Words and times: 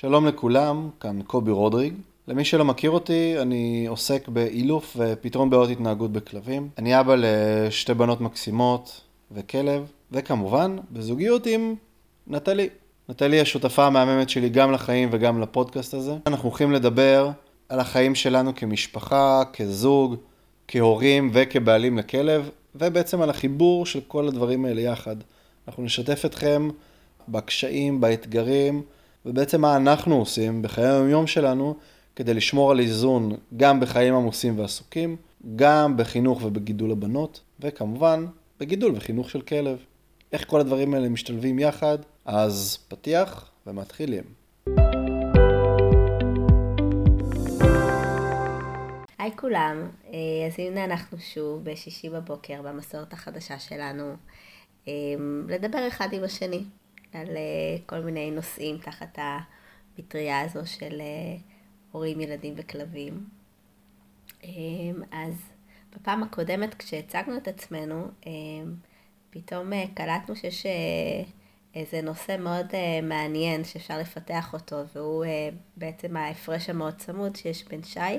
שלום 0.00 0.26
לכולם, 0.26 0.90
כאן 1.00 1.22
קובי 1.22 1.50
רודריג. 1.50 1.94
למי 2.28 2.44
שלא 2.44 2.64
מכיר 2.64 2.90
אותי, 2.90 3.34
אני 3.38 3.86
עוסק 3.88 4.28
באילוף 4.28 4.96
ופתרון 4.98 5.50
בעיות 5.50 5.70
התנהגות 5.70 6.12
בכלבים. 6.12 6.68
אני 6.78 7.00
אבא 7.00 7.14
לשתי 7.18 7.94
בנות 7.94 8.20
מקסימות 8.20 9.00
וכלב, 9.32 9.90
וכמובן, 10.12 10.76
בזוגיות 10.90 11.46
עם 11.46 11.74
נטלי. 12.26 12.68
נטלי 13.08 13.40
השותפה 13.40 13.86
המהממת 13.86 14.28
שלי 14.28 14.48
גם 14.48 14.72
לחיים 14.72 15.08
וגם 15.12 15.40
לפודקאסט 15.40 15.94
הזה. 15.94 16.16
אנחנו 16.26 16.48
הולכים 16.48 16.72
לדבר 16.72 17.30
על 17.68 17.80
החיים 17.80 18.14
שלנו 18.14 18.54
כמשפחה, 18.54 19.42
כזוג, 19.52 20.16
כהורים 20.68 21.30
וכבעלים 21.32 21.98
לכלב, 21.98 22.50
ובעצם 22.74 23.22
על 23.22 23.30
החיבור 23.30 23.86
של 23.86 24.00
כל 24.08 24.28
הדברים 24.28 24.64
האלה 24.64 24.80
יחד. 24.80 25.16
אנחנו 25.68 25.82
נשתף 25.82 26.22
אתכם 26.24 26.68
בקשיים, 27.28 28.00
באתגרים, 28.00 28.82
ובעצם 29.26 29.60
מה 29.60 29.76
אנחנו 29.76 30.16
עושים 30.16 30.62
בחיי 30.62 30.84
היום-יום 30.84 31.26
שלנו 31.26 31.76
כדי 32.16 32.34
לשמור 32.34 32.70
על 32.70 32.80
איזון 32.80 33.32
גם 33.56 33.80
בחיים 33.80 34.14
עמוסים 34.14 34.58
ועסוקים, 34.58 35.16
גם 35.56 35.96
בחינוך 35.96 36.44
ובגידול 36.44 36.90
הבנות, 36.90 37.40
וכמובן 37.60 38.26
בגידול 38.60 38.92
וחינוך 38.96 39.30
של 39.30 39.40
כלב. 39.40 39.78
איך 40.32 40.44
כל 40.46 40.60
הדברים 40.60 40.94
האלה 40.94 41.08
משתלבים 41.08 41.58
יחד? 41.58 41.98
אז 42.24 42.78
פתיח 42.88 43.50
ומתחילים. 43.66 44.24
היי 49.18 49.36
כולם, 49.36 49.88
אה, 50.06 50.18
אז 50.46 50.52
הנה 50.58 50.84
אנחנו 50.84 51.18
שוב 51.18 51.64
בשישי 51.64 52.10
בבוקר 52.10 52.62
במסורת 52.62 53.12
החדשה 53.12 53.58
שלנו, 53.58 54.12
אה, 54.88 54.92
לדבר 55.48 55.88
אחד 55.88 56.08
עם 56.12 56.24
השני 56.24 56.64
על 57.12 57.36
אה, 57.36 57.76
כל 57.86 58.00
מיני 58.00 58.30
נושאים 58.30 58.78
תחת 58.78 59.18
המטריה 59.18 60.40
הזו 60.40 60.66
של 60.66 61.02
הורים, 61.92 62.20
ילדים 62.20 62.54
וכלבים. 62.56 63.28
אז 65.10 65.34
בפעם 65.96 66.22
הקודמת 66.22 66.74
כשהצגנו 66.74 67.36
את 67.36 67.48
עצמנו, 67.48 68.08
פתאום 69.30 69.70
קלטנו 69.94 70.36
שיש 70.36 70.66
איזה 71.74 72.02
נושא 72.02 72.36
מאוד 72.38 72.66
מעניין 73.02 73.64
שאפשר 73.64 73.98
לפתח 73.98 74.52
אותו, 74.52 74.76
והוא 74.94 75.24
בעצם 75.76 76.16
ההפרש 76.16 76.70
המאוד 76.70 76.94
צמוד 76.94 77.36
שיש 77.36 77.68
בין 77.68 77.82
שי 77.82 78.18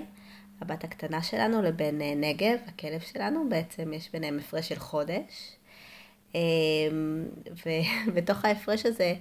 הבת 0.62 0.84
הקטנה 0.84 1.24
שלנו 1.24 1.62
לבין 1.62 2.02
אה, 2.02 2.14
נגב, 2.16 2.58
הכלב 2.68 3.00
שלנו, 3.00 3.50
בעצם 3.50 3.94
יש 3.94 4.12
ביניהם 4.12 4.40
הפרש 4.40 4.70
של 4.70 4.80
חודש. 4.80 5.56
אמ, 6.36 7.26
ובתוך 8.08 8.38
ההפרש 8.46 8.86
הזה 8.86 9.14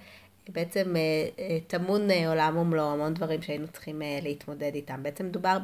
בעצם 0.48 0.96
אה, 0.96 1.28
אה, 1.38 1.58
טמון 1.66 2.10
עולם 2.10 2.56
ומלואו, 2.56 2.92
המון 2.92 3.14
דברים 3.14 3.42
שהיינו 3.42 3.68
צריכים 3.68 4.02
להתמודד 4.22 4.74
איתם. 4.74 5.02
בעצם 5.02 5.26
מדובר 5.26 5.58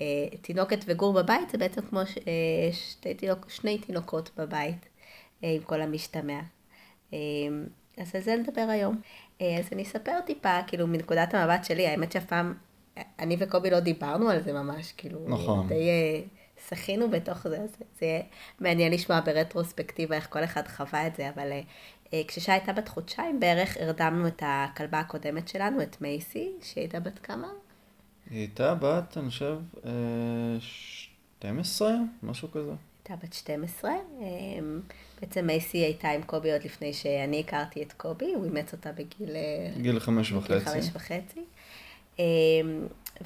בתינוקת 0.00 0.78
וגור 0.86 1.12
בבית, 1.12 1.50
זה 1.50 1.58
בעצם 1.58 1.80
כמו 1.80 2.00
שתי 2.72 3.14
תינוק, 3.14 3.50
שני 3.50 3.78
תינוקות 3.78 4.30
בבית, 4.36 4.88
עם 5.42 5.62
כל 5.62 5.80
המשתמע. 5.80 6.40
אמ, 7.12 7.18
אז 7.98 8.14
על 8.14 8.20
זה 8.20 8.36
נדבר 8.36 8.66
היום. 8.68 9.00
אז 9.40 9.68
אני 9.72 9.82
אספר 9.82 10.20
טיפה, 10.26 10.58
כאילו, 10.66 10.86
מנקודת 10.86 11.34
המבט 11.34 11.64
שלי, 11.64 11.86
האמת 11.86 12.12
שאף 12.12 12.24
פעם 12.24 12.54
אני 13.18 13.36
וקובי 13.38 13.70
לא 13.70 13.80
דיברנו 13.80 14.30
על 14.30 14.42
זה 14.42 14.52
ממש, 14.52 14.92
כאילו, 14.96 15.18
נכון. 15.28 15.68
די 15.68 15.88
אה, 15.88 16.20
שחינו 16.68 17.10
בתוך 17.10 17.48
זה, 17.48 17.56
אז 17.56 17.70
זה 17.98 18.06
יהיה 18.06 18.22
מעניין 18.60 18.92
לשמוע 18.92 19.20
ברטרוספקטיבה 19.20 20.16
איך 20.16 20.26
כל 20.30 20.44
אחד 20.44 20.68
חווה 20.68 21.06
את 21.06 21.16
זה, 21.16 21.30
אבל 21.34 21.52
אה, 22.12 22.22
כששי 22.28 22.52
הייתה 22.52 22.72
בת 22.72 22.88
חודשיים 22.88 23.40
בערך, 23.40 23.76
הרדמנו 23.80 24.28
את 24.28 24.42
הכלבה 24.46 25.00
הקודמת 25.00 25.48
שלנו, 25.48 25.82
את 25.82 26.00
מייסי, 26.00 26.50
שהיא 26.62 26.82
הייתה 26.82 27.00
בת 27.00 27.18
כמה? 27.18 27.48
היא 28.30 28.38
הייתה 28.38 28.74
בת, 28.74 29.18
אני 29.18 29.28
חושב, 29.28 29.58
12, 30.58 31.88
אה, 31.88 31.96
משהו 32.22 32.50
כזה. 32.50 32.72
הייתה 33.08 33.26
בת 33.26 33.32
12. 33.32 33.90
בעצם 35.20 35.46
מייסי 35.46 35.78
הייתה 35.78 36.08
עם 36.10 36.22
קובי 36.22 36.52
עוד 36.52 36.64
לפני 36.64 36.92
שאני 36.92 37.40
הכרתי 37.40 37.82
את 37.82 37.92
קובי, 37.92 38.34
הוא 38.34 38.44
אימץ 38.44 38.72
אותה 38.72 38.92
בגיל... 38.92 39.36
גיל 39.80 40.00
חמש 40.00 40.32
וחצי. 40.32 40.54
גיל 40.54 40.64
חמש 40.64 40.88
וחצי. 40.92 41.40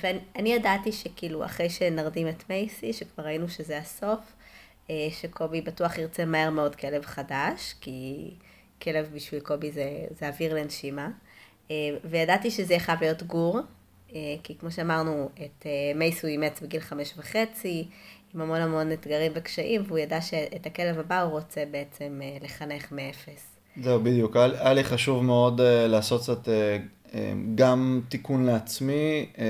ואני 0.01 0.53
ידעתי 0.53 0.93
שכאילו 0.93 1.45
אחרי 1.45 1.71
שנרדים 1.71 2.29
את 2.29 2.51
מייסי, 2.51 2.93
שכבר 2.93 3.25
ראינו 3.25 3.49
שזה 3.49 3.79
הסוף, 3.79 4.21
אה, 4.91 5.09
שקובי 5.11 5.61
בטוח 5.61 5.99
ירצה 5.99 6.25
מהר 6.25 6.51
מאוד 6.51 6.75
כלב 6.75 7.05
חדש, 7.05 7.75
כי 7.81 8.31
כלב 8.83 9.11
בשביל 9.15 9.41
קובי 9.41 9.71
זה, 9.71 10.05
זה 10.11 10.29
אוויר 10.29 10.55
לנשימה. 10.55 11.09
אה, 11.71 11.77
וידעתי 12.05 12.51
שזה 12.51 12.79
חייב 12.79 13.01
להיות 13.01 13.23
גור, 13.23 13.59
אה, 14.15 14.35
כי 14.43 14.55
כמו 14.59 14.71
שאמרנו, 14.71 15.29
את 15.45 15.67
מייסי 15.95 16.27
הוא 16.27 16.31
אימץ 16.31 16.61
בגיל 16.61 16.81
חמש 16.81 17.15
וחצי, 17.17 17.89
עם 18.35 18.41
המון 18.41 18.61
המון 18.61 18.93
אתגרים 18.93 19.33
וקשיים, 19.35 19.83
והוא 19.87 19.99
ידע 19.99 20.21
שאת 20.21 20.67
הכלב 20.67 20.99
הבא 20.99 21.23
הוא 21.23 21.33
רוצה 21.33 21.65
בעצם 21.71 22.21
לחנך 22.43 22.93
מאפס. 22.93 23.57
זהו, 23.83 24.01
בדיוק. 24.01 24.37
היה 24.37 24.73
לי 24.73 24.85
חשוב 24.85 25.25
מאוד 25.25 25.61
לעשות 25.63 26.23
קצת 26.23 26.49
גם 27.55 28.01
תיקון 28.09 28.47
לעצמי, 28.47 29.27
אמ, 29.39 29.45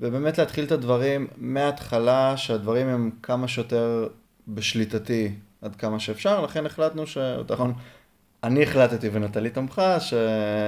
ובאמת 0.00 0.38
להתחיל 0.38 0.64
את 0.64 0.72
הדברים 0.72 1.26
מההתחלה, 1.36 2.36
שהדברים 2.36 2.88
הם 2.88 3.10
כמה 3.22 3.48
שיותר 3.48 4.08
בשליטתי 4.48 5.32
עד 5.62 5.76
כמה 5.76 6.00
שאפשר, 6.00 6.40
לכן 6.40 6.66
החלטנו 6.66 7.06
ש... 7.06 7.18
נכון, 7.50 7.74
אני 8.44 8.62
החלטתי 8.62 9.08
ונטלי 9.12 9.50
תמכה, 9.50 10.00
ש... 10.00 10.14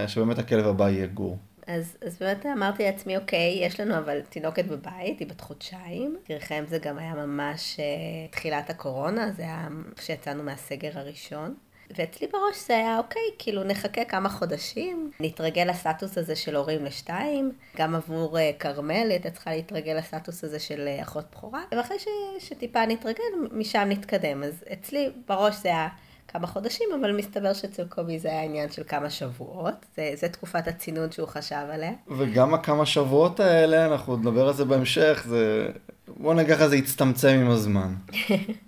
שבאמת 0.07 0.39
הכלב 0.39 0.67
הבא 0.67 0.89
יהיה 0.89 1.07
גור. 1.07 1.39
אז, 1.67 1.97
אז 2.07 2.19
באמת 2.21 2.47
אמרתי 2.47 2.85
לעצמי, 2.85 3.17
אוקיי, 3.17 3.59
יש 3.63 3.81
לנו 3.81 3.99
אבל 3.99 4.21
תינוקת 4.21 4.65
בבית, 4.65 5.19
היא 5.19 5.29
בת 5.29 5.41
חודשיים. 5.41 6.17
תראיכם 6.25 6.65
זה 6.69 6.79
גם 6.79 6.99
היה 6.99 7.15
ממש 7.15 7.77
uh, 7.77 8.33
תחילת 8.33 8.71
הקורונה, 8.71 9.33
זה 9.33 9.43
היה 9.43 9.69
כשיצאנו 9.97 10.43
מהסגר 10.43 10.91
הראשון. 10.95 11.55
ואצלי 11.97 12.27
בראש 12.27 12.67
זה 12.67 12.77
היה, 12.77 12.99
אוקיי, 12.99 13.23
כאילו 13.39 13.65
נחכה 13.65 14.05
כמה 14.05 14.29
חודשים, 14.29 15.11
נתרגל 15.21 15.71
לסטטוס 15.71 16.19
הזה 16.19 16.37
של 16.37 16.57
הורים 16.57 16.85
לשתיים, 16.85 17.53
גם 17.77 17.95
עבור 17.95 18.39
אה, 18.39 18.51
כרמל 18.59 19.07
הייתה 19.11 19.31
צריכה 19.31 19.51
להתרגל 19.51 19.93
לסטטוס 19.93 20.45
הזה 20.45 20.59
של 20.59 20.85
אה, 20.89 21.03
אחות 21.03 21.25
בכורה, 21.33 21.63
ואחרי 21.73 21.99
ש, 21.99 22.07
שטיפה 22.39 22.87
נתרגל, 22.87 23.25
משם 23.53 23.87
נתקדם. 23.89 24.43
אז 24.43 24.65
אצלי 24.73 25.11
בראש 25.29 25.55
זה 25.63 25.69
היה 25.69 25.89
כמה 26.29 26.47
חודשים, 26.47 26.89
אבל 27.01 27.17
מסתבר 27.17 27.53
שאצל 27.53 27.85
קובי 27.89 28.19
זה 28.19 28.29
היה 28.29 28.43
עניין 28.43 28.71
של 28.71 28.83
כמה 28.89 29.11
שבועות. 29.11 29.87
זה, 29.97 30.11
זה 30.15 30.29
תקופת 30.29 30.69
הצינון 30.69 31.13
שהוא 31.13 31.29
חשב 31.29 31.67
עליה. 31.73 31.93
וגם 32.19 32.55
הכמה 32.55 32.87
שבועות 32.87 33.41
האלה, 33.41 33.87
אנחנו 33.87 34.17
נדבר 34.17 34.49
על 34.49 34.55
זה 34.55 34.65
בהמשך, 34.65 35.25
זה... 35.29 35.69
בוא 36.09 36.35
נגיד 36.35 36.55
ככה, 36.55 36.69
זה 36.69 36.77
יצטמצם 36.77 37.29
עם 37.29 37.51
הזמן. 37.51 37.95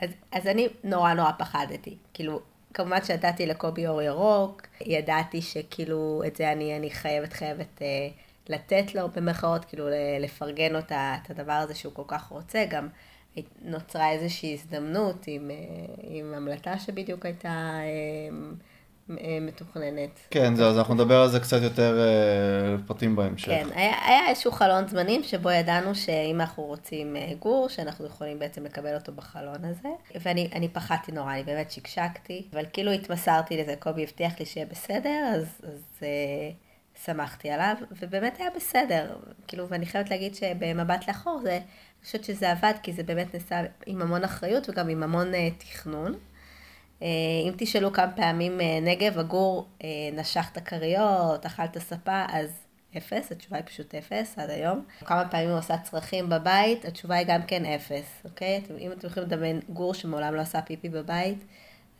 אז, 0.00 0.10
אז 0.32 0.46
אני 0.46 0.68
נורא 0.84 1.14
נורא 1.14 1.32
פחדתי. 1.38 1.96
כאילו, 2.14 2.40
כמובן 2.74 3.04
שנתתי 3.04 3.46
לקובי 3.46 3.86
אור 3.86 4.02
ירוק, 4.02 4.62
ידעתי 4.80 5.42
שכאילו 5.42 6.22
את 6.26 6.36
זה 6.36 6.52
אני, 6.52 6.76
אני 6.76 6.90
חייבת 6.90 7.32
חייבת 7.32 7.82
אה, 7.82 8.08
לתת 8.48 8.94
לו 8.94 9.08
במרכאות, 9.08 9.64
כאילו 9.64 9.84
לפרגן 10.20 10.76
אותה 10.76 11.16
את 11.22 11.30
הדבר 11.30 11.52
הזה 11.52 11.74
שהוא 11.74 11.94
כל 11.94 12.02
כך 12.06 12.28
רוצה. 12.28 12.64
גם 12.70 12.88
נוצרה 13.62 14.10
איזושהי 14.10 14.54
הזדמנות 14.54 15.24
עם, 15.26 15.50
אה, 15.50 15.56
עם 16.02 16.34
המלטה 16.34 16.78
שבדיוק 16.78 17.26
הייתה... 17.26 17.48
אה, 17.48 18.36
מתוכננת. 19.40 20.10
כן, 20.30 20.54
זהו, 20.54 20.68
אז 20.68 20.78
אנחנו 20.78 20.94
נדבר 20.94 21.20
על 21.20 21.28
זה 21.28 21.40
קצת 21.40 21.62
יותר 21.62 22.00
אה, 22.00 22.76
פרטים 22.86 23.16
בהמשך. 23.16 23.48
כן, 23.48 23.66
היה, 23.74 23.94
היה 24.06 24.28
איזשהו 24.28 24.52
חלון 24.52 24.88
זמנים 24.88 25.22
שבו 25.22 25.50
ידענו 25.50 25.94
שאם 25.94 26.40
אנחנו 26.40 26.62
רוצים 26.62 27.16
אה, 27.16 27.32
גור, 27.38 27.68
שאנחנו 27.68 28.06
יכולים 28.06 28.38
בעצם 28.38 28.64
לקבל 28.64 28.94
אותו 28.94 29.12
בחלון 29.12 29.64
הזה. 29.64 29.88
ואני 30.22 30.68
פחדתי 30.72 31.12
נורא, 31.12 31.32
אני 31.32 31.42
באמת 31.42 31.70
שקשקתי, 31.70 32.46
אבל 32.52 32.64
כאילו 32.72 32.92
התמסרתי 32.92 33.56
לזה, 33.56 33.74
קובי 33.78 34.02
הבטיח 34.02 34.40
לי 34.40 34.46
שיהיה 34.46 34.66
בסדר, 34.66 35.32
אז, 35.34 35.46
אז 35.62 35.82
אה, 36.02 36.50
שמחתי 37.04 37.50
עליו, 37.50 37.74
ובאמת 38.00 38.40
היה 38.40 38.48
בסדר. 38.56 39.16
כאילו, 39.46 39.68
ואני 39.68 39.86
חייבת 39.86 40.10
להגיד 40.10 40.34
שבמבט 40.34 41.08
לאחור, 41.08 41.40
זה, 41.42 41.52
אני 41.52 42.04
חושבת 42.04 42.24
שזה 42.24 42.50
עבד, 42.50 42.72
כי 42.82 42.92
זה 42.92 43.02
באמת 43.02 43.34
נעשה 43.34 43.60
עם 43.86 44.02
המון 44.02 44.24
אחריות 44.24 44.68
וגם 44.68 44.88
עם 44.88 45.02
המון 45.02 45.34
אה, 45.34 45.48
תכנון. 45.58 46.14
אה, 47.02 47.08
אם 47.48 47.52
תשאלו 47.56 47.92
כמה 47.92 48.10
פעמים 48.16 48.60
אה, 48.60 48.78
נגב, 48.82 49.18
הגור 49.18 49.66
אה, 49.84 49.88
נשך 50.12 50.48
את 50.52 50.56
הכריות, 50.56 51.46
אכל 51.46 51.64
את 51.64 51.76
הספה, 51.76 52.24
אז 52.32 52.50
אפס, 52.96 53.32
התשובה 53.32 53.56
היא 53.56 53.66
פשוט 53.66 53.94
אפס 53.94 54.38
עד 54.38 54.50
היום. 54.50 54.84
כמה 55.04 55.28
פעמים 55.28 55.48
הוא 55.48 55.58
עשה 55.58 55.76
צרכים 55.78 56.28
בבית, 56.28 56.84
התשובה 56.84 57.14
היא 57.14 57.26
גם 57.26 57.42
כן 57.42 57.64
אפס, 57.64 58.22
אוקיי? 58.24 58.62
אם 58.80 58.92
אתם 58.92 59.06
יכולים 59.06 59.28
לדמיין 59.28 59.60
גור 59.68 59.94
שמעולם 59.94 60.34
לא 60.34 60.40
עשה 60.40 60.62
פיפי 60.62 60.88
בבית, 60.88 61.44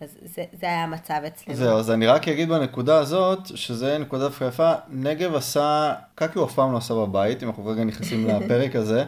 אז 0.01 0.17
זה, 0.23 0.45
זה 0.61 0.67
היה 0.67 0.85
המצב 0.85 1.21
אצלנו. 1.27 1.59
זהו, 1.59 1.79
אז 1.79 1.91
אני 1.91 2.07
רק 2.07 2.29
אגיד 2.29 2.49
בנקודה 2.49 2.99
הזאת, 2.99 3.57
שזה 3.57 3.99
נקודה 3.99 4.25
דווקא 4.25 4.45
יפה, 4.45 4.73
נגב 4.89 5.35
עשה, 5.35 5.95
קקי 6.15 6.39
הוא 6.39 6.47
אף 6.47 6.55
פעם 6.55 6.73
לא 6.73 6.79
עשה 6.79 6.95
בבית, 6.95 7.43
אם 7.43 7.49
אנחנו 7.49 7.67
רגע 7.67 7.85
נכנסים 7.85 8.27
לפרק 8.29 8.77
הזה. 8.77 9.05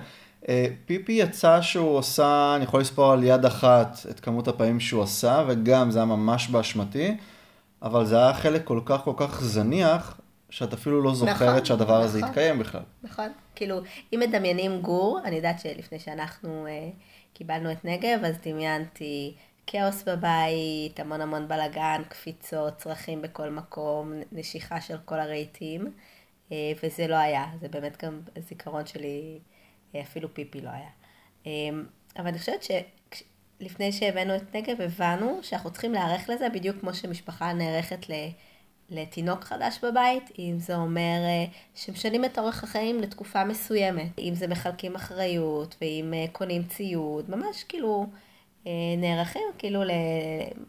אה, 0.49 0.67
פיפי 0.87 1.13
יצא 1.13 1.61
שהוא 1.63 1.97
עושה, 1.97 2.53
אני 2.57 2.65
יכול 2.65 2.81
לספור 2.81 3.13
על 3.13 3.25
יד 3.25 3.45
אחת 3.45 3.97
את 4.11 4.21
כמות 4.21 4.49
הפעמים 4.49 4.81
שהוא 4.81 5.03
עשה, 5.03 5.45
וגם 5.49 5.91
זה 5.91 5.99
היה 5.99 6.07
ממש 6.07 6.49
באשמתי, 6.49 7.17
אבל 7.83 8.07
זה 8.07 8.19
היה 8.19 8.35
חלק 8.35 8.65
כל 8.65 8.81
כך 8.85 9.05
כל 9.05 9.15
כך 9.17 9.43
זניח, 9.43 10.21
שאת 10.51 10.73
אפילו 10.73 11.03
לא 11.03 11.15
זוכרת 11.15 11.43
נכון, 11.43 11.65
שהדבר 11.65 12.01
הזה 12.01 12.19
נכון. 12.19 12.29
יתקיים 12.29 12.59
בכלל. 12.59 12.83
נכון. 13.03 13.29
כאילו, 13.55 13.81
אם 14.13 14.21
מדמיינים 14.21 14.81
גור, 14.81 15.21
אני 15.25 15.37
יודעת 15.37 15.61
שלפני 15.61 15.99
שאנחנו 15.99 16.67
אה, 16.67 16.91
קיבלנו 17.35 17.73
את 17.73 17.85
נגב, 17.85 18.25
אז 18.25 18.35
דמיינתי 18.45 19.35
כאוס 19.67 20.03
בבית, 20.03 21.01
המון 21.01 21.21
המון 21.21 21.49
בלאגן, 21.49 22.03
קפיצות, 22.09 22.77
צרכים 22.77 23.23
בכל 23.23 23.51
מקום, 23.51 24.13
נשיכה 24.33 24.81
של 24.81 24.97
כל 25.05 25.21
הרהיטים, 25.21 25.93
אה, 26.53 26.73
וזה 26.83 27.07
לא 27.07 27.15
היה. 27.15 27.45
זה 27.61 27.69
באמת 27.69 28.05
גם 28.05 28.21
זיכרון 28.49 28.87
שלי, 28.87 29.39
אפילו 30.01 30.35
פיפי 30.35 30.61
לא 30.61 30.71
היה. 30.71 30.91
אה, 31.47 31.53
אבל 32.17 32.27
אני 32.27 32.39
חושבת 32.39 32.63
שלפני 32.63 33.93
שהבאנו 33.93 34.37
את 34.37 34.57
נגב, 34.57 34.81
הבנו 34.81 35.41
שאנחנו 35.43 35.71
צריכים 35.71 35.93
להיערך 35.93 36.29
לזה 36.29 36.49
בדיוק 36.49 36.77
כמו 36.81 36.95
שמשפחה 36.95 37.53
נערכת 37.53 38.11
ל... 38.11 38.13
לתינוק 38.91 39.45
חדש 39.45 39.79
בבית, 39.85 40.31
אם 40.39 40.55
זה 40.59 40.77
אומר 40.77 41.19
אה, 41.25 41.45
שמשנים 41.75 42.25
את 42.25 42.39
אורח 42.39 42.65
החיים 42.65 43.01
לתקופה 43.01 43.45
מסוימת, 43.45 44.19
אם 44.19 44.35
זה 44.35 44.47
מחלקים 44.47 44.95
אחריות, 44.95 45.77
ואם 45.81 46.15
אה, 46.15 46.25
קונים 46.33 46.63
ציוד, 46.65 47.31
ממש 47.31 47.65
כאילו 47.65 48.07
אה, 48.67 48.73
נערכים 48.97 49.43
כאילו. 49.59 49.81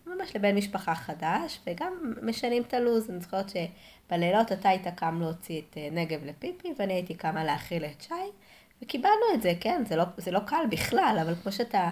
ממש 0.07 0.35
לבן 0.35 0.55
משפחה 0.55 0.95
חדש, 0.95 1.59
וגם 1.67 2.13
משנים 2.21 2.63
את 2.63 2.73
הלו"ז. 2.73 3.09
אני 3.09 3.19
זוכרת 3.19 3.45
שבלילות 3.49 4.51
אתה 4.51 4.69
היית 4.69 4.87
קם 4.87 5.21
להוציא 5.21 5.61
את 5.61 5.77
נגב 5.91 6.25
לפיפי, 6.25 6.73
ואני 6.79 6.93
הייתי 6.93 7.13
קמה 7.13 7.43
להאכיל 7.43 7.85
את 7.85 8.01
שי, 8.01 8.13
וקיבלנו 8.83 9.25
את 9.33 9.41
זה, 9.41 9.53
כן, 9.59 9.83
זה 9.87 9.95
לא, 9.95 10.03
זה 10.17 10.31
לא 10.31 10.39
קל 10.39 10.63
בכלל, 10.69 11.17
אבל 11.21 11.35
כמו 11.35 11.51
שאתה... 11.51 11.89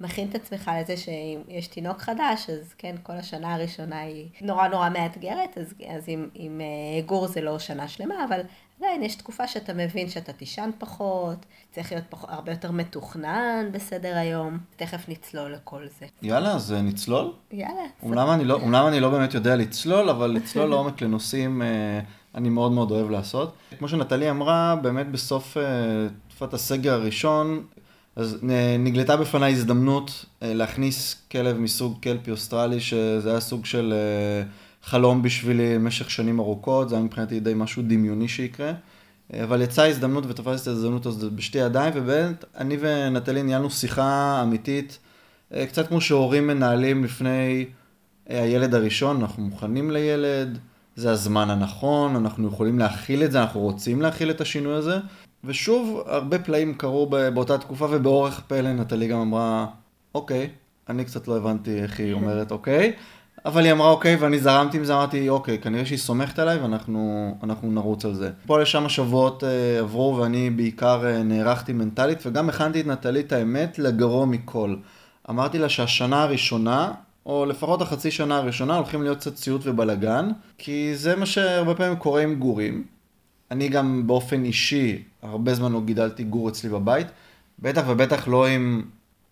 מכין 0.00 0.28
את 0.28 0.34
עצמך 0.34 0.70
לזה 0.80 0.96
שאם 0.96 1.40
יש 1.48 1.66
תינוק 1.66 1.98
חדש, 1.98 2.50
אז 2.50 2.74
כן, 2.78 2.94
כל 3.02 3.12
השנה 3.12 3.54
הראשונה 3.54 4.00
היא 4.00 4.28
נורא 4.40 4.68
נורא 4.68 4.88
מאתגרת, 4.88 5.58
אז, 5.58 5.74
אז 5.88 6.04
עם, 6.06 6.28
עם 6.34 6.60
uh, 6.60 7.06
גור 7.06 7.26
זה 7.26 7.40
לא 7.40 7.58
שנה 7.58 7.88
שלמה, 7.88 8.24
אבל 8.28 8.40
עדיין 8.78 9.02
יש 9.02 9.14
תקופה 9.14 9.48
שאתה 9.48 9.74
מבין 9.74 10.08
שאתה 10.08 10.32
תישן 10.32 10.70
פחות, 10.78 11.46
צריך 11.70 11.92
להיות 11.92 12.04
פחות, 12.08 12.30
הרבה 12.30 12.52
יותר 12.52 12.70
מתוכנן 12.70 13.68
בסדר 13.72 14.16
היום, 14.16 14.58
תכף 14.76 15.08
נצלול 15.08 15.52
לכל 15.52 15.86
זה. 15.98 16.06
יאללה, 16.22 16.54
אז 16.54 16.72
אה, 16.72 16.82
נצלול? 16.82 17.32
יאללה. 17.52 17.82
אומנם 18.02 18.30
אני, 18.30 18.44
לא, 18.44 18.54
אומנם 18.54 18.86
אני 18.88 19.00
לא 19.00 19.10
באמת 19.10 19.34
יודע 19.34 19.56
לצלול, 19.56 20.10
אבל 20.10 20.30
לצלול 20.30 20.70
לעומק 20.70 21.00
לנושאים 21.02 21.62
אה, 21.62 22.00
אני 22.34 22.48
מאוד 22.48 22.72
מאוד 22.72 22.90
אוהב 22.90 23.10
לעשות. 23.10 23.52
כמו 23.78 23.88
שנטלי 23.88 24.30
אמרה, 24.30 24.76
באמת 24.82 25.10
בסוף 25.10 25.56
תקופת 26.28 26.54
הסגר 26.54 26.92
הראשון, 26.92 27.62
אז 28.16 28.38
נגלתה 28.78 29.16
בפניי 29.16 29.52
הזדמנות 29.52 30.24
אה, 30.42 30.54
להכניס 30.54 31.16
כלב 31.32 31.58
מסוג 31.58 31.98
קלפי 32.00 32.30
אוסטרלי, 32.30 32.80
שזה 32.80 33.30
היה 33.30 33.40
סוג 33.40 33.66
של 33.66 33.94
אה, 33.96 34.46
חלום 34.82 35.22
בשבילי 35.22 35.74
במשך 35.74 36.10
שנים 36.10 36.40
ארוכות, 36.40 36.88
זה 36.88 36.94
היה 36.94 37.04
מבחינתי 37.04 37.40
די 37.40 37.52
משהו 37.56 37.82
דמיוני 37.86 38.28
שיקרה. 38.28 38.72
אה, 39.34 39.44
אבל 39.44 39.62
יצאה 39.62 39.86
הזדמנות 39.86 40.24
ותפסתי 40.28 40.70
את 40.70 40.74
ההזדמנות 40.74 41.06
הזאת 41.06 41.32
בשתי 41.32 41.58
ידיים, 41.58 41.92
ובאמת 41.96 42.44
אני 42.56 42.76
ונטלי 42.80 43.42
ניהלנו 43.42 43.70
שיחה 43.70 44.40
אמיתית, 44.42 44.98
קצת 45.68 45.88
כמו 45.88 46.00
שהורים 46.00 46.46
מנהלים 46.46 47.04
לפני 47.04 47.64
הילד 48.26 48.74
הראשון, 48.74 49.20
אנחנו 49.20 49.42
מוכנים 49.42 49.90
לילד, 49.90 50.58
זה 50.96 51.10
הזמן 51.10 51.50
הנכון, 51.50 52.16
אנחנו 52.16 52.48
יכולים 52.48 52.78
להכיל 52.78 53.22
את 53.24 53.32
זה, 53.32 53.42
אנחנו 53.42 53.60
רוצים 53.60 54.02
להכיל 54.02 54.30
את 54.30 54.40
השינוי 54.40 54.74
הזה. 54.74 54.98
ושוב, 55.44 56.02
הרבה 56.06 56.38
פלאים 56.38 56.74
קרו 56.74 57.06
באותה 57.06 57.58
תקופה, 57.58 57.86
ובאורך 57.90 58.40
פלא 58.40 58.72
נטלי 58.72 59.08
גם 59.08 59.18
אמרה, 59.18 59.66
אוקיי, 60.14 60.50
אני 60.88 61.04
קצת 61.04 61.28
לא 61.28 61.36
הבנתי 61.36 61.82
איך 61.82 62.00
היא 62.00 62.12
אומרת 62.12 62.50
אוקיי, 62.50 62.92
אבל 63.44 63.64
היא 63.64 63.72
אמרה 63.72 63.90
אוקיי, 63.90 64.16
ואני 64.16 64.38
זרמתי 64.38 64.76
עם 64.76 64.84
זה, 64.84 64.94
אמרתי, 64.94 65.28
אוקיי, 65.28 65.58
כנראה 65.58 65.86
שהיא 65.86 65.98
סומכת 65.98 66.38
עליי, 66.38 66.58
ואנחנו 66.58 67.34
נרוץ 67.62 68.04
על 68.04 68.14
זה. 68.14 68.30
פה 68.46 68.60
לשם 68.60 68.86
השבועות 68.86 69.44
אה, 69.44 69.78
עברו, 69.78 70.16
ואני 70.16 70.50
בעיקר 70.50 71.06
אה, 71.06 71.22
נערכתי 71.22 71.72
מנטלית, 71.72 72.18
וגם 72.26 72.48
הכנתי 72.48 72.80
את 72.80 72.86
נטלי 72.86 73.20
את 73.20 73.32
האמת 73.32 73.78
לגרוע 73.78 74.26
מכל. 74.26 74.74
אמרתי 75.30 75.58
לה 75.58 75.68
שהשנה 75.68 76.22
הראשונה, 76.22 76.92
או 77.26 77.46
לפחות 77.46 77.82
החצי 77.82 78.10
שנה 78.10 78.36
הראשונה, 78.36 78.76
הולכים 78.76 79.02
להיות 79.02 79.18
קצת 79.18 79.34
ציוט 79.34 79.60
ובלאגן, 79.64 80.28
כי 80.58 80.96
זה 80.96 81.16
מה 81.16 81.26
שהרבה 81.26 81.74
פעמים 81.74 81.96
קורה 81.96 82.22
עם 82.22 82.34
גורים. 82.34 82.84
אני 83.50 83.68
גם 83.68 84.06
באופן 84.06 84.44
אישי, 84.44 85.02
הרבה 85.22 85.54
זמן 85.54 85.72
לא 85.72 85.80
גידלתי 85.80 86.24
גור 86.24 86.48
אצלי 86.48 86.70
בבית, 86.70 87.06
בטח 87.58 87.84
ובטח 87.88 88.28
לא 88.28 88.46
עם 88.46 88.82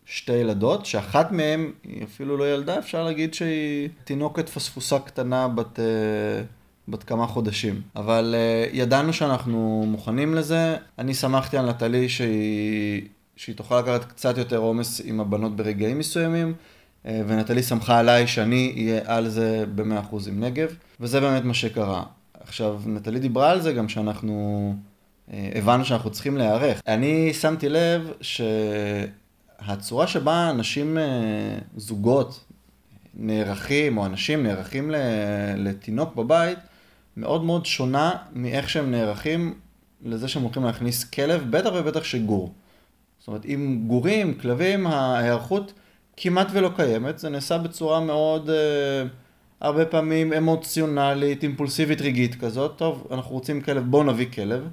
שתי 0.04 0.32
ילדות, 0.32 0.86
שאחת 0.86 1.32
מהן 1.32 1.70
היא 1.84 2.04
אפילו 2.04 2.36
לא 2.36 2.54
ילדה, 2.54 2.78
אפשר 2.78 3.04
להגיד 3.04 3.34
שהיא 3.34 3.88
תינוקת 4.04 4.48
פספוסה 4.48 4.98
קטנה 4.98 5.48
בת, 5.48 5.78
uh, 5.78 6.42
בת 6.88 7.02
כמה 7.02 7.26
חודשים. 7.26 7.80
אבל 7.96 8.34
uh, 8.34 8.76
ידענו 8.76 9.12
שאנחנו 9.12 9.84
מוכנים 9.86 10.34
לזה, 10.34 10.76
אני 10.98 11.14
שמחתי 11.14 11.56
על 11.56 11.70
נטלי 11.70 12.08
שהיא, 12.08 13.02
שהיא 13.36 13.56
תוכל 13.56 13.78
לקחת 13.78 14.04
קצת 14.04 14.38
יותר 14.38 14.58
עומס 14.58 15.00
עם 15.04 15.20
הבנות 15.20 15.56
ברגעים 15.56 15.98
מסוימים. 15.98 16.54
Uh, 17.04 17.08
ונטלי 17.26 17.62
שמחה 17.62 17.98
עליי 17.98 18.26
שאני 18.26 18.72
אהיה 18.76 19.00
על 19.04 19.28
זה 19.28 19.64
ב-100% 19.74 20.16
עם 20.28 20.44
נגב, 20.44 20.76
וזה 21.00 21.20
באמת 21.20 21.44
מה 21.44 21.54
שקרה. 21.54 22.02
עכשיו, 22.40 22.80
נטלי 22.86 23.20
דיברה 23.20 23.50
על 23.50 23.60
זה 23.60 23.72
גם 23.72 23.88
שאנחנו 23.88 24.74
אה, 25.32 25.50
הבנו 25.54 25.84
שאנחנו 25.84 26.10
צריכים 26.10 26.36
להיערך. 26.36 26.80
אני 26.88 27.32
שמתי 27.32 27.68
לב 27.68 28.12
שהצורה 28.20 30.06
שבה 30.06 30.50
אנשים, 30.50 30.98
אה, 30.98 31.58
זוגות, 31.76 32.44
נערכים, 33.14 33.98
או 33.98 34.06
אנשים 34.06 34.42
נערכים 34.42 34.90
לתינוק 35.56 36.14
בבית, 36.14 36.58
מאוד 37.16 37.44
מאוד 37.44 37.66
שונה 37.66 38.16
מאיך 38.32 38.70
שהם 38.70 38.90
נערכים 38.90 39.54
לזה 40.02 40.28
שהם 40.28 40.42
הולכים 40.42 40.64
להכניס 40.64 41.04
כלב, 41.04 41.46
בטח 41.50 41.70
ובטח 41.74 42.04
שגור. 42.04 42.52
זאת 43.18 43.28
אומרת, 43.28 43.42
עם 43.44 43.84
גורים, 43.86 44.34
כלבים, 44.34 44.86
ההיערכות 44.86 45.72
כמעט 46.16 46.48
ולא 46.52 46.70
קיימת, 46.76 47.18
זה 47.18 47.28
נעשה 47.28 47.58
בצורה 47.58 48.00
מאוד... 48.00 48.50
Uh, 48.50 48.52
הרבה 49.62 49.84
פעמים 49.84 50.32
אמוציונלית, 50.32 51.42
אימפולסיבית 51.42 52.00
רגעית 52.00 52.34
כזאת, 52.34 52.72
טוב, 52.76 53.06
אנחנו 53.10 53.34
רוצים 53.34 53.60
כלב, 53.60 53.84
בואו 53.90 54.02
נביא 54.02 54.26
כלב, 54.34 54.68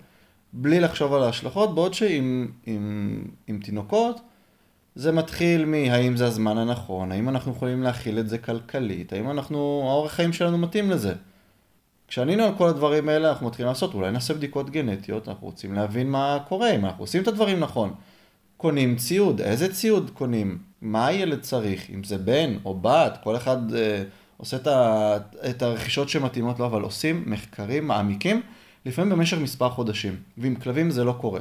בלי 0.54 0.80
לחשוב 0.80 1.14
על 1.14 1.24
ההשלכות, 1.24 1.76
בעוד 1.76 1.94
שעם 1.94 2.48
עם, 2.66 3.24
עם 3.48 3.60
תינוקות, 3.60 4.22
זה 4.96 5.12
מתחיל 5.12 5.66
מהאם 5.66 6.18
זה 6.18 6.26
הזמן 6.26 6.58
הנכון, 6.58 7.12
האם 7.12 7.30
אנחנו 7.30 7.52
יכולים 7.52 7.84
להכיל 7.84 8.20
את 8.20 8.30
זה 8.30 8.38
כלכלית, 8.38 9.14
האם 9.14 9.32
אנחנו, 9.32 9.82
האורח 9.90 10.12
חיים 10.12 10.34
שלנו 10.34 10.58
מתאים 10.58 10.92
לזה. 10.92 11.14
כשענינו 12.08 12.44
על 12.44 12.56
כל 12.58 12.70
הדברים 12.70 13.10
האלה, 13.10 13.30
אנחנו 13.30 13.48
מתחילים 13.48 13.70
לעשות, 13.70 13.94
אולי 13.94 14.12
נעשה 14.12 14.34
בדיקות 14.34 14.70
גנטיות, 14.70 15.30
אנחנו 15.30 15.48
רוצים 15.48 15.74
להבין 15.74 16.10
מה 16.10 16.38
קורה, 16.48 16.76
אם 16.76 16.86
אנחנו 16.86 17.04
עושים 17.04 17.24
את 17.24 17.28
הדברים 17.28 17.60
נכון. 17.60 17.94
קונים 18.58 18.96
ציוד, 18.96 19.42
איזה 19.42 19.74
ציוד 19.74 20.10
קונים, 20.14 20.58
מה 20.82 21.08
הילד 21.08 21.42
צריך, 21.42 21.90
אם 21.90 22.04
זה 22.04 22.18
בן 22.18 22.54
או 22.66 22.74
בת, 22.74 23.20
כל 23.24 23.36
אחד... 23.36 23.74
אה, 23.74 24.04
עושה 24.40 24.58
את, 24.58 24.68
ה, 24.68 25.18
את 25.50 25.62
הרכישות 25.62 26.10
שמתאימות 26.10 26.60
לו, 26.60 26.66
אבל 26.66 26.82
עושים 26.82 27.24
מחקרים 27.26 27.88
מעמיקים, 27.88 28.42
לפעמים 28.86 29.12
במשך 29.12 29.38
מספר 29.38 29.70
חודשים, 29.70 30.16
ועם 30.38 30.56
כלבים 30.56 30.92
זה 30.92 31.04
לא 31.04 31.16
קורה. 31.22 31.40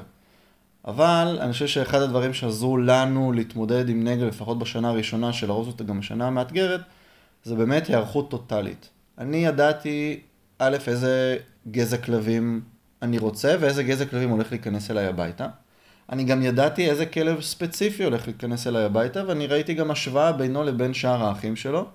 אבל 0.84 1.38
אני 1.40 1.52
חושב 1.52 1.66
שאחד 1.66 2.02
הדברים 2.02 2.34
שעזרו 2.34 2.76
לנו 2.76 3.32
להתמודד 3.32 3.88
עם 3.88 4.04
נגל, 4.04 4.24
לפחות 4.24 4.58
בשנה 4.58 4.88
הראשונה, 4.88 5.32
שלרוב 5.32 5.64
זאת 5.64 5.82
גם 5.82 5.98
השנה 5.98 6.26
המאתגרת, 6.26 6.80
זה 7.44 7.54
באמת 7.54 7.86
היערכות 7.86 8.30
טוטאלית. 8.30 8.88
אני 9.18 9.36
ידעתי, 9.36 10.20
א', 10.58 10.76
איזה 10.86 11.36
גזע 11.70 11.96
כלבים 11.96 12.60
אני 13.02 13.18
רוצה, 13.18 13.56
ואיזה 13.60 13.82
גזע 13.82 14.04
כלבים 14.04 14.28
הולך 14.28 14.50
להיכנס 14.50 14.90
אליי 14.90 15.06
הביתה. 15.06 15.48
אני 16.12 16.24
גם 16.24 16.42
ידעתי 16.42 16.90
איזה 16.90 17.06
כלב 17.06 17.40
ספציפי 17.40 18.04
הולך 18.04 18.26
להיכנס 18.26 18.66
אליי 18.66 18.84
הביתה, 18.84 19.22
ואני 19.26 19.46
ראיתי 19.46 19.74
גם 19.74 19.90
השוואה 19.90 20.32
בינו 20.32 20.64
לבין 20.64 20.94
שאר 20.94 21.24
האחים 21.24 21.56
שלו. 21.56 21.86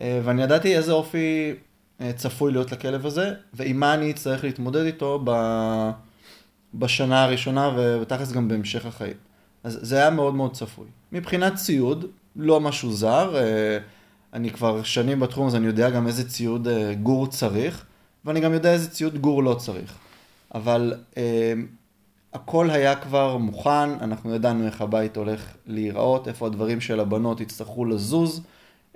אה, 0.00 0.20
ואני 0.24 0.42
ידעתי 0.42 0.76
איזה 0.76 0.92
אופי 0.92 1.54
אה, 2.00 2.12
צפוי 2.12 2.52
להיות 2.52 2.72
לכלב 2.72 3.06
הזה, 3.06 3.32
ועם 3.54 3.80
מה 3.80 3.94
אני 3.94 4.10
אצטרך 4.10 4.44
להתמודד 4.44 4.84
איתו. 4.84 5.24
בשנה 6.74 7.24
הראשונה 7.24 7.70
ותכלס 8.00 8.32
גם 8.32 8.48
בהמשך 8.48 8.86
החיים. 8.86 9.16
אז 9.64 9.78
זה 9.82 9.96
היה 9.96 10.10
מאוד 10.10 10.34
מאוד 10.34 10.52
צפוי. 10.52 10.86
מבחינת 11.12 11.54
ציוד, 11.54 12.04
לא 12.36 12.60
משהו 12.60 12.92
זר, 12.92 13.36
אה, 13.36 13.78
אני 14.32 14.50
כבר 14.50 14.82
שנים 14.82 15.20
בתחום 15.20 15.46
אז 15.46 15.56
אני 15.56 15.66
יודע 15.66 15.90
גם 15.90 16.06
איזה 16.06 16.28
ציוד 16.28 16.68
גור 17.02 17.26
צריך, 17.26 17.84
ואני 18.24 18.40
גם 18.40 18.52
יודע 18.52 18.72
איזה 18.72 18.90
ציוד 18.90 19.18
גור 19.18 19.42
לא 19.42 19.54
צריך. 19.54 19.94
אבל 20.54 20.94
הכל 22.32 22.70
היה 22.70 22.96
כבר 22.96 23.36
מוכן, 23.36 23.90
אנחנו 24.00 24.34
ידענו 24.34 24.66
איך 24.66 24.80
הבית 24.80 25.16
הולך 25.16 25.56
להיראות, 25.66 26.28
איפה 26.28 26.46
הדברים 26.46 26.80
של 26.80 27.00
הבנות 27.00 27.40
יצטרכו 27.40 27.84
לזוז. 27.84 28.42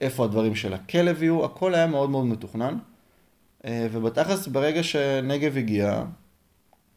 איפה 0.02 0.24
הדברים 0.24 0.54
של 0.54 0.74
הכלב 0.74 1.22
יהיו, 1.22 1.44
הכל 1.44 1.74
היה 1.74 1.86
מאוד 1.86 2.10
מאוד 2.10 2.26
מתוכנן. 2.26 2.78
אה, 3.64 3.86
ובתכלס 3.92 4.46
ברגע 4.46 4.82
שנגב 4.82 5.56
הגיע, 5.56 6.04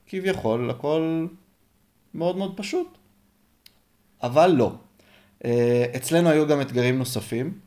כביכול 0.06 0.70
הכל 0.70 1.28
מאוד 2.14 2.38
מאוד 2.38 2.58
פשוט. 2.58 2.98
אבל 4.24 4.52
לא. 4.52 4.72
אה, 5.46 5.86
אצלנו 5.96 6.30
היו 6.30 6.48
גם 6.48 6.62
אתגרים 6.62 6.98
נוספים. 6.98 7.60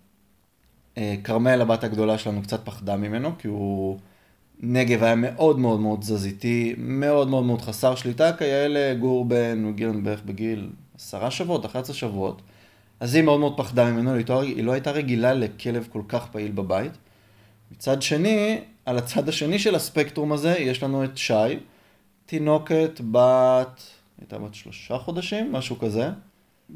אה, 0.98 1.14
כרמל, 1.24 1.60
הבת 1.60 1.84
הגדולה 1.84 2.18
שלנו, 2.18 2.42
קצת 2.42 2.60
פחדה 2.64 2.96
ממנו, 2.96 3.38
כי 3.38 3.48
הוא 3.48 3.98
נגב 4.60 5.02
היה 5.02 5.14
מאוד 5.14 5.58
מאוד 5.58 5.80
מאוד 5.80 6.00
תזזיתי, 6.00 6.74
מאוד 6.78 7.28
מאוד 7.28 7.44
מאוד 7.44 7.60
חסר 7.60 7.94
שליטה, 7.94 8.32
כיאה 8.32 8.94
גור 8.94 9.24
בן, 9.24 9.62
הוא 9.62 9.70
הגיע 9.70 9.90
בערך 10.02 10.22
בגיל 10.22 10.70
עשרה 10.98 11.30
שבועות, 11.30 11.64
11 11.64 11.96
שבועות. 11.96 12.42
אז 13.00 13.14
היא 13.14 13.22
מאוד 13.22 13.40
מאוד 13.40 13.56
פחדה 13.56 13.90
ממנו, 13.90 14.14
היא 14.14 14.64
לא 14.64 14.72
הייתה 14.72 14.90
רגילה 14.90 15.34
לכלב 15.34 15.88
כל 15.92 16.02
כך 16.08 16.26
פעיל 16.26 16.52
בבית. 16.52 16.92
מצד 17.72 18.02
שני, 18.02 18.60
על 18.86 18.98
הצד 18.98 19.28
השני 19.28 19.58
של 19.58 19.74
הספקטרום 19.74 20.32
הזה, 20.32 20.54
יש 20.58 20.82
לנו 20.82 21.04
את 21.04 21.16
שי, 21.16 21.34
תינוקת 22.26 23.00
בת, 23.10 23.82
הייתה 24.20 24.38
בת 24.38 24.54
שלושה 24.54 24.98
חודשים, 24.98 25.52
משהו 25.52 25.78
כזה, 25.78 26.08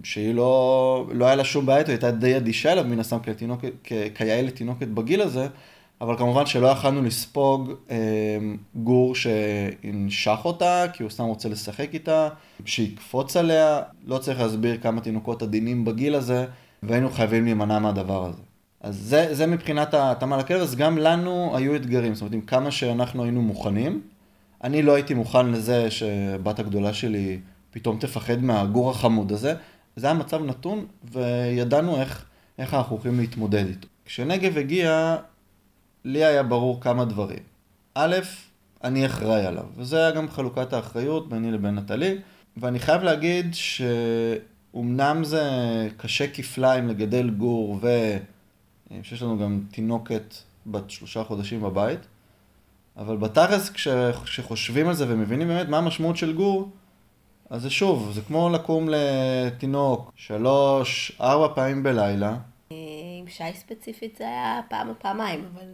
שהיא 0.03 0.35
לא, 0.35 1.07
לא 1.13 1.25
היה 1.25 1.35
לה 1.35 1.45
שום 1.45 1.67
בעיה, 1.67 1.79
היא 1.79 1.87
הייתה 1.89 2.11
די 2.11 2.37
אדישה 2.37 2.73
אליו, 2.73 2.85
מן 2.85 3.01
הסתם 3.01 3.19
כיאה 4.15 4.43
לתינוקת 4.43 4.89
בגיל 4.89 5.21
הזה, 5.21 5.47
אבל 6.03 6.17
כמובן 6.17 6.47
שלא 6.47 6.67
יכלנו 6.67 7.03
לספוג 7.03 7.73
אה, 7.91 7.97
גור 8.75 9.15
שינשך 9.15 10.39
אותה, 10.45 10.85
כי 10.93 11.03
הוא 11.03 11.11
סתם 11.11 11.25
רוצה 11.25 11.49
לשחק 11.49 11.89
איתה, 11.95 12.29
שיקפוץ 12.65 13.37
עליה, 13.37 13.81
לא 14.07 14.19
צריך 14.19 14.41
להסביר 14.41 14.79
כמה 14.81 15.01
תינוקות 15.01 15.43
עדינים 15.43 15.85
בגיל 15.85 16.15
הזה, 16.15 16.47
והיינו 16.83 17.11
חייבים 17.11 17.45
להימנע 17.45 17.79
מהדבר 17.79 18.27
הזה. 18.27 18.43
אז 18.81 18.97
זה, 18.97 19.35
זה 19.35 19.47
מבחינת 19.47 19.95
ההתאמה 19.95 20.37
לכלב, 20.37 20.61
אז 20.61 20.77
גם 20.77 20.99
לנו 20.99 21.57
היו 21.57 21.77
אתגרים, 21.77 22.15
זאת 22.15 22.21
אומרת, 22.21 22.35
עם 22.35 22.41
כמה 22.41 22.71
שאנחנו 22.71 23.23
היינו 23.23 23.43
מוכנים, 23.43 24.01
אני 24.65 24.83
לא 24.83 24.95
הייתי 24.95 25.15
מוכן 25.15 25.47
לזה 25.47 25.91
שבת 25.91 26.59
הגדולה 26.59 26.95
שלי 26.95 27.41
פתאום 27.71 27.99
תפחד 27.99 28.43
מהגור 28.43 28.91
החמוד 28.91 29.33
הזה, 29.33 29.55
זה 29.97 30.07
היה 30.07 30.15
מצב 30.15 30.45
נתון, 30.45 30.87
וידענו 31.13 32.01
איך, 32.01 32.25
איך 32.59 32.75
אנחנו 32.75 32.97
הולכים 32.97 33.21
להתמודד 33.21 33.67
איתו. 33.67 33.89
כשנגב 34.05 34.59
הגיע, 34.59 35.17
לי 36.05 36.25
היה 36.25 36.43
ברור 36.43 36.81
כמה 36.81 37.05
דברים. 37.05 37.43
א', 37.95 38.17
אני 38.85 39.07
אחראי 39.07 39.47
עליו, 39.47 39.65
וזה 39.77 39.99
היה 39.99 40.11
גם 40.11 40.29
חלוקת 40.29 40.73
האחריות 40.73 41.29
ביני 41.29 41.51
לבין 41.53 41.75
נטלי, 41.75 42.19
ואני 42.57 42.79
חייב 42.79 43.03
להגיד 43.03 43.55
שאומנם 43.55 45.25
זה 45.25 45.43
קשה 45.97 46.31
כפליים 46.33 46.89
לגדל 46.89 47.31
גור, 47.31 47.81
ושיש 48.91 49.23
לנו 49.23 49.39
גם 49.39 49.61
תינוקת 49.71 50.35
בת 50.67 50.91
שלושה 50.91 51.25
חודשים 51.25 51.61
בבית, 51.61 52.01
אבל 52.97 53.17
בתכלס 53.17 53.71
כשחושבים 54.25 54.89
על 54.89 54.95
זה 54.95 55.05
ומבינים 55.09 55.49
באמת 55.49 55.69
מה 55.69 55.79
המשמעות 55.79 56.17
של 56.17 56.33
גור, 56.33 56.71
אז 57.51 57.63
זה 57.63 57.71
שוב, 57.71 58.13
זה 58.15 58.21
כמו 58.21 58.51
לקום 58.51 58.89
לתינוק 58.89 60.13
שלוש, 60.17 61.13
ארבע 61.21 61.55
פעמים 61.55 61.83
בלילה, 61.83 62.37
עם 63.23 63.29
שי 63.29 63.59
ספציפית 63.59 64.17
זה 64.17 64.25
היה 64.25 64.61
פעם 64.69 64.89
או 64.89 64.95
פעמיים, 64.99 65.45
אבל 65.55 65.67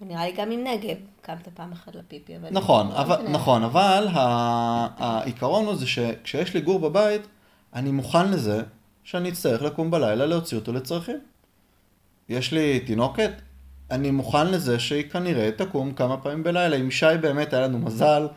נראה 0.00 0.26
לי 0.26 0.32
גם 0.32 0.50
עם 0.50 0.64
נגב 0.64 0.96
קמת 1.20 1.48
פעם 1.54 1.72
אחת 1.72 1.94
לפיפי. 1.94 2.36
אבל 2.36 2.48
נכון, 2.50 2.88
לא 2.88 3.00
אבל, 3.00 3.28
נכון, 3.28 3.62
אבל 3.62 4.08
העיקרון 4.12 5.66
הוא 5.66 5.74
זה 5.74 5.86
שכשיש 5.86 6.54
לי 6.54 6.60
גור 6.60 6.78
בבית, 6.78 7.22
אני 7.74 7.92
מוכן 7.92 8.30
לזה 8.30 8.62
שאני 9.04 9.28
אצטרך 9.28 9.62
לקום 9.62 9.90
בלילה 9.90 10.26
להוציא 10.26 10.58
אותו 10.58 10.72
לצרכים. 10.72 11.18
יש 12.28 12.52
לי 12.52 12.80
תינוקת, 12.80 13.32
אני 13.90 14.10
מוכן 14.10 14.46
לזה 14.46 14.78
שהיא 14.78 15.10
כנראה 15.10 15.50
תקום 15.56 15.92
כמה 15.92 16.16
פעמים 16.16 16.42
בלילה. 16.42 16.76
עם 16.76 16.90
שי 16.90 17.06
באמת 17.20 17.52
היה 17.52 17.66
לנו 17.66 17.78
מזל, 17.78 18.28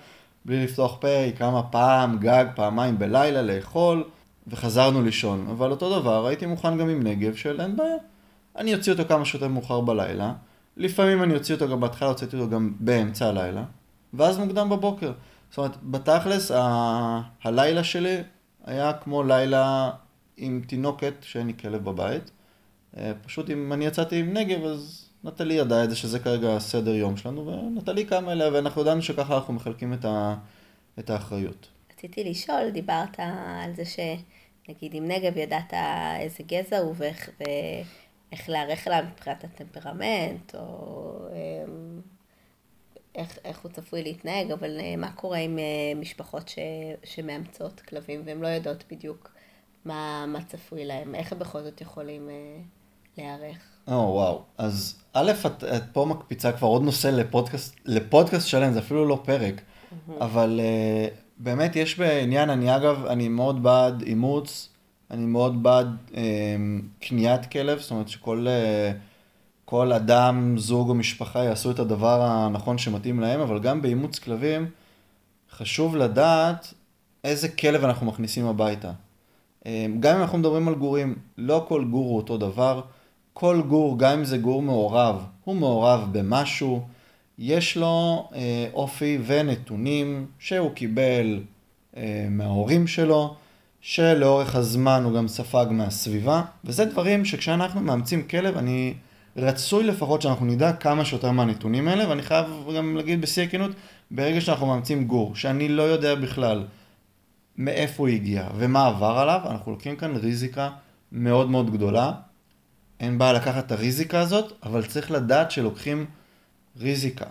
בלי 0.45 0.63
לפתוח 0.63 0.97
פה, 1.01 1.07
היא 1.07 1.33
קמה 1.35 1.63
פעם, 1.63 2.17
גג, 2.17 2.45
פעמיים 2.55 2.99
בלילה 2.99 3.41
לאכול. 3.41 4.03
וחזרנו 4.47 5.01
לישון. 5.01 5.47
אבל 5.51 5.71
אותו 5.71 5.99
דבר, 5.99 6.25
הייתי 6.25 6.45
מוכן 6.45 6.77
גם 6.77 6.89
עם 6.89 7.03
נגב 7.03 7.35
של 7.35 7.61
אין 7.61 7.75
בעיה. 7.75 7.95
אני 8.55 8.75
אוציא 8.75 8.91
אותו 8.91 9.05
כמה 9.05 9.25
שיותר 9.25 9.47
מאוחר 9.47 9.81
בלילה, 9.81 10.33
לפעמים 10.77 11.23
אני 11.23 11.33
אוציא 11.33 11.55
אותו 11.55 11.69
גם 11.69 11.79
בהתחלה, 11.79 12.09
הוצאתי 12.09 12.35
אותו 12.35 12.49
גם 12.49 12.73
באמצע 12.79 13.27
הלילה, 13.27 13.63
ואז 14.13 14.37
מוקדם 14.37 14.69
בבוקר. 14.69 15.11
זאת 15.49 15.57
אומרת, 15.57 15.77
בתכלס, 15.83 16.51
ה... 16.51 17.21
הלילה 17.43 17.83
שלי 17.83 18.17
היה 18.65 18.93
כמו 18.93 19.23
לילה 19.23 19.91
עם 20.37 20.61
תינוקת 20.67 21.13
שאין 21.21 21.47
לי 21.47 21.53
כלב 21.59 21.83
בבית. 21.83 22.31
אה, 22.97 23.11
פשוט 23.25 23.49
אם 23.49 23.73
אני 23.73 23.85
יצאתי 23.85 24.19
עם 24.19 24.33
נגב, 24.33 24.63
אז 24.63 25.09
נטלי 25.23 25.53
ידעה 25.53 25.83
את 25.83 25.89
זה 25.89 25.95
שזה 25.95 26.19
כרגע 26.19 26.55
הסדר 26.55 26.93
יום 26.93 27.17
שלנו, 27.17 27.47
ונטלי 27.47 28.05
קמה 28.05 28.31
אליה, 28.31 28.49
ואנחנו 28.53 28.81
ידענו 28.81 29.01
שככה 29.01 29.35
אנחנו 29.35 29.53
מחלקים 29.53 29.93
את, 29.93 30.05
ה... 30.05 30.35
את 30.99 31.09
האחריות. 31.09 31.67
רציתי 31.93 32.23
לשאול, 32.23 32.69
דיברת 32.69 33.19
על 33.63 33.75
זה 33.75 33.85
ש... 33.85 33.99
נגיד 34.69 34.93
עם 34.93 35.07
נגב 35.07 35.37
ידעת 35.37 35.73
איזה 36.19 36.43
גזע 36.43 36.77
הוא 36.77 36.93
ואיך, 36.97 37.29
ואיך 38.31 38.49
להיערך 38.49 38.87
אליו 38.87 39.03
מבחינת 39.11 39.43
הטמפרמנט, 39.43 40.55
או 40.55 41.19
אמ, 41.31 42.01
איך, 43.15 43.37
איך 43.45 43.59
הוא 43.59 43.71
צפוי 43.71 44.03
להתנהג, 44.03 44.51
אבל 44.51 44.79
אה, 44.79 44.95
מה 44.97 45.11
קורה 45.11 45.37
עם 45.37 45.59
אה, 45.59 45.99
משפחות 45.99 46.49
ש, 46.49 46.59
שמאמצות 47.03 47.79
כלבים 47.79 48.21
והן 48.25 48.41
לא 48.41 48.47
יודעות 48.47 48.83
בדיוק 48.91 49.31
מה, 49.85 50.25
מה 50.27 50.43
צפוי 50.43 50.85
להם, 50.85 51.15
איך 51.15 51.31
הם 51.31 51.39
בכל 51.39 51.63
זאת 51.63 51.81
יכולים 51.81 52.29
אה, 52.29 52.61
להיערך? 53.17 53.57
או 53.87 53.93
oh, 53.93 53.95
וואו, 53.95 54.41
אז 54.57 54.99
א', 55.13 55.31
את, 55.45 55.63
את 55.63 55.83
פה 55.93 56.05
מקפיצה 56.05 56.51
כבר 56.51 56.67
עוד 56.67 56.83
נושא 56.83 57.07
לפודקאסט, 57.07 57.75
לפודקאסט 57.85 58.47
שלם, 58.47 58.73
זה 58.73 58.79
אפילו 58.79 59.05
לא 59.05 59.21
פרק, 59.25 59.55
mm-hmm. 59.55 60.11
אבל 60.21 60.59
uh, 60.59 61.13
באמת 61.37 61.75
יש 61.75 61.99
בעניין, 61.99 62.49
אני 62.49 62.75
אגב, 62.75 63.05
אני 63.05 63.27
מאוד 63.27 63.63
בעד 63.63 64.01
אימוץ, 64.01 64.69
אני 65.11 65.25
מאוד 65.25 65.63
בעד 65.63 65.97
אה, 66.17 66.23
קניית 66.99 67.45
כלב, 67.45 67.79
זאת 67.79 67.91
אומרת 67.91 68.09
שכל 68.09 68.45
אה, 68.47 68.91
כל 69.65 69.93
אדם, 69.93 70.57
זוג 70.57 70.89
או 70.89 70.95
משפחה 70.95 71.43
יעשו 71.43 71.71
את 71.71 71.79
הדבר 71.79 72.21
הנכון 72.21 72.77
שמתאים 72.77 73.19
להם, 73.19 73.39
אבל 73.39 73.59
גם 73.59 73.81
באימוץ 73.81 74.19
כלבים 74.19 74.69
חשוב 75.51 75.95
לדעת 75.95 76.73
איזה 77.23 77.49
כלב 77.49 77.83
אנחנו 77.83 78.05
מכניסים 78.05 78.45
הביתה. 78.45 78.91
אה, 79.65 79.85
גם 79.99 80.15
אם 80.15 80.21
אנחנו 80.21 80.37
מדברים 80.37 80.67
על 80.67 80.75
גורים, 80.75 81.15
לא 81.37 81.65
כל 81.67 81.85
גור 81.85 82.05
הוא 82.05 82.17
אותו 82.17 82.37
דבר. 82.37 82.81
כל 83.33 83.61
גור, 83.67 83.99
גם 83.99 84.11
אם 84.11 84.25
זה 84.25 84.37
גור 84.37 84.61
מעורב, 84.61 85.25
הוא 85.43 85.55
מעורב 85.55 86.07
במשהו. 86.11 86.81
יש 87.39 87.77
לו 87.77 88.29
אה, 88.35 88.67
אופי 88.73 89.17
ונתונים 89.25 90.27
שהוא 90.39 90.71
קיבל 90.71 91.39
אה, 91.97 92.27
מההורים 92.29 92.87
שלו, 92.87 93.35
שלאורך 93.87 94.55
הזמן 94.55 95.03
הוא 95.03 95.13
גם 95.13 95.27
ספג 95.27 95.65
מהסביבה, 95.71 96.41
וזה 96.63 96.85
דברים 96.85 97.25
שכשאנחנו 97.25 97.81
מאמצים 97.81 98.27
כלב, 98.27 98.57
אני 98.57 98.93
רצוי 99.37 99.83
לפחות 99.83 100.21
שאנחנו 100.21 100.45
נדע 100.45 100.73
כמה 100.73 101.05
שיותר 101.05 101.31
מהנתונים 101.31 101.87
האלה, 101.87 102.09
ואני 102.09 102.21
חייב 102.21 102.45
גם 102.77 102.95
להגיד 102.95 103.21
בשיא 103.21 103.43
הכנות, 103.43 103.71
ברגע 104.11 104.41
שאנחנו 104.41 104.67
מאמצים 104.67 105.07
גור, 105.07 105.35
שאני 105.35 105.69
לא 105.69 105.83
יודע 105.83 106.15
בכלל 106.15 106.65
מאיפה 107.57 108.03
הוא 108.03 108.07
הגיע 108.07 108.47
ומה 108.57 108.87
עבר 108.87 109.17
עליו, 109.17 109.41
אנחנו 109.45 109.71
לוקחים 109.71 109.95
כאן 109.95 110.15
ריזיקה 110.15 110.69
מאוד 111.11 111.49
מאוד 111.49 111.73
גדולה. 111.73 112.11
אין 112.99 113.17
בעיה 113.17 113.33
לקחת 113.33 113.65
את 113.65 113.71
הריזיקה 113.71 114.19
הזאת, 114.19 114.53
אבל 114.63 114.85
צריך 114.85 115.11
לדעת 115.11 115.51
שלוקחים 115.51 116.05
ריזיקה. 116.77 117.25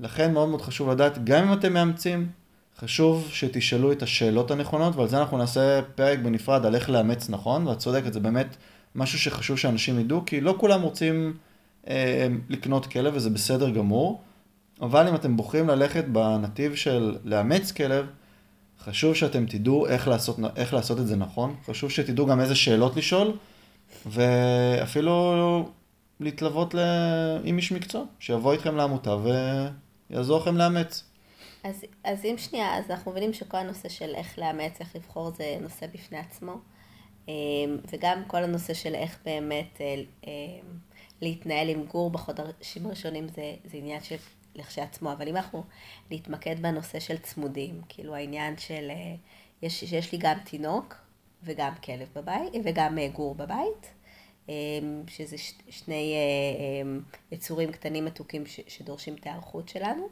לכן 0.00 0.32
מאוד 0.32 0.48
מאוד 0.48 0.62
חשוב 0.62 0.90
לדעת, 0.90 1.24
גם 1.24 1.48
אם 1.48 1.52
אתם 1.52 1.72
מאמצים, 1.72 2.28
חשוב 2.80 3.28
שתשאלו 3.32 3.92
את 3.92 4.02
השאלות 4.02 4.50
הנכונות, 4.50 4.96
ועל 4.96 5.08
זה 5.08 5.18
אנחנו 5.18 5.38
נעשה 5.38 5.82
פרק 5.94 6.18
בנפרד 6.18 6.66
על 6.66 6.74
איך 6.74 6.90
לאמץ 6.90 7.28
נכון, 7.28 7.66
ואת 7.66 7.78
צודקת, 7.78 8.12
זה 8.12 8.20
באמת 8.20 8.56
משהו 8.94 9.18
שחשוב 9.18 9.58
שאנשים 9.58 9.98
ידעו, 9.98 10.22
כי 10.26 10.40
לא 10.40 10.54
כולם 10.58 10.82
רוצים 10.82 11.36
אה, 11.88 12.26
לקנות 12.48 12.86
כלב, 12.86 13.12
וזה 13.16 13.30
בסדר 13.30 13.70
גמור, 13.70 14.20
אבל 14.80 15.08
אם 15.08 15.14
אתם 15.14 15.36
בוחרים 15.36 15.68
ללכת 15.68 16.04
בנתיב 16.04 16.74
של 16.74 17.16
לאמץ 17.24 17.72
כלב, 17.72 18.06
חשוב 18.84 19.14
שאתם 19.14 19.46
תדעו 19.46 19.86
איך 19.86 20.08
לעשות, 20.08 20.38
איך 20.56 20.74
לעשות 20.74 21.00
את 21.00 21.06
זה 21.06 21.16
נכון, 21.16 21.54
חשוב 21.66 21.90
שתדעו 21.90 22.26
גם 22.26 22.40
איזה 22.40 22.54
שאלות 22.54 22.96
לשאול, 22.96 23.32
ואפילו 24.06 25.68
להתלוות 26.20 26.74
ל... 26.74 26.78
עם 27.44 27.56
איש 27.56 27.72
מקצוע, 27.72 28.04
שיבוא 28.18 28.52
איתכם 28.52 28.76
לעמותה 28.76 29.16
ויעזור 30.10 30.40
לכם 30.40 30.56
לאמץ. 30.56 31.04
אז, 31.68 31.84
אז 32.04 32.24
אם 32.24 32.34
שנייה, 32.38 32.78
אז 32.78 32.90
אנחנו 32.90 33.10
מבינים 33.10 33.32
שכל 33.32 33.56
הנושא 33.56 33.88
של 33.88 34.14
איך 34.14 34.38
לאמץ, 34.38 34.80
איך 34.80 34.96
לבחור, 34.96 35.30
זה 35.30 35.56
נושא 35.60 35.86
בפני 35.86 36.18
עצמו. 36.18 36.52
אמ, 37.28 37.32
וגם 37.92 38.22
כל 38.26 38.44
הנושא 38.44 38.74
של 38.74 38.94
איך 38.94 39.18
באמת 39.24 39.80
אה, 39.80 39.94
אמ, 40.26 40.78
להתנהל 41.20 41.68
עם 41.68 41.84
גור 41.86 42.10
בחודשים 42.10 42.86
הראשונים 42.86 43.28
זה, 43.28 43.54
זה 43.64 43.76
עניין 43.76 44.02
של 44.02 44.16
לכשעצמו, 44.54 45.12
אבל 45.12 45.28
אם 45.28 45.36
אנחנו 45.36 45.64
נתמקד 46.10 46.62
בנושא 46.62 47.00
של 47.00 47.18
צמודים, 47.18 47.80
כאילו 47.88 48.14
העניין 48.14 48.58
של, 48.58 48.90
אה, 48.90 49.14
יש, 49.62 49.84
שיש 49.84 50.12
לי 50.12 50.18
גם 50.18 50.38
תינוק 50.44 50.94
וגם 51.42 51.72
כלב 51.84 52.08
בבית, 52.14 52.52
וגם 52.64 52.98
אה, 52.98 53.08
גור 53.08 53.34
בבית, 53.34 53.94
אמ, 54.48 55.02
שזה 55.08 55.36
שני 55.70 56.14
אה, 56.14 56.82
אמ, 56.82 57.00
יצורים 57.32 57.72
קטנים 57.72 58.04
מתוקים 58.04 58.44
שדורשים 58.46 59.14
את 59.14 59.26
ההיערכות 59.26 59.68
שלנו. 59.68 60.08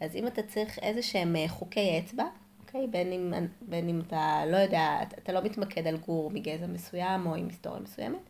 אז 0.00 0.16
אם 0.16 0.26
אתה 0.26 0.42
צריך 0.42 0.78
איזה 0.78 1.02
שהם 1.02 1.36
אה, 1.36 1.48
חוקי 1.48 1.98
אצבע, 1.98 2.24
אוקיי? 2.60 2.86
בין 2.86 3.12
אם, 3.12 3.32
בין 3.60 3.88
אם 3.88 4.00
אתה 4.06 4.42
לא 4.46 4.56
יודע, 4.56 4.98
אתה 5.02 5.32
לא 5.32 5.42
מתמקד 5.42 5.86
על 5.86 5.96
גור 5.96 6.30
מגזע 6.30 6.66
מסוים 6.66 7.26
או 7.26 7.34
עם 7.34 7.46
היסטוריה 7.46 7.80
מסוימת, 7.80 8.20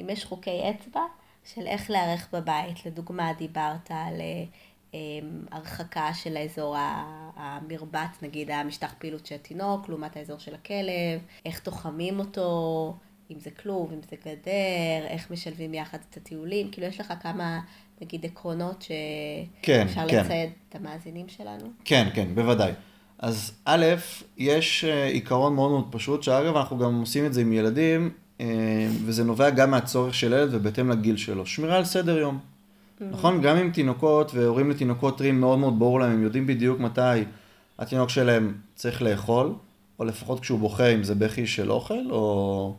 אם 0.00 0.10
יש 0.10 0.24
חוקי 0.24 0.70
אצבע 0.70 1.02
של 1.44 1.66
איך 1.66 1.90
להיערך 1.90 2.28
בבית, 2.32 2.86
לדוגמה 2.86 3.32
דיברת 3.32 3.90
על 3.90 4.20
הרחקה 5.50 6.14
של 6.14 6.36
האזור 6.36 6.76
המרבץ, 7.36 8.22
נגיד 8.22 8.50
המשטח 8.50 8.94
פעילות 8.98 9.26
של 9.26 9.34
התינוק, 9.34 9.88
לעומת 9.88 10.16
האזור 10.16 10.38
של 10.38 10.54
הכלב, 10.54 11.20
איך 11.44 11.58
תוחמים 11.58 12.18
אותו, 12.18 12.94
אם 13.30 13.40
זה 13.40 13.50
כלוב, 13.50 13.92
אם 13.92 14.00
זה 14.10 14.16
גדר, 14.24 15.06
איך 15.08 15.30
משלבים 15.30 15.74
יחד 15.74 15.98
את 16.10 16.16
הטיולים, 16.16 16.70
כאילו 16.70 16.86
יש 16.86 17.00
לך 17.00 17.12
כמה, 17.22 17.60
נגיד, 18.00 18.24
עקרונות 18.24 18.84
כן, 19.62 19.86
שאפשר 19.88 20.08
כן. 20.08 20.24
לצייד 20.24 20.50
את 20.68 20.74
המאזינים 20.74 21.28
שלנו? 21.28 21.66
כן, 21.84 22.08
כן, 22.14 22.34
בוודאי. 22.34 22.72
אז 23.18 23.52
א', 23.64 23.86
יש 24.36 24.84
אה, 24.84 25.06
עיקרון 25.06 25.54
מאוד 25.54 25.70
מאוד 25.70 25.86
פשוט, 25.90 26.22
שאגב, 26.22 26.56
אנחנו 26.56 26.78
גם 26.78 27.00
עושים 27.00 27.26
את 27.26 27.34
זה 27.34 27.40
עם 27.40 27.52
ילדים, 27.52 28.10
אה, 28.40 28.46
וזה 29.04 29.24
נובע 29.24 29.50
גם 29.50 29.70
מהצורך 29.70 30.14
של 30.14 30.32
ילד 30.32 30.48
ובהתאם 30.52 30.90
לגיל 30.90 31.16
שלו. 31.16 31.46
שמירה 31.46 31.76
על 31.76 31.84
סדר 31.84 32.18
יום. 32.18 32.38
נכון? 33.00 33.42
גם 33.42 33.56
עם 33.56 33.70
תינוקות 33.70 34.34
והורים 34.34 34.70
לתינוקות 34.70 35.18
טריים 35.18 35.40
מאוד 35.40 35.58
מאוד 35.58 35.78
ברור 35.78 36.00
להם, 36.00 36.12
הם 36.12 36.22
יודעים 36.22 36.46
בדיוק 36.46 36.80
מתי 36.80 37.24
התינוק 37.78 38.10
שלהם 38.10 38.54
צריך 38.74 39.02
לאכול, 39.02 39.54
או 39.98 40.04
לפחות 40.04 40.40
כשהוא 40.40 40.58
בוכה 40.58 40.88
אם 40.88 41.02
זה 41.02 41.14
בכי 41.14 41.46
של 41.46 41.70
אוכל, 41.70 42.10
או 42.10 42.74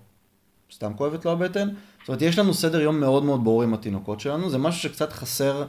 סתם 0.72 0.94
כואבת 0.96 1.26
לו 1.26 1.32
הבטן. 1.32 1.70
זאת 2.00 2.08
אומרת, 2.08 2.22
יש 2.22 2.40
לנו 2.40 2.54
סדר 2.54 2.82
יום 2.82 3.00
מאוד 3.00 3.24
מאוד 3.26 3.44
ברור 3.44 3.64
עם 3.64 3.74
התינוקות 3.74 4.20
שלנו, 4.20 4.50
זה 4.50 4.58
משהו 4.58 4.82
שקצת 4.82 5.14
חסר 5.14 5.66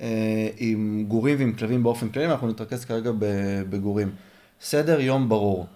אה, 0.00 0.48
עם 0.56 1.04
גורים 1.08 1.38
ועם 1.38 1.52
כלבים 1.52 1.82
באופן 1.82 2.08
כללי, 2.08 2.26
אנחנו 2.26 2.48
נתרכז 2.48 2.84
כרגע 2.84 3.10
בגורים. 3.70 4.10
סדר 4.60 5.00
יום 5.00 5.28
ברור. 5.28 5.66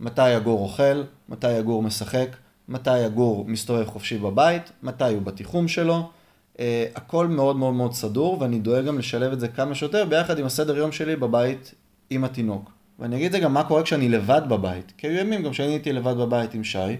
מתי 0.00 0.22
הגור 0.22 0.60
אוכל, 0.60 1.02
מתי 1.28 1.46
הגור 1.46 1.82
משחק, 1.82 2.28
מתי 2.68 2.90
הגור 2.90 3.44
מסתובב 3.48 3.86
חופשי 3.86 4.18
בבית, 4.18 4.72
מתי 4.82 5.14
הוא 5.14 5.22
בתיחום 5.22 5.68
שלו. 5.68 6.10
Uh, 6.54 6.56
הכל 6.94 7.26
מאוד 7.26 7.56
מאוד 7.56 7.74
מאוד 7.74 7.92
סדור, 7.92 8.40
ואני 8.40 8.58
דואג 8.58 8.84
גם 8.84 8.98
לשלב 8.98 9.32
את 9.32 9.40
זה 9.40 9.48
כמה 9.48 9.74
שיותר 9.74 10.04
ביחד 10.04 10.38
עם 10.38 10.46
הסדר 10.46 10.76
יום 10.76 10.92
שלי 10.92 11.16
בבית 11.16 11.74
עם 12.10 12.24
התינוק. 12.24 12.70
ואני 12.98 13.16
אגיד 13.16 13.26
את 13.26 13.32
זה 13.32 13.38
גם 13.38 13.54
מה 13.54 13.64
קורה 13.64 13.82
כשאני 13.82 14.08
לבד 14.08 14.42
בבית. 14.48 14.92
כי 14.98 15.06
היו 15.06 15.20
ימים 15.20 15.42
גם 15.42 15.52
שאני 15.52 15.68
הייתי 15.68 15.92
לבד 15.92 16.16
בבית 16.16 16.54
עם 16.54 16.64
שי 16.64 16.96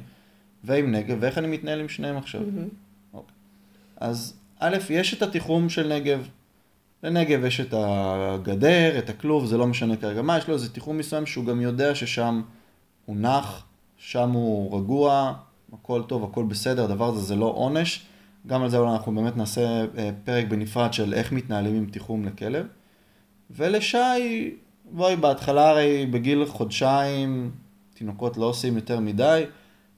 ועם 0.64 0.92
נגב, 0.92 1.16
ואיך 1.20 1.38
אני 1.38 1.46
מתנהל 1.46 1.80
עם 1.80 1.88
שניהם 1.88 2.16
עכשיו. 2.16 2.40
Mm-hmm. 2.40 3.14
אוקיי. 3.14 3.34
אז 3.96 4.36
א', 4.58 4.76
יש 4.90 5.14
את 5.14 5.22
התיחום 5.22 5.68
של 5.68 5.92
נגב. 5.92 6.28
לנגב 7.02 7.44
יש 7.44 7.60
את 7.60 7.74
הגדר, 7.76 8.98
את 8.98 9.10
הכלוב, 9.10 9.46
זה 9.46 9.58
לא 9.58 9.66
משנה 9.66 9.96
כרגע 9.96 10.22
מה, 10.22 10.38
יש 10.38 10.48
לו 10.48 10.54
איזה 10.54 10.72
תיחום 10.72 10.98
מסוים 10.98 11.26
שהוא 11.26 11.44
גם 11.44 11.60
יודע 11.60 11.94
ששם 11.94 12.42
הוא 13.06 13.16
נח, 13.16 13.64
שם 13.96 14.30
הוא 14.30 14.78
רגוע, 14.78 15.34
הכל 15.72 16.02
טוב, 16.02 16.24
הכל 16.24 16.44
בסדר, 16.44 16.84
הדבר 16.84 17.08
הזה 17.08 17.20
זה 17.20 17.36
לא 17.36 17.46
עונש. 17.46 18.06
גם 18.46 18.62
על 18.62 18.70
זה 18.70 18.78
אולי 18.78 18.92
אנחנו 18.92 19.14
באמת 19.14 19.36
נעשה 19.36 19.84
אה, 19.98 20.10
פרק 20.24 20.46
בנפרד 20.48 20.92
של 20.92 21.14
איך 21.14 21.32
מתנהלים 21.32 21.74
עם 21.74 21.86
תיחום 21.86 22.24
לכלב. 22.24 22.66
ולשי, 23.50 24.54
בואי, 24.90 25.16
בהתחלה 25.16 25.70
הרי 25.70 26.06
בגיל 26.06 26.44
חודשיים, 26.44 27.50
תינוקות 27.94 28.36
לא 28.36 28.44
עושים 28.44 28.76
יותר 28.76 29.00
מדי, 29.00 29.44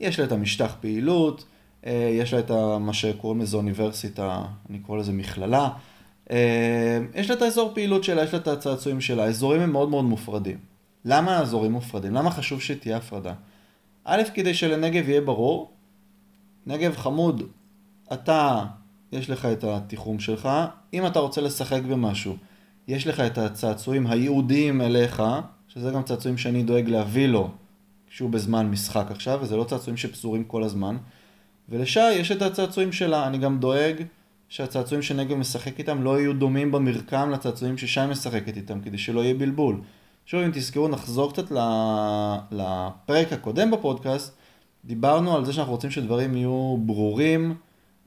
יש 0.01 0.19
לה 0.19 0.25
את 0.25 0.33
המשטח 0.33 0.75
פעילות, 0.81 1.45
אה, 1.87 2.11
יש 2.13 2.33
לה 2.33 2.39
את 2.39 2.51
מה 2.81 2.93
שקוראים 2.93 3.41
לזה 3.41 3.57
אוניברסיטה, 3.57 4.45
אני 4.71 4.79
קורא 4.79 4.99
לזה 4.99 5.13
מכללה. 5.13 5.69
אה, 6.31 6.99
יש 7.15 7.31
לה 7.31 7.37
את 7.37 7.43
האזור 7.43 7.71
פעילות 7.75 8.05
שלה, 8.05 8.23
יש 8.23 8.33
לה 8.33 8.39
את 8.39 8.49
הצעצועים 8.49 9.01
שלה, 9.01 9.25
האזורים 9.25 9.61
הם 9.61 9.73
מאוד 9.73 9.89
מאוד 9.89 10.05
מופרדים. 10.05 10.59
למה 11.05 11.39
האזורים 11.39 11.73
מופרדים? 11.73 12.15
למה 12.15 12.31
חשוב 12.31 12.61
שתהיה 12.61 12.97
הפרדה? 12.97 13.33
א', 14.05 14.23
כדי 14.35 14.55
שלנגב 14.55 15.09
יהיה 15.09 15.21
ברור, 15.21 15.71
נגב 16.67 16.97
חמוד, 16.97 17.43
אתה, 18.13 18.65
יש 19.13 19.31
לך 19.31 19.45
את 19.47 19.65
התיחום 19.65 20.19
שלך, 20.19 20.49
אם 20.95 21.07
אתה 21.07 21.19
רוצה 21.19 21.41
לשחק 21.41 21.83
במשהו, 21.83 22.37
יש 22.89 23.07
לך 23.07 23.21
את 23.21 23.39
הצעצועים 23.39 24.07
הייעודיים 24.07 24.81
אליך, 24.81 25.23
שזה 25.69 25.91
גם 25.91 26.03
צעצועים 26.03 26.39
שאני 26.39 26.63
דואג 26.63 26.89
להביא 26.89 27.27
לו 27.27 27.51
כשהוא 28.17 28.31
בזמן 28.31 28.67
משחק 28.67 29.07
עכשיו, 29.11 29.39
וזה 29.43 29.57
לא 29.57 29.65
צעצועים 29.65 29.97
שפזורים 29.97 30.45
כל 30.45 30.63
הזמן. 30.63 30.97
ולשי 31.69 32.13
יש 32.13 32.33
את 32.33 32.43
הצעצועים 32.43 32.93
שלה, 32.93 33.27
אני 33.27 33.39
גם 33.39 33.59
דואג 33.59 34.03
שהצעצועים 34.49 35.03
שנגב 35.03 35.37
משחק 35.37 35.79
איתם 35.79 36.03
לא 36.03 36.21
יהיו 36.21 36.33
דומים 36.35 36.73
במרקם 36.73 37.31
לצעצועים 37.31 37.79
ששי 37.79 38.01
משחקת 38.09 38.57
איתם, 38.57 38.81
כדי 38.81 38.99
שלא 38.99 39.21
יהיה 39.21 39.35
בלבול. 39.35 39.81
שוב, 40.27 40.41
אם 40.41 40.51
תזכרו, 40.51 40.89
נחזור 40.89 41.33
קצת 41.33 41.51
לפרק 42.51 43.33
הקודם 43.33 43.71
בפודקאסט, 43.71 44.37
דיברנו 44.85 45.37
על 45.37 45.45
זה 45.45 45.53
שאנחנו 45.53 45.73
רוצים 45.73 45.91
שדברים 45.91 46.37
יהיו 46.37 46.77
ברורים 46.81 47.55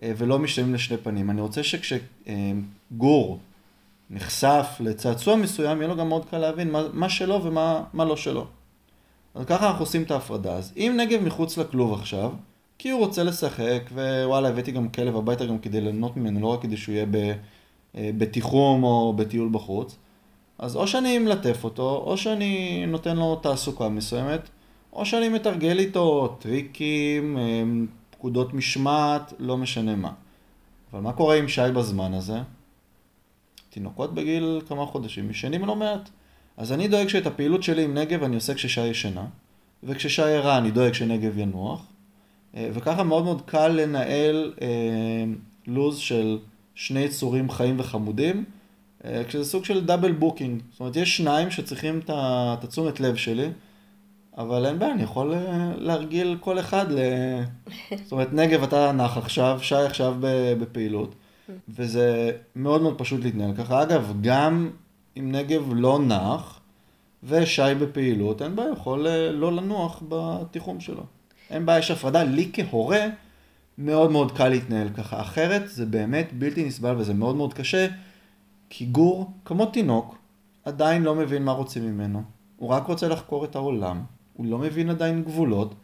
אה, 0.04 0.12
ולא 0.18 0.40
משתנים 0.40 0.74
לשני 0.74 0.98
פנים. 0.98 1.30
אני 1.30 1.42
רוצה 1.42 1.62
שכשגור 1.64 3.40
נחשף 4.10 4.78
לצעצוע 4.80 5.36
מסוים, 5.36 5.78
יהיה 5.78 5.88
לו 5.88 5.96
גם 5.96 6.10
מאוד 6.10 6.26
קל 6.26 6.38
להבין 6.38 6.72
מה, 6.72 6.84
מה 6.94 7.10
שלו 7.10 7.44
ומה 7.44 7.84
מה 7.94 8.06
לא 8.06 8.18
שלו. 8.18 8.48
אז 9.36 9.46
ככה 9.46 9.68
אנחנו 9.68 9.82
עושים 9.82 10.04
את 10.04 10.12
ההפרדה. 10.12 10.54
אז 10.54 10.74
אם 10.78 10.94
נגב 10.98 11.24
מחוץ 11.24 11.58
לכלוב 11.58 11.94
עכשיו, 11.94 12.32
כי 12.78 12.90
הוא 12.90 13.00
רוצה 13.00 13.24
לשחק, 13.24 13.82
ווואלה, 13.92 14.50
הבאתי 14.50 14.72
גם 14.72 14.90
כלב 14.90 15.16
הביתה 15.16 15.46
גם 15.46 15.60
כדי 15.60 15.82
ליהנות 15.82 16.18
ממנו, 16.18 16.40
לא 16.40 16.48
רק 16.48 16.62
כדי 16.62 16.78
שהוא 16.78 16.96
יהיה 16.96 17.06
אה, 17.96 18.12
בתיחום 18.18 18.84
או 18.84 19.14
בטיול 19.14 19.50
בחוץ, 19.52 19.98
אז 20.58 20.76
או 20.76 20.88
שאני 20.88 21.20
מלטף 21.20 21.64
אותו, 21.64 22.04
או 22.06 22.18
שאני 22.18 22.86
נותן 22.86 23.18
לו 23.18 23.36
תעסוקה 23.36 23.90
מסוימת, 23.90 24.50
או 24.94 25.06
שאני 25.06 25.30
מתרגל 25.30 25.80
איתו 25.80 26.38
טריקים, 26.40 27.38
אה, 27.38 27.64
פקודות 28.10 28.54
משמעת, 28.54 29.34
לא 29.40 29.58
משנה 29.58 29.96
מה. 29.96 30.12
אבל 30.94 31.02
מה 31.02 31.14
קורה 31.14 31.36
עם 31.36 31.48
שי 31.48 31.62
בזמן 31.76 32.14
הזה? 32.14 32.40
תינוקות 33.70 34.14
בגיל 34.14 34.62
כמה 34.68 34.86
חודשים 34.86 35.30
ישנים 35.30 35.66
לא 35.66 35.76
מעט. 35.76 36.10
אז 36.60 36.72
אני 36.72 36.88
דואג 36.88 37.08
שאת 37.08 37.28
הפעילות 37.28 37.64
שלי 37.64 37.84
עם 37.84 37.94
נגב 37.94 38.24
אני 38.24 38.36
עושה 38.36 38.54
כששי 38.54 38.88
ישנה, 38.88 39.26
וכששי 39.84 40.22
ערה 40.22 40.58
אני 40.58 40.72
דואג 40.72 40.94
שנגב 40.94 41.38
ינוח, 41.38 41.86
אה, 42.56 42.70
וככה 42.74 43.04
מאוד 43.04 43.24
מאוד 43.24 43.42
קל 43.46 43.68
לנהל 43.68 44.54
אה, 44.62 44.68
לוז 45.68 45.98
של 45.98 46.40
שני 46.76 47.00
יצורים 47.00 47.50
חיים 47.50 47.80
וחמודים, 47.80 48.44
אה, 49.06 49.24
כשזה 49.28 49.46
סוג 49.46 49.66
של 49.66 49.86
double 49.86 50.12
booking. 50.12 50.62
זאת 50.72 50.80
אומרת, 50.80 50.96
יש 50.96 51.18
שניים 51.18 51.52
שצריכים 51.52 52.00
את 52.10 52.64
התשומת 52.64 53.00
לב 53.00 53.16
שלי, 53.16 53.48
אבל 54.38 54.66
אין 54.66 54.80
בעיה, 54.80 54.94
אני 54.94 55.04
יכול 55.04 55.34
אה, 55.34 55.72
להרגיל 55.78 56.38
כל 56.40 56.60
אחד 56.60 56.92
ל... 56.92 57.00
זאת 58.04 58.12
אומרת, 58.12 58.34
נגב 58.34 58.64
אתה 58.64 58.92
נח 58.92 59.18
עכשיו, 59.18 59.60
שי 59.62 59.76
עכשיו 59.76 60.16
בפעילות, 60.60 61.16
וזה 61.70 62.32
מאוד 62.56 62.82
מאוד 62.82 62.98
פשוט 62.98 63.24
להתנהל 63.24 63.56
ככה. 63.56 63.84
אגב, 63.84 64.14
גם 64.22 64.70
אם 65.18 65.32
נגב 65.32 65.74
לא 65.76 66.00
נח 66.00 66.60
ושי 67.24 67.76
בפעילות, 67.80 68.42
אין 68.42 68.56
בעיה, 68.56 68.70
יכול 68.72 69.08
אה, 69.08 69.32
לא 69.32 69.52
לנוח 69.52 70.04
בתיחום 70.10 70.80
שלו. 70.80 71.04
אין 71.50 71.66
בעיה, 71.66 71.80
יש 71.80 71.92
הפרדה. 71.92 72.24
לי 72.24 72.50
כהורה 72.54 73.06
מאוד 73.78 74.12
מאוד 74.12 74.38
קל 74.38 74.50
להתנהל 74.50 74.90
ככה. 74.90 75.22
אחרת 75.22 75.70
זה 75.70 75.86
באמת 75.86 76.30
בלתי 76.34 76.66
נסבל 76.66 76.96
וזה 76.98 77.14
מאוד 77.14 77.36
מאוד 77.36 77.54
קשה, 77.54 77.88
כי 78.70 78.86
גור, 78.86 79.32
כמו 79.46 79.66
תינוק, 79.66 80.16
עדיין 80.66 81.04
לא 81.04 81.16
מבין 81.16 81.44
מה 81.44 81.52
רוצים 81.52 81.86
ממנו. 81.86 82.24
הוא 82.58 82.70
רק 82.70 82.88
רוצה 82.88 83.08
לחקור 83.08 83.46
את 83.46 83.56
העולם. 83.56 84.04
הוא 84.34 84.46
לא 84.46 84.58
מבין 84.58 84.90
עדיין 84.90 85.24
גבולות, 85.24 85.76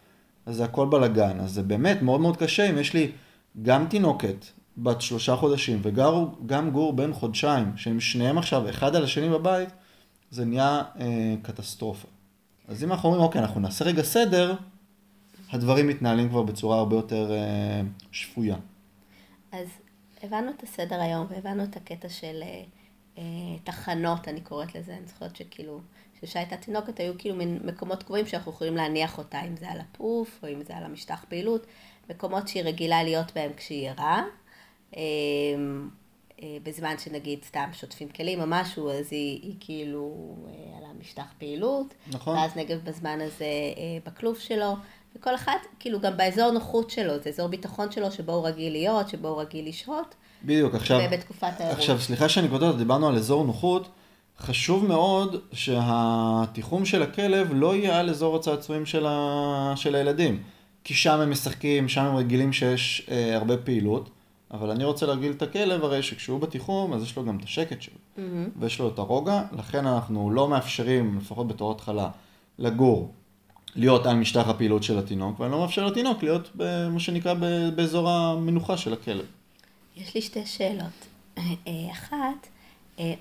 אז 0.46 0.56
זה 0.56 0.64
הכל 0.64 0.88
בלאגן. 0.88 1.40
אז 1.40 1.52
זה 1.52 1.64
באמת 1.64 2.02
מאוד 2.02 2.22
מאוד 2.22 2.38
קשה 2.38 2.70
אם 2.70 2.78
יש 2.78 2.94
לי 2.94 3.12
גם 3.62 3.86
תינוקת 3.90 4.46
בת 4.78 5.02
שלושה 5.02 5.36
חודשים 5.36 5.80
וגם 5.84 6.72
גור 6.72 6.94
בן 6.94 7.14
חודשיים, 7.14 7.78
שהם 7.78 8.00
שניהם 8.00 8.38
עכשיו 8.38 8.70
אחד 8.70 8.96
על 8.96 9.04
השני 9.04 9.30
בבית, 9.30 9.70
זה 10.32 10.46
נהיה 10.46 10.84
אה, 11.00 11.36
קטסטרופה. 11.42 12.08
אז 12.68 12.84
אם 12.84 12.92
אנחנו 12.92 13.10
אומרים, 13.10 13.26
אוקיי, 13.26 13.42
אנחנו 13.42 13.62
נעשה 13.62 13.86
רגע 13.86 14.04
סדר, 14.04 14.56
הדברים 15.52 15.88
מתנהלים 15.88 16.30
כבר 16.30 16.44
בצורה 16.44 16.78
הרבה 16.78 16.96
יותר 16.96 17.32
אה, 17.32 17.82
שפויה. 18.12 18.56
אז 19.52 19.68
הבנו 20.24 20.52
את 20.58 20.64
הסדר 20.64 21.02
היום 21.02 21.28
והבנו 21.30 21.64
את 21.64 21.78
הקטע 21.78 22.10
של 22.10 22.44
אה, 22.44 22.64
אה 23.18 23.24
תחנות, 23.64 24.28
אני 24.28 24.42
קוראת 24.42 24.76
לזה, 24.76 24.94
אני 24.98 25.08
זוכרת 25.08 25.36
שכאילו... 25.36 25.80
כשהייתה 26.22 26.58
תינוקת 26.58 27.00
היו 27.00 27.14
כאילו 27.18 27.36
מין 27.36 27.60
מקומות 27.64 28.04
קבועים 28.04 28.28
שאנחנו 28.28 28.52
יכולים 28.52 28.76
להניח 28.76 29.18
אותה, 29.18 29.42
אם 29.42 29.56
זה 29.56 29.70
על 29.70 29.80
הפוף 29.80 30.40
או 30.44 30.48
אם 30.48 30.64
זה 30.64 30.78
על 30.78 30.84
המשטח 30.84 31.26
פעילות, 31.30 31.66
מקומות 32.10 32.48
שהיא 32.48 32.64
רגילה 32.64 33.04
להיות 33.04 33.32
בהם 33.36 33.52
כשהיא 33.58 33.90
ערה. 33.90 34.24
אמ, 34.96 35.90
אה, 36.44 36.58
בזמן 36.64 36.96
שנגיד 36.98 37.40
סתם 37.44 37.70
שוטפים 37.74 38.10
כלים 38.10 38.42
או 38.42 38.46
משהו, 38.48 38.90
אז 38.90 39.08
היא, 39.12 39.40
היא 39.44 39.56
כאילו 39.60 40.36
אה, 40.48 40.78
על 40.78 40.84
המשטח 40.96 41.26
פעילות. 41.40 41.94
נכון. 42.08 42.38
ואז 42.38 42.56
נגב 42.56 42.80
בזמן 42.84 43.22
הזה 43.22 43.46
אה, 43.46 43.98
בכלוב 44.06 44.38
שלו. 44.38 44.76
וכל 45.16 45.36
אחד, 45.36 45.58
כאילו 45.80 46.00
גם 46.00 46.18
באזור 46.18 46.52
נוחות 46.52 46.90
שלו, 46.90 47.14
זה 47.24 47.30
אזור 47.30 47.48
ביטחון 47.48 47.92
שלו, 47.92 48.12
שבו 48.12 48.32
הוא 48.32 48.48
רגיל 48.48 48.72
להיות, 48.74 49.10
שבו 49.10 49.28
הוא 49.28 49.42
רגיל 49.42 49.70
לשהות. 49.70 50.16
בדיוק, 50.44 50.76
עכשיו... 50.76 51.00
ובתקופת 51.08 51.52
האירוע. 51.60 51.78
עכשיו, 51.78 52.00
סליחה 52.00 52.30
שאני 52.30 52.50
כותב, 52.50 52.78
דיברנו 52.78 53.08
על 53.08 53.16
אזור 53.16 53.46
נוחות. 53.46 53.88
חשוב 54.40 54.86
מאוד 54.86 55.42
שהתיחום 55.54 56.86
של 56.86 57.04
הכלב 57.04 57.48
לא 57.54 57.76
יהיה 57.76 58.00
על 58.00 58.10
אזור 58.10 58.36
הצעצועים 58.36 58.86
של, 58.86 59.06
ה... 59.06 59.74
של 59.76 59.96
הילדים. 59.96 60.44
כי 60.84 60.94
שם 60.94 61.20
הם 61.20 61.32
משחקים, 61.32 61.90
שם 61.90 62.02
הם 62.02 62.16
רגילים 62.16 62.54
שיש 62.54 63.08
אה, 63.12 63.36
הרבה 63.36 63.58
פעילות, 63.58 64.10
אבל 64.56 64.72
אני 64.72 64.84
רוצה 64.84 65.06
להרגיל 65.06 65.32
את 65.32 65.42
הכלב 65.42 65.84
הרי 65.84 66.04
שכשהוא 66.04 66.40
בתיחום, 66.40 66.94
אז 66.94 67.04
יש 67.04 67.18
לו 67.18 67.26
גם 67.26 67.38
את 67.38 67.44
השקט 67.44 67.82
שלו. 67.82 67.96
Mm-hmm. 67.96 68.22
ויש 68.60 68.80
לו 68.80 68.90
את 68.90 69.00
הרוגע, 69.00 69.44
לכן 69.52 69.88
אנחנו 69.88 70.32
לא 70.32 70.48
מאפשרים, 70.48 71.18
לפחות 71.18 71.48
בתור 71.48 71.72
התחלה, 71.72 72.10
לגור, 72.60 73.14
להיות 73.76 74.06
על 74.06 74.16
משטח 74.16 74.48
הפעילות 74.48 74.84
של 74.84 75.00
התינוק, 75.00 75.40
ואני 75.40 75.52
לא 75.52 75.60
מאפשר 75.60 75.86
לתינוק 75.86 76.24
להיות 76.24 76.50
במה 76.56 77.00
שנקרא 77.00 77.34
באזור 77.76 78.10
המנוחה 78.10 78.78
של 78.78 78.94
הכלב. 78.94 79.26
יש 79.96 80.16
לי 80.16 80.22
שתי 80.22 80.46
שאלות. 80.46 81.08
אה, 81.38 81.92
אחת, 81.92 82.48
אה, 83.00 83.14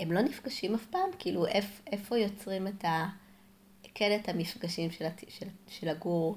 הם 0.00 0.12
לא 0.12 0.20
נפגשים 0.20 0.74
אף 0.74 0.86
פעם? 0.86 1.10
כאילו, 1.18 1.46
איפה 1.92 2.18
יוצרים 2.18 2.66
את 2.66 2.84
ה... 2.84 3.06
כן 3.94 4.18
את 4.20 4.28
המפגשים 4.28 4.90
של. 4.90 5.04
של, 5.28 5.46
של 5.68 5.88
הגור 5.88 6.36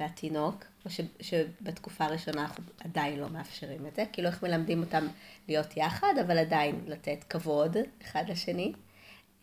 והתינוק, 0.00 0.64
או 0.84 0.90
ש... 0.90 1.00
שבתקופה 1.20 2.04
הראשונה 2.04 2.40
אנחנו 2.42 2.64
עדיין 2.84 3.18
לא 3.18 3.28
מאפשרים 3.28 3.86
את 3.86 3.96
זה, 3.96 4.04
כאילו 4.12 4.28
איך 4.28 4.42
מלמדים 4.42 4.80
אותם 4.80 5.06
להיות 5.48 5.76
יחד, 5.76 6.14
אבל 6.26 6.38
עדיין 6.38 6.80
לתת 6.86 7.24
כבוד 7.28 7.76
אחד 8.02 8.24
לשני. 8.28 8.72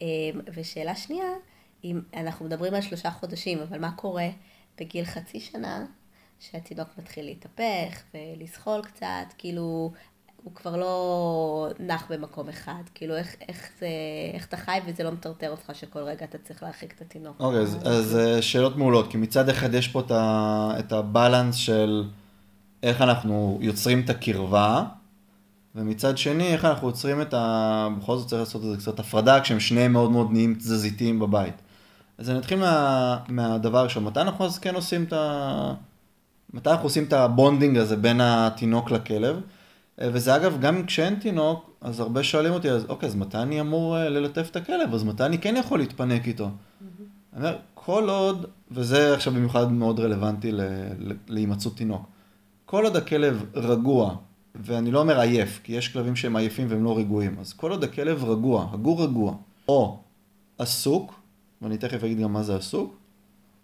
אמ, 0.02 0.08
ושאלה 0.54 0.96
שנייה, 0.96 1.30
אם 1.84 2.02
אנחנו 2.13 2.46
מדברים 2.46 2.74
על 2.74 2.82
שלושה 2.82 3.12
חודשים, 3.12 3.60
אבל 3.60 3.80
מה 3.80 3.92
קורה 3.92 4.28
בגיל 4.78 5.06
חצי 5.06 5.39
שנה, 5.39 5.86
שהתינוק 6.39 6.88
מתחיל 6.98 7.26
להתהפך 7.26 8.04
ולזחול 8.13 8.82
קצת, 8.84 9.34
כאילו 9.38 9.92
הוא 10.44 10.56
כבר 10.56 10.76
לא 10.76 11.68
נח 11.80 12.04
במקום 12.10 12.50
אחד, 12.50 12.84
כאילו 12.96 13.16
איך, 13.16 13.36
איך, 13.50 13.70
זה, 13.80 13.88
איך 14.34 14.46
אתה 14.46 14.58
חי 14.58 14.80
וזה 14.86 15.04
לא 15.04 15.12
מטרטר 15.12 15.50
אותך 15.52 15.72
שכל 15.74 16.00
רגע 16.00 16.26
אתה 16.26 16.38
צריך 16.38 16.64
להרחיק 16.64 16.94
את 16.96 17.02
התינוק. 17.02 17.36
אוקיי, 17.40 17.60
okay, 17.60 17.62
אז, 17.62 17.78
אז 17.84 18.16
אה, 18.16 18.42
שאלות 18.42 18.78
מעולות, 18.78 19.12
כי 19.12 19.18
מצד 19.18 19.50
אחד 19.50 19.74
יש 19.74 19.88
פה 19.88 20.00
את, 20.00 20.12
ה, 20.12 20.72
את 20.80 20.92
הבלנס 20.92 21.56
של 21.56 22.04
איך 22.84 23.02
אנחנו 23.02 23.58
יוצרים 23.62 24.00
את 24.00 24.10
הקרבה, 24.10 24.84
ומצד 25.76 26.18
שני, 26.18 26.54
איך 26.54 26.66
אנחנו 26.66 26.88
יוצרים 26.88 27.22
את 27.22 27.34
ה... 27.34 27.88
בכל 28.00 28.18
זאת 28.18 28.28
צריך 28.28 28.40
לעשות 28.40 28.64
איזה 28.64 28.78
קצת 28.78 29.00
הפרדה, 29.00 29.42
כשהם 29.42 29.60
שניהם 29.60 29.94
מאוד 29.94 30.12
מאוד 30.12 30.32
נהיים 30.32 30.56
תזזיתיים 30.56 31.20
בבית. 31.20 31.62
אז 32.18 32.30
אני 32.30 32.40
אתחיל 32.40 32.60
מה, 32.60 33.18
מהדבר 33.30 33.78
הראשון, 33.78 34.04
מתי 34.04 34.22
אנחנו 34.22 34.46
אז 34.46 34.60
כן 34.60 34.76
עושים 34.76 35.04
את 35.04 35.14
ה... 35.14 35.74
מתי 36.54 36.70
אנחנו 36.70 36.86
עושים 36.86 37.04
את 37.04 37.14
ה 37.13 37.22
bonding 37.22 37.78
הזה 37.78 37.96
בין 37.96 38.22
התינוק 38.22 38.92
לכלב? 38.92 39.42
אה, 40.02 40.10
וזה 40.14 40.36
אגב, 40.36 40.60
גם 40.62 40.86
כשאין 40.86 41.16
תינוק, 41.16 41.70
אז 41.82 42.00
הרבה 42.00 42.24
שואלים 42.24 42.54
אותי, 42.54 42.72
אז 42.72 42.86
אוקיי, 42.90 43.10
אז 43.10 43.16
מתי 43.16 43.38
אני 43.38 43.62
אמור 43.62 43.98
אה, 43.98 44.10
ללטף 44.10 44.48
את 44.52 44.56
הכלב? 44.56 44.94
אז 44.94 45.04
מתי 45.04 45.26
אני 45.26 45.38
כן 45.38 45.56
יכול 45.58 45.80
להתפנק 45.80 46.28
איתו? 46.28 46.50
אני 47.34 47.46
אומר, 47.46 47.58
כל 47.74 48.10
עוד, 48.10 48.46
וזה 48.72 49.14
עכשיו 49.14 49.34
במיוחד 49.34 49.72
מאוד 49.72 50.00
רלוונטי 50.00 50.52
להימצאות 51.28 51.78
תינוק, 51.78 52.02
כל 52.66 52.84
עוד 52.84 52.96
הכלב 52.96 53.46
רגוע, 53.54 54.16
ואני 54.56 54.92
לא 54.92 55.00
אומר 55.00 55.20
עייף, 55.20 55.60
כי 55.64 55.74
יש 55.74 55.88
כלבים 55.88 56.16
שהם 56.16 56.36
עייפים 56.36 56.68
והם 56.70 56.84
לא 56.84 56.98
רגועים, 56.98 57.36
אז 57.40 57.54
כל 57.54 57.72
עוד 57.72 57.84
הכלב 57.84 58.24
רגוע, 58.24 58.70
הגור 58.74 59.04
רגוע, 59.04 59.36
או 59.68 60.00
עסוק, 60.58 61.14
ואני 61.62 61.78
תכף 61.78 62.04
אגיד 62.04 62.20
גם 62.20 62.34
מה 62.34 62.44
זה 62.44 62.56
עסוק, 62.56 62.96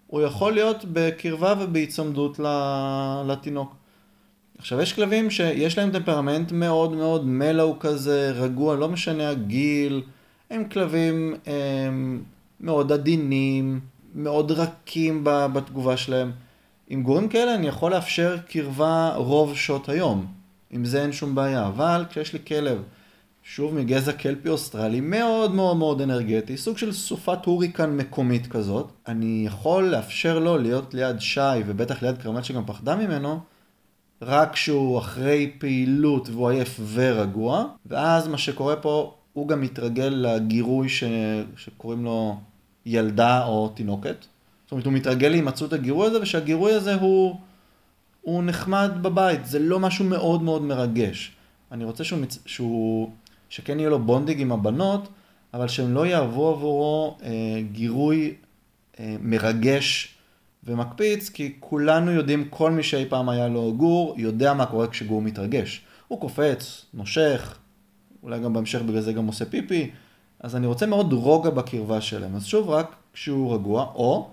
הוא 0.07 0.21
יכול 0.21 0.53
להיות 0.53 0.85
בקרבה 0.93 1.53
ובהיצמדות 1.59 2.39
לתינוק. 3.27 3.78
עכשיו, 4.59 4.81
יש 4.81 4.93
כלבים 4.93 5.29
שיש 5.29 5.77
להם 5.77 5.91
טמפרמנט 5.91 6.51
מאוד 6.51 6.93
מאוד 6.95 7.25
מלו 7.25 7.77
כזה, 7.79 8.31
רגוע, 8.35 8.75
לא 8.75 8.89
משנה 8.89 9.29
הגיל, 9.29 10.01
הם 10.49 10.63
כלבים 10.63 11.35
הם, 11.45 12.23
מאוד 12.59 12.91
עדינים, 12.91 13.79
מאוד 14.15 14.51
רכים 14.51 15.21
בתגובה 15.23 15.97
שלהם. 15.97 16.31
עם 16.87 17.03
גורים 17.03 17.29
כאלה 17.29 17.55
אני 17.55 17.67
יכול 17.67 17.91
לאפשר 17.91 18.37
קרבה 18.49 19.13
רוב 19.15 19.55
שעות 19.55 19.89
היום, 19.89 20.25
עם 20.71 20.85
זה 20.85 21.01
אין 21.01 21.11
שום 21.11 21.35
בעיה, 21.35 21.67
אבל 21.67 22.05
כשיש 22.09 22.33
לי 22.33 22.39
כלב, 22.47 22.81
שוב 23.43 23.75
מגזע 23.75 24.11
קלפי 24.11 24.49
אוסטרלי, 24.49 25.01
מאוד 25.01 25.55
מאוד 25.55 25.77
מאוד 25.77 26.01
אנרגטי, 26.01 26.57
סוג 26.57 26.77
של 26.77 26.93
סופת 26.93 27.45
הוריקן 27.45 27.97
מקומית 27.97 28.47
כזאת, 28.47 28.91
אני 29.07 29.43
יכול 29.45 29.83
לאפשר 29.83 30.39
לו 30.39 30.57
להיות 30.57 30.93
ליד 30.93 31.21
שי, 31.21 31.59
ובטח 31.65 32.01
ליד 32.03 32.17
כרמל 32.17 32.41
שגם 32.41 32.65
פחדה 32.65 32.95
ממנו, 32.95 33.39
רק 34.21 34.53
כשהוא 34.53 34.99
אחרי 34.99 35.51
פעילות 35.57 36.29
והוא 36.29 36.49
עייף 36.49 36.79
ורגוע, 36.93 37.65
ואז 37.85 38.27
מה 38.27 38.37
שקורה 38.37 38.75
פה, 38.75 39.13
הוא 39.33 39.47
גם 39.47 39.61
מתרגל 39.61 40.13
לגירוי 40.17 40.89
ש... 40.89 41.03
שקוראים 41.57 42.03
לו 42.03 42.37
ילדה 42.85 43.45
או 43.45 43.69
תינוקת. 43.69 44.25
זאת 44.65 44.71
אומרת, 44.71 44.85
הוא 44.85 44.93
מתרגל 44.93 45.27
להימצאות 45.27 45.73
הגירוי 45.73 46.07
הזה, 46.07 46.21
ושהגירוי 46.21 46.73
הזה 46.73 46.95
הוא, 46.95 47.35
הוא 48.21 48.43
נחמד 48.43 48.91
בבית, 49.01 49.45
זה 49.45 49.59
לא 49.59 49.79
משהו 49.79 50.05
מאוד 50.05 50.43
מאוד 50.43 50.61
מרגש. 50.61 51.31
אני 51.71 51.83
רוצה 51.85 52.03
שהוא, 52.03 52.19
שהוא... 52.45 53.09
שכן 53.49 53.79
יהיה 53.79 53.89
לו 53.89 53.99
bonding 53.99 54.41
עם 54.41 54.51
הבנות, 54.51 55.09
אבל 55.53 55.67
שהם 55.67 55.93
לא 55.93 56.05
יהוו 56.05 56.47
עבורו 56.47 57.17
אה, 57.23 57.29
גירוי 57.71 58.33
אה, 58.99 59.15
מרגש 59.21 60.15
ומקפיץ, 60.69 61.29
כי 61.29 61.55
כולנו 61.59 62.11
יודעים, 62.11 62.47
כל 62.49 62.71
מי 62.71 62.83
שאי 62.83 63.05
פעם 63.09 63.29
היה 63.29 63.47
לו 63.47 63.73
גור, 63.77 64.13
יודע 64.17 64.53
מה 64.53 64.65
קורה 64.65 64.87
כשגור 64.87 65.21
מתרגש. 65.21 65.81
הוא 66.07 66.21
קופץ, 66.21 66.85
נושך, 66.93 67.57
אולי 68.23 68.39
גם 68.39 68.53
בהמשך 68.53 68.81
בגלל 68.81 69.01
זה 69.01 69.13
גם 69.13 69.27
עושה 69.27 69.45
פיפי, 69.45 69.91
אז 70.39 70.55
אני 70.55 70.67
רוצה 70.67 70.85
מאוד 70.85 71.13
רוגע 71.13 71.49
בקרבה 71.49 72.01
שלהם. 72.01 72.35
אז 72.35 72.45
שוב, 72.45 72.69
רק 72.69 72.95
כשהוא 73.13 73.53
רגוע, 73.53 73.91
או 73.95 74.29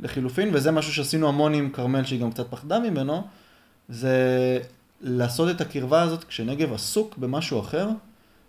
לחילופין, 0.00 0.50
וזה 0.52 0.70
משהו 0.70 0.92
שעשינו 0.92 1.28
המון 1.28 1.54
עם 1.54 1.70
כרמל, 1.70 2.04
שהיא 2.04 2.20
גם 2.20 2.30
קצת 2.30 2.50
פחדה 2.50 2.78
ממנו, 2.78 3.22
זה 3.88 4.58
לעשות 5.00 5.50
את 5.50 5.60
הקרבה 5.60 6.02
הזאת 6.02 6.24
כשנגב 6.24 6.72
עסוק 6.72 7.18
במשהו 7.18 7.60
אחר, 7.60 7.88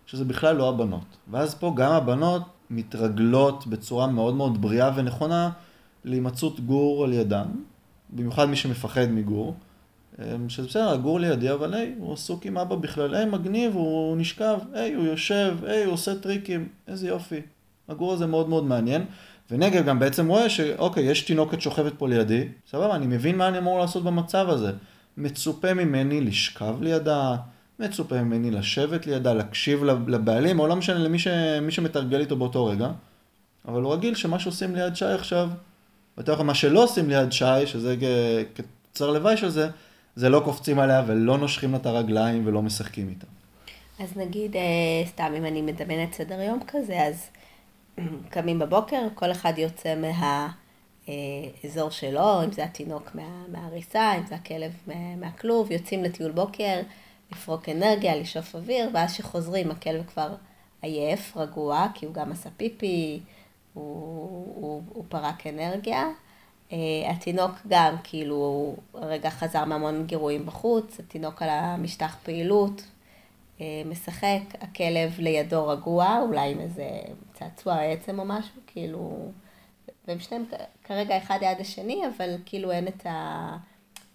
שזה 0.06 0.24
בכלל 0.24 0.56
לא 0.56 0.68
הבנות. 0.68 1.16
ואז 1.30 1.54
פה 1.54 1.72
גם 1.76 1.92
הבנות 1.92 2.42
מתרגלות 2.70 3.66
בצורה 3.66 4.06
מאוד 4.06 4.34
מאוד 4.34 4.62
בריאה 4.62 4.90
ונכונה 4.96 5.50
להימצאות 6.04 6.60
גור 6.60 7.04
על 7.04 7.12
ידם, 7.12 7.46
במיוחד 8.10 8.44
מי 8.44 8.56
שמפחד 8.56 9.06
מגור, 9.10 9.54
אמ, 10.18 10.48
שזה 10.48 10.66
בסדר, 10.66 10.88
הגור 10.88 11.20
לידי, 11.20 11.52
אבל 11.52 11.74
היי, 11.74 11.94
הוא 11.98 12.12
עסוק 12.12 12.46
עם 12.46 12.58
אבא 12.58 12.76
בכלל, 12.76 13.14
היי, 13.14 13.26
מגניב, 13.26 13.74
הוא 13.74 14.16
נשכב, 14.16 14.58
היי, 14.72 14.94
הוא 14.94 15.04
יושב, 15.06 15.56
היי, 15.62 15.84
הוא 15.84 15.92
עושה 15.92 16.14
טריקים, 16.14 16.68
איזה 16.88 17.08
יופי. 17.08 17.40
הגור 17.88 18.12
הזה 18.12 18.26
מאוד 18.26 18.48
מאוד 18.48 18.64
מעניין. 18.64 19.04
ונגב 19.50 19.84
גם 19.84 19.98
בעצם 19.98 20.28
רואה 20.28 20.50
שאוקיי, 20.50 21.04
יש 21.04 21.22
תינוקת 21.22 21.60
שוכבת 21.60 21.92
פה 21.98 22.08
לידי, 22.08 22.48
סבבה, 22.70 22.96
אני 22.96 23.06
מבין 23.06 23.38
מה 23.38 23.48
אני 23.48 23.58
אמור 23.58 23.78
לעשות 23.78 24.04
במצב 24.04 24.48
הזה. 24.48 24.72
מצופה 25.16 25.74
ממני 25.74 26.20
לשכב 26.20 26.82
לידה, 26.82 27.36
מצופה 27.78 28.22
ממני 28.22 28.50
לשבת 28.50 29.06
לידה, 29.06 29.32
להקשיב 29.34 29.84
לבעלים, 29.84 30.60
או 30.60 30.66
לא 30.66 30.76
משנה 30.76 30.98
למי 30.98 31.18
ש... 31.18 31.28
שמתרגל 31.68 32.20
איתו 32.20 32.36
באותו 32.36 32.66
רגע, 32.66 32.90
אבל 33.68 33.82
הוא 33.82 33.92
רגיל 33.94 34.14
שמה 34.14 34.38
שעושים 34.38 34.74
ליד 34.74 34.96
שי 34.96 35.04
עכשיו, 35.04 35.48
בטח 36.16 36.40
מה 36.40 36.54
שלא 36.54 36.84
עושים 36.84 37.08
ליד 37.08 37.32
שי, 37.32 37.66
שזה 37.66 37.96
כצר 38.54 39.10
לוואי 39.10 39.36
של 39.36 39.48
זה, 39.48 39.68
זה 40.16 40.28
לא 40.28 40.40
קופצים 40.44 40.78
עליה 40.78 41.02
ולא 41.06 41.38
נושכים 41.38 41.72
לה 41.72 41.78
את 41.78 41.86
הרגליים 41.86 42.46
ולא 42.46 42.62
משחקים 42.62 43.08
איתה. 43.08 43.26
אז 43.98 44.16
נגיד, 44.16 44.56
אה, 44.56 44.62
סתם 45.06 45.32
אם 45.36 45.44
אני 45.44 45.62
מדמיינת 45.62 46.12
סדר 46.12 46.40
יום 46.40 46.60
כזה, 46.66 47.02
אז 47.02 47.26
קמים 48.34 48.58
בבוקר, 48.58 49.02
כל 49.14 49.30
אחד 49.32 49.52
יוצא 49.56 49.94
מהאזור 51.06 51.90
שלו, 51.90 52.44
אם 52.44 52.52
זה 52.52 52.64
התינוק 52.64 53.10
מה, 53.14 53.44
מהריסה, 53.48 54.14
אם 54.18 54.26
זה 54.26 54.34
הכלב 54.34 54.72
מה, 54.86 55.16
מהכלוב, 55.16 55.70
יוצאים 55.70 56.04
לטיול 56.04 56.30
בוקר, 56.30 56.80
לפרוק 57.32 57.68
אנרגיה, 57.68 58.16
לשאוף 58.16 58.54
אוויר, 58.54 58.88
ואז 58.94 59.12
כשחוזרים 59.12 59.70
הכלב 59.70 60.04
כבר 60.06 60.34
עייף, 60.82 61.36
רגוע, 61.36 61.86
כי 61.94 62.06
הוא 62.06 62.14
גם 62.14 62.32
עשה 62.32 62.48
פיפי, 62.56 63.20
הוא, 63.74 64.54
הוא, 64.54 64.82
הוא 64.88 65.04
פרק 65.08 65.46
אנרגיה. 65.46 66.08
Uh, 66.70 66.74
התינוק 67.10 67.50
גם, 67.68 67.94
כאילו, 68.04 68.34
הוא 68.34 68.76
רגע 68.94 69.30
חזר 69.30 69.64
מהמון 69.64 70.06
גירויים 70.06 70.46
בחוץ, 70.46 71.00
התינוק 71.00 71.42
על 71.42 71.48
המשטח 71.48 72.16
פעילות, 72.22 72.82
uh, 73.58 73.62
משחק, 73.86 74.40
הכלב 74.60 75.14
לידו 75.18 75.68
רגוע, 75.68 76.18
אולי 76.28 76.52
עם 76.52 76.60
איזה 76.60 76.84
צעצוע 77.34 77.80
עצם 77.80 78.18
או 78.18 78.24
משהו, 78.24 78.60
כאילו, 78.66 79.30
והם 80.08 80.18
שניהם 80.18 80.44
כרגע 80.84 81.18
אחד 81.18 81.38
ליד 81.40 81.60
השני, 81.60 82.02
אבל 82.16 82.34
כאילו 82.46 82.70
אין 82.70 82.88
את, 82.88 83.06
ה, 83.06 83.56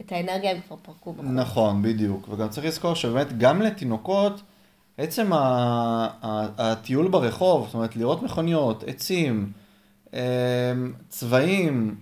את 0.01 0.11
האנרגיה, 0.11 0.51
הם 0.51 0.61
כבר 0.67 0.75
פרקו 0.81 1.13
בחוץ. 1.13 1.25
נכון, 1.33 1.81
בדיוק, 1.81 2.29
וגם 2.29 2.49
צריך 2.49 2.67
לזכור 2.67 2.93
שבאמת 2.93 3.37
גם 3.37 3.61
לתינוקות, 3.61 4.41
עצם 4.97 5.29
הטיול 6.57 7.07
ברחוב, 7.07 7.65
זאת 7.65 7.73
אומרת, 7.73 7.95
לראות 7.95 8.23
מכוניות, 8.23 8.83
עצים, 8.87 9.51
אמ, 10.13 10.19
צבעים, 11.09 11.95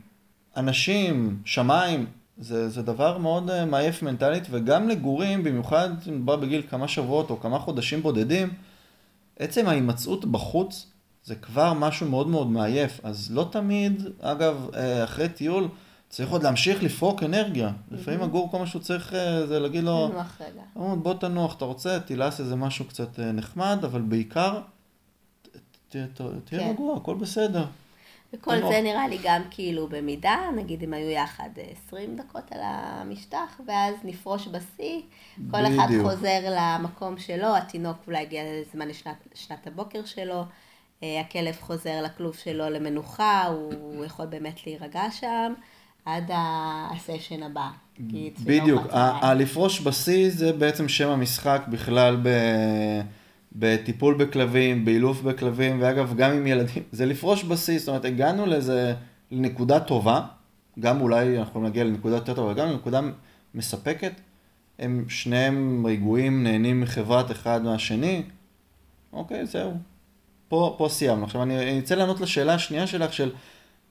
אנשים, 0.57 1.41
שמיים, 1.45 2.05
זה, 2.37 2.69
זה 2.69 2.81
דבר 2.81 3.17
מאוד 3.17 3.49
אה, 3.49 3.65
מעייף 3.65 4.03
מנטלית, 4.03 4.43
וגם 4.51 4.89
לגורים, 4.89 5.43
במיוחד 5.43 5.89
אם 6.09 6.15
מדובר 6.15 6.35
בגיל 6.35 6.61
כמה 6.69 6.87
שבועות 6.87 7.29
או 7.29 7.39
כמה 7.39 7.59
חודשים 7.59 8.01
בודדים, 8.01 8.49
עצם 9.39 9.67
ההימצאות 9.67 10.25
בחוץ 10.25 10.91
זה 11.23 11.35
כבר 11.35 11.73
משהו 11.73 12.09
מאוד 12.09 12.27
מאוד 12.27 12.47
מעייף. 12.47 12.99
אז 13.03 13.31
לא 13.31 13.47
תמיד, 13.51 14.03
אגב, 14.21 14.69
אה, 14.75 15.03
אחרי 15.03 15.29
טיול, 15.29 15.67
צריך 16.09 16.29
עוד 16.29 16.43
להמשיך 16.43 16.83
לפרוק 16.83 17.23
אנרגיה. 17.23 17.71
לפעמים 17.91 18.21
הגור, 18.21 18.51
כל 18.51 18.57
מה 18.57 18.67
שהוא 18.67 18.81
צריך 18.81 19.13
אה, 19.13 19.47
זה 19.47 19.59
להגיד 19.59 19.83
לו, 19.83 20.07
תנוח 20.07 20.41
רגע. 20.41 20.61
"או, 20.75 20.95
בוא 20.95 21.13
תנוח, 21.13 21.55
אתה 21.57 21.65
רוצה, 21.65 21.99
תלעס 21.99 22.39
איזה 22.39 22.55
משהו 22.55 22.85
קצת 22.85 23.19
אה, 23.19 23.31
נחמד, 23.31 23.79
אבל 23.83 24.01
בעיקר, 24.01 24.59
תהיה 25.89 26.07
כן. 26.45 26.69
רגוע, 26.69 26.97
הכל 26.97 27.15
בסדר. 27.15 27.65
וכל. 28.33 28.57
זה 28.69 28.81
נראה 28.81 29.07
לי 29.07 29.17
גם 29.23 29.41
כאילו 29.51 29.87
במידה, 29.87 30.37
נגיד 30.55 30.83
אם 30.83 30.93
היו 30.93 31.09
יחד 31.09 31.49
אה, 31.57 31.63
20 31.87 32.15
דקות 32.15 32.51
על 32.51 32.59
המשטח, 32.63 33.61
ואז 33.67 33.95
נפרוש 34.03 34.47
בשיא, 34.47 35.01
כל 35.51 35.65
אחד. 35.65 35.87
חוזר 36.01 36.39
למקום 36.49 37.17
שלו, 37.17 37.55
התינוק 37.57 37.97
אולי 38.07 38.17
הגיע 38.17 38.43
לזמן 38.43 38.87
לשנת, 38.87 39.27
שנת 39.33 39.67
הבוקר 39.67 40.05
שלו, 40.05 40.43
אה, 41.03 41.21
הכלב 41.21 41.55
חוזר 41.61 42.01
לכלוב 42.03 42.35
שלו 42.35 42.69
למנוחה, 42.69 43.45
הוא 43.45 44.05
יכול 44.05 44.25
באמת 44.25 44.65
להירגע 44.67 45.11
שם, 45.11 45.53
עד 46.05 46.31
הסשן 46.33 47.43
הבא. 47.43 47.69
צביון 48.35 48.63
בדיוק, 48.63 48.81
הלפרוש 48.91 49.81
בשיא 49.81 50.29
זה 50.29 50.53
בעצם 50.53 50.89
שם 50.89 51.09
המשחק 51.09 51.61
בכלל 51.69 52.17
ב... 52.23 52.29
בטיפול 53.55 54.13
בכלבים, 54.13 54.85
באילוף 54.85 55.21
בכלבים, 55.21 55.81
ואגב, 55.81 56.15
גם 56.15 56.31
עם 56.31 56.47
ילדים, 56.47 56.83
זה 56.91 57.05
לפרוש 57.05 57.43
בשיא, 57.43 57.79
זאת 57.79 57.87
אומרת, 57.87 58.05
הגענו 58.05 58.45
לאיזה, 58.45 58.93
לנקודה 59.31 59.79
טובה, 59.79 60.21
גם 60.79 61.01
אולי 61.01 61.39
אנחנו 61.39 61.61
נגיע 61.61 61.83
לנקודה 61.83 62.15
יותר 62.15 62.33
טובה, 62.33 62.53
גם 62.53 62.67
לנקודה 62.67 63.01
מספקת, 63.55 64.11
הם 64.79 65.05
שניהם 65.09 65.87
רגועים, 65.87 66.43
נהנים 66.43 66.81
מחברת 66.81 67.31
אחד 67.31 67.63
מהשני, 67.63 68.23
אוקיי, 69.13 69.45
זהו. 69.45 69.73
פה, 70.47 70.75
פה 70.77 70.87
סיימנו. 70.89 71.25
עכשיו 71.25 71.43
אני 71.43 71.59
אני 71.59 71.79
רוצה 71.79 71.95
לענות 71.95 72.21
לשאלה 72.21 72.53
השנייה 72.53 72.87
שלך 72.87 73.13
של, 73.13 73.31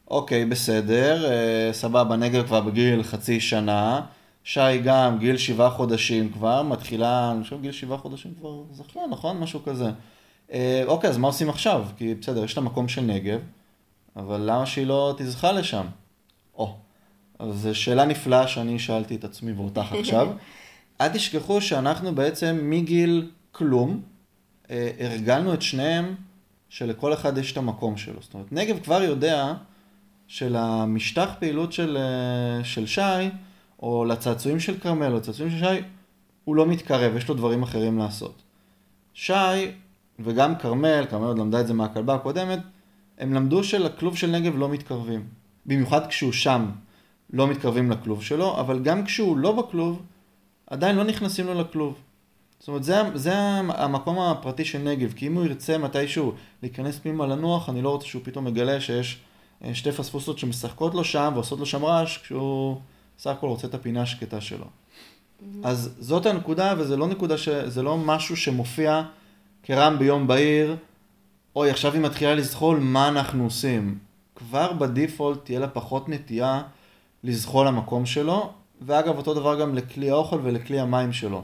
אוקיי, 0.08 0.44
בסדר, 0.44 1.30
אה, 1.30 1.72
סבבה, 1.72 2.16
נגב 2.16 2.46
כבר 2.46 2.60
בגיל 2.60 3.02
חצי 3.02 3.40
שנה, 3.40 4.00
שי 4.44 4.78
גם 4.84 5.18
גיל 5.18 5.36
שבעה 5.36 5.70
חודשים 5.70 6.32
כבר, 6.32 6.62
מתחילה, 6.62 7.32
אני 7.32 7.42
חושב 7.42 7.60
גיל 7.60 7.72
שבעה 7.72 7.98
חודשים 7.98 8.34
כבר 8.38 8.62
זכלה, 8.72 9.02
נכון? 9.10 9.38
משהו 9.38 9.62
כזה. 9.64 9.90
אה, 10.52 10.82
אוקיי, 10.86 11.10
אז 11.10 11.18
מה 11.18 11.26
עושים 11.26 11.48
עכשיו? 11.48 11.86
כי 11.96 12.14
בסדר, 12.14 12.44
יש 12.44 12.56
לה 12.56 12.62
מקום 12.62 12.88
של 12.88 13.00
נגב, 13.00 13.40
אבל 14.16 14.40
למה 14.44 14.66
שהיא 14.66 14.86
לא 14.86 15.14
תזכה 15.18 15.52
לשם? 15.52 15.86
או, 16.54 16.74
אז 17.38 17.54
זו 17.54 17.74
שאלה 17.74 18.04
נפלאה 18.04 18.48
שאני 18.48 18.78
שאלתי 18.78 19.16
את 19.16 19.24
עצמי 19.24 19.52
ואותך 19.52 19.92
עכשיו. 20.00 20.28
אל 21.00 21.08
תשכחו 21.08 21.60
שאנחנו 21.60 22.14
בעצם 22.14 22.58
מגיל 22.62 23.30
כלום, 23.52 24.02
אה, 24.70 24.90
הרגלנו 24.98 25.54
את 25.54 25.62
שניהם 25.62 26.14
שלכל 26.68 27.12
אחד 27.14 27.38
יש 27.38 27.52
את 27.52 27.56
המקום 27.56 27.96
שלו. 27.96 28.22
זאת 28.22 28.34
אומרת, 28.34 28.52
נגב 28.52 28.78
כבר 28.78 29.02
יודע 29.02 29.54
שלמשטח 30.26 31.30
פעילות 31.38 31.72
של, 31.72 31.96
אה, 32.00 32.64
של 32.64 32.86
שי, 32.86 33.30
או 33.82 34.04
לצעצועים 34.04 34.60
של 34.60 34.78
כרמל, 34.78 35.12
או 35.12 35.16
לצעצועים 35.16 35.52
של 35.52 35.58
שי, 35.58 35.82
הוא 36.44 36.56
לא 36.56 36.66
מתקרב, 36.66 37.16
יש 37.16 37.28
לו 37.28 37.34
דברים 37.34 37.62
אחרים 37.62 37.98
לעשות. 37.98 38.42
שי, 39.14 39.32
וגם 40.18 40.56
כרמל, 40.56 41.06
כרמל 41.10 41.26
עוד 41.26 41.38
למדה 41.38 41.60
את 41.60 41.66
זה 41.66 41.74
מהכלבה 41.74 42.14
הקודמת, 42.14 42.58
הם 43.18 43.34
למדו 43.34 43.64
שלכלוב 43.64 44.16
של 44.16 44.30
נגב 44.30 44.58
לא 44.58 44.68
מתקרבים. 44.68 45.24
במיוחד 45.66 46.06
כשהוא 46.06 46.32
שם, 46.32 46.70
לא 47.32 47.46
מתקרבים 47.46 47.90
לכלוב 47.90 48.22
שלו, 48.22 48.60
אבל 48.60 48.82
גם 48.82 49.04
כשהוא 49.04 49.36
לא 49.36 49.52
בכלוב, 49.52 50.02
עדיין 50.66 50.96
לא 50.96 51.04
נכנסים 51.04 51.46
לו 51.46 51.54
לכלוב. 51.54 51.94
זאת 52.58 52.68
אומרת, 52.68 52.84
זה, 52.84 53.02
זה 53.14 53.34
המקום 53.68 54.18
הפרטי 54.18 54.64
של 54.64 54.78
נגב, 54.78 55.12
כי 55.12 55.26
אם 55.26 55.34
הוא 55.34 55.44
ירצה 55.44 55.78
מתישהו 55.78 56.32
להיכנס 56.62 56.98
פנימה 56.98 57.26
לנוח, 57.26 57.68
אני 57.68 57.82
לא 57.82 57.90
רוצה 57.90 58.06
שהוא 58.06 58.22
פתאום 58.24 58.44
מגלה 58.44 58.80
שיש 58.80 59.20
שתי 59.72 59.92
פספוסות 59.92 60.38
שמשחקות 60.38 60.94
לו 60.94 61.04
שם 61.04 61.32
ועושות 61.34 61.58
לו 61.58 61.66
שם 61.66 61.84
רעש, 61.84 62.18
כשהוא 62.18 62.76
סך 63.18 63.30
הכל 63.30 63.46
רוצה 63.46 63.66
את 63.66 63.74
הפינה 63.74 64.02
השקטה 64.02 64.40
שלו. 64.40 64.66
אז 65.62 65.94
זאת 65.98 66.26
הנקודה, 66.26 66.74
וזה 66.78 66.96
לא 66.96 67.06
נקודה 67.06 67.38
ש... 67.38 67.48
זה 67.48 67.82
לא 67.82 67.98
משהו 67.98 68.36
שמופיע 68.36 69.02
כרם 69.62 69.98
ביום 69.98 70.26
בהיר, 70.26 70.76
אוי, 71.56 71.70
עכשיו 71.70 71.92
היא 71.92 72.00
מתחילה 72.00 72.34
לזחול, 72.34 72.78
מה 72.78 73.08
אנחנו 73.08 73.44
עושים? 73.44 73.98
כבר 74.36 74.72
בדיפולט 74.72 75.44
תהיה 75.44 75.58
לה 75.58 75.68
פחות 75.68 76.08
נטייה 76.08 76.62
לזחול 77.24 77.66
למקום 77.66 78.06
שלו, 78.06 78.52
ואגב, 78.82 79.16
אותו 79.16 79.34
דבר 79.34 79.60
גם 79.60 79.74
לכלי 79.74 80.10
האוכל 80.10 80.38
ולכלי 80.42 80.80
המים 80.80 81.12
שלו. 81.12 81.42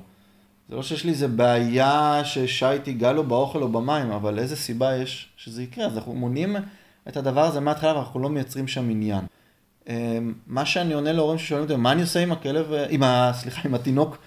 זה 0.68 0.77
לא 0.77 0.83
שיש 0.83 1.05
לי 1.05 1.11
איזה 1.11 1.29
בעיה 1.29 2.20
ששי 2.25 2.79
תיגע 2.83 3.12
לו 3.12 3.25
באוכל 3.25 3.62
או 3.62 3.68
במים, 3.68 4.11
אבל 4.11 4.38
איזה 4.38 4.57
סיבה 4.57 4.96
יש 4.96 5.29
שזה 5.37 5.62
יקרה? 5.62 5.87
אז 5.87 5.96
אנחנו 5.96 6.14
מונעים 6.14 6.57
את 7.09 7.17
הדבר 7.17 7.45
הזה 7.45 7.61
מההתחלה 7.61 7.95
ואנחנו 7.97 8.21
לא 8.21 8.29
מייצרים 8.29 8.69
שם 8.69 8.91
עניין. 8.91 9.25
אמ, 9.89 10.35
מה 10.47 10.67
שאני 10.67 10.95
עונה 10.95 11.13
להורים 11.13 11.39
ששואלים 11.39 11.65
אותי, 11.71 11.77
מה 11.77 11.93
אני 11.93 12.01
עושה 12.01 12.21
עם 12.21 12.33
הכלב, 12.33 12.73
עם 12.89 13.03
ה... 13.03 13.31
סליחה, 13.35 13.63
עם 13.65 13.75
התינוק 13.75 14.19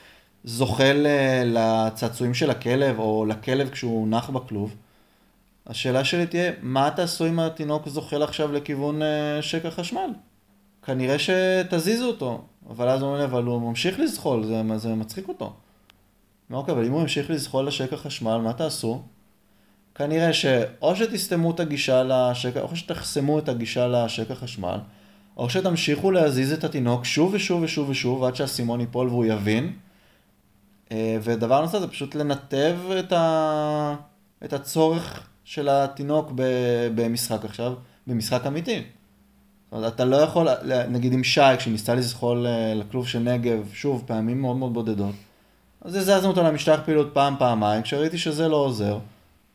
זוחל 0.43 1.05
אה, 1.05 1.43
לצעצועים 1.45 2.33
של 2.33 2.49
הכלב 2.49 2.99
או 2.99 3.25
לכלב 3.25 3.69
כשהוא 3.69 4.07
נח 4.07 4.29
בכלוב? 4.29 4.75
השאלה 5.67 6.03
שלי 6.03 6.27
תהיה, 6.27 6.51
מה 6.61 6.89
תעשו 6.95 7.27
אם 7.27 7.39
התינוק 7.39 7.89
זוחל 7.89 8.23
עכשיו 8.23 8.51
לכיוון 8.51 9.01
אה, 9.01 9.41
שקע 9.41 9.69
חשמל? 9.71 10.09
כנראה 10.85 11.15
שתזיזו 11.19 12.07
אותו, 12.07 12.41
אבל 12.69 12.89
אז 12.89 13.03
אומרים 13.03 13.19
לי, 13.19 13.25
אבל 13.25 13.43
הוא 13.43 13.69
ממשיך 13.69 13.99
לזחול, 13.99 14.43
זה, 14.45 14.61
זה 14.77 14.95
מצחיק 14.95 15.27
אותו. 15.27 15.53
אוקיי, 16.51 16.73
אבל 16.73 16.85
אם 16.85 16.91
הוא 16.91 17.01
ימשיך 17.01 17.29
לזחול 17.29 17.67
לשקע 17.67 17.97
חשמל, 17.97 18.37
מה 18.37 18.53
תעשו? 18.53 19.01
כנראה 19.95 20.33
שאו 20.33 20.95
שתסתמו 20.95 21.51
את 21.51 21.59
הגישה 21.59 22.03
לשקע, 22.03 22.61
או 22.61 22.75
שתחסמו 22.75 23.39
את 23.39 23.49
הגישה 23.49 23.87
לשקע 23.87 24.35
חשמל, 24.35 24.77
או 25.37 25.49
שתמשיכו 25.49 26.11
להזיז 26.11 26.51
את 26.51 26.63
התינוק 26.63 27.05
שוב 27.05 27.33
ושוב 27.33 27.61
ושוב 27.61 27.89
ושוב 27.89 28.23
עד 28.23 28.35
שהאסימון 28.35 28.79
ייפול 28.79 29.07
והוא 29.07 29.25
יבין. 29.25 29.73
אה, 30.91 31.17
ודבר 31.23 31.61
נוסף 31.61 31.79
זה 31.79 31.87
פשוט 31.87 32.15
לנתב 32.15 32.77
את, 32.99 33.11
ה... 33.11 33.95
את 34.45 34.53
הצורך 34.53 35.27
של 35.43 35.69
התינוק 35.69 36.31
ב... 36.35 36.43
במשחק 36.95 37.45
עכשיו, 37.45 37.73
במשחק 38.07 38.45
אמיתי. 38.47 38.75
זאת 38.75 39.77
אומרת, 39.77 39.95
אתה 39.95 40.05
לא 40.05 40.15
יכול, 40.15 40.47
נגיד 40.89 41.13
עם 41.13 41.23
שי, 41.23 41.41
כשהיא 41.57 41.71
ניסתה 41.71 41.95
לזחול 41.95 42.47
אה, 42.47 42.73
לכלוב 42.73 43.07
של 43.07 43.19
נגב, 43.19 43.69
שוב, 43.73 44.03
פעמים 44.07 44.41
מאוד 44.41 44.55
מאוד 44.55 44.73
בודדות, 44.73 45.15
אז 45.81 45.95
הזזנו 45.95 46.27
אותו 46.27 46.43
למשטח 46.43 46.79
פעילות 46.85 47.09
פעם, 47.13 47.35
פעמיים, 47.39 47.81
כשראיתי 47.81 48.17
שזה 48.17 48.47
לא 48.47 48.55
עוזר, 48.55 48.99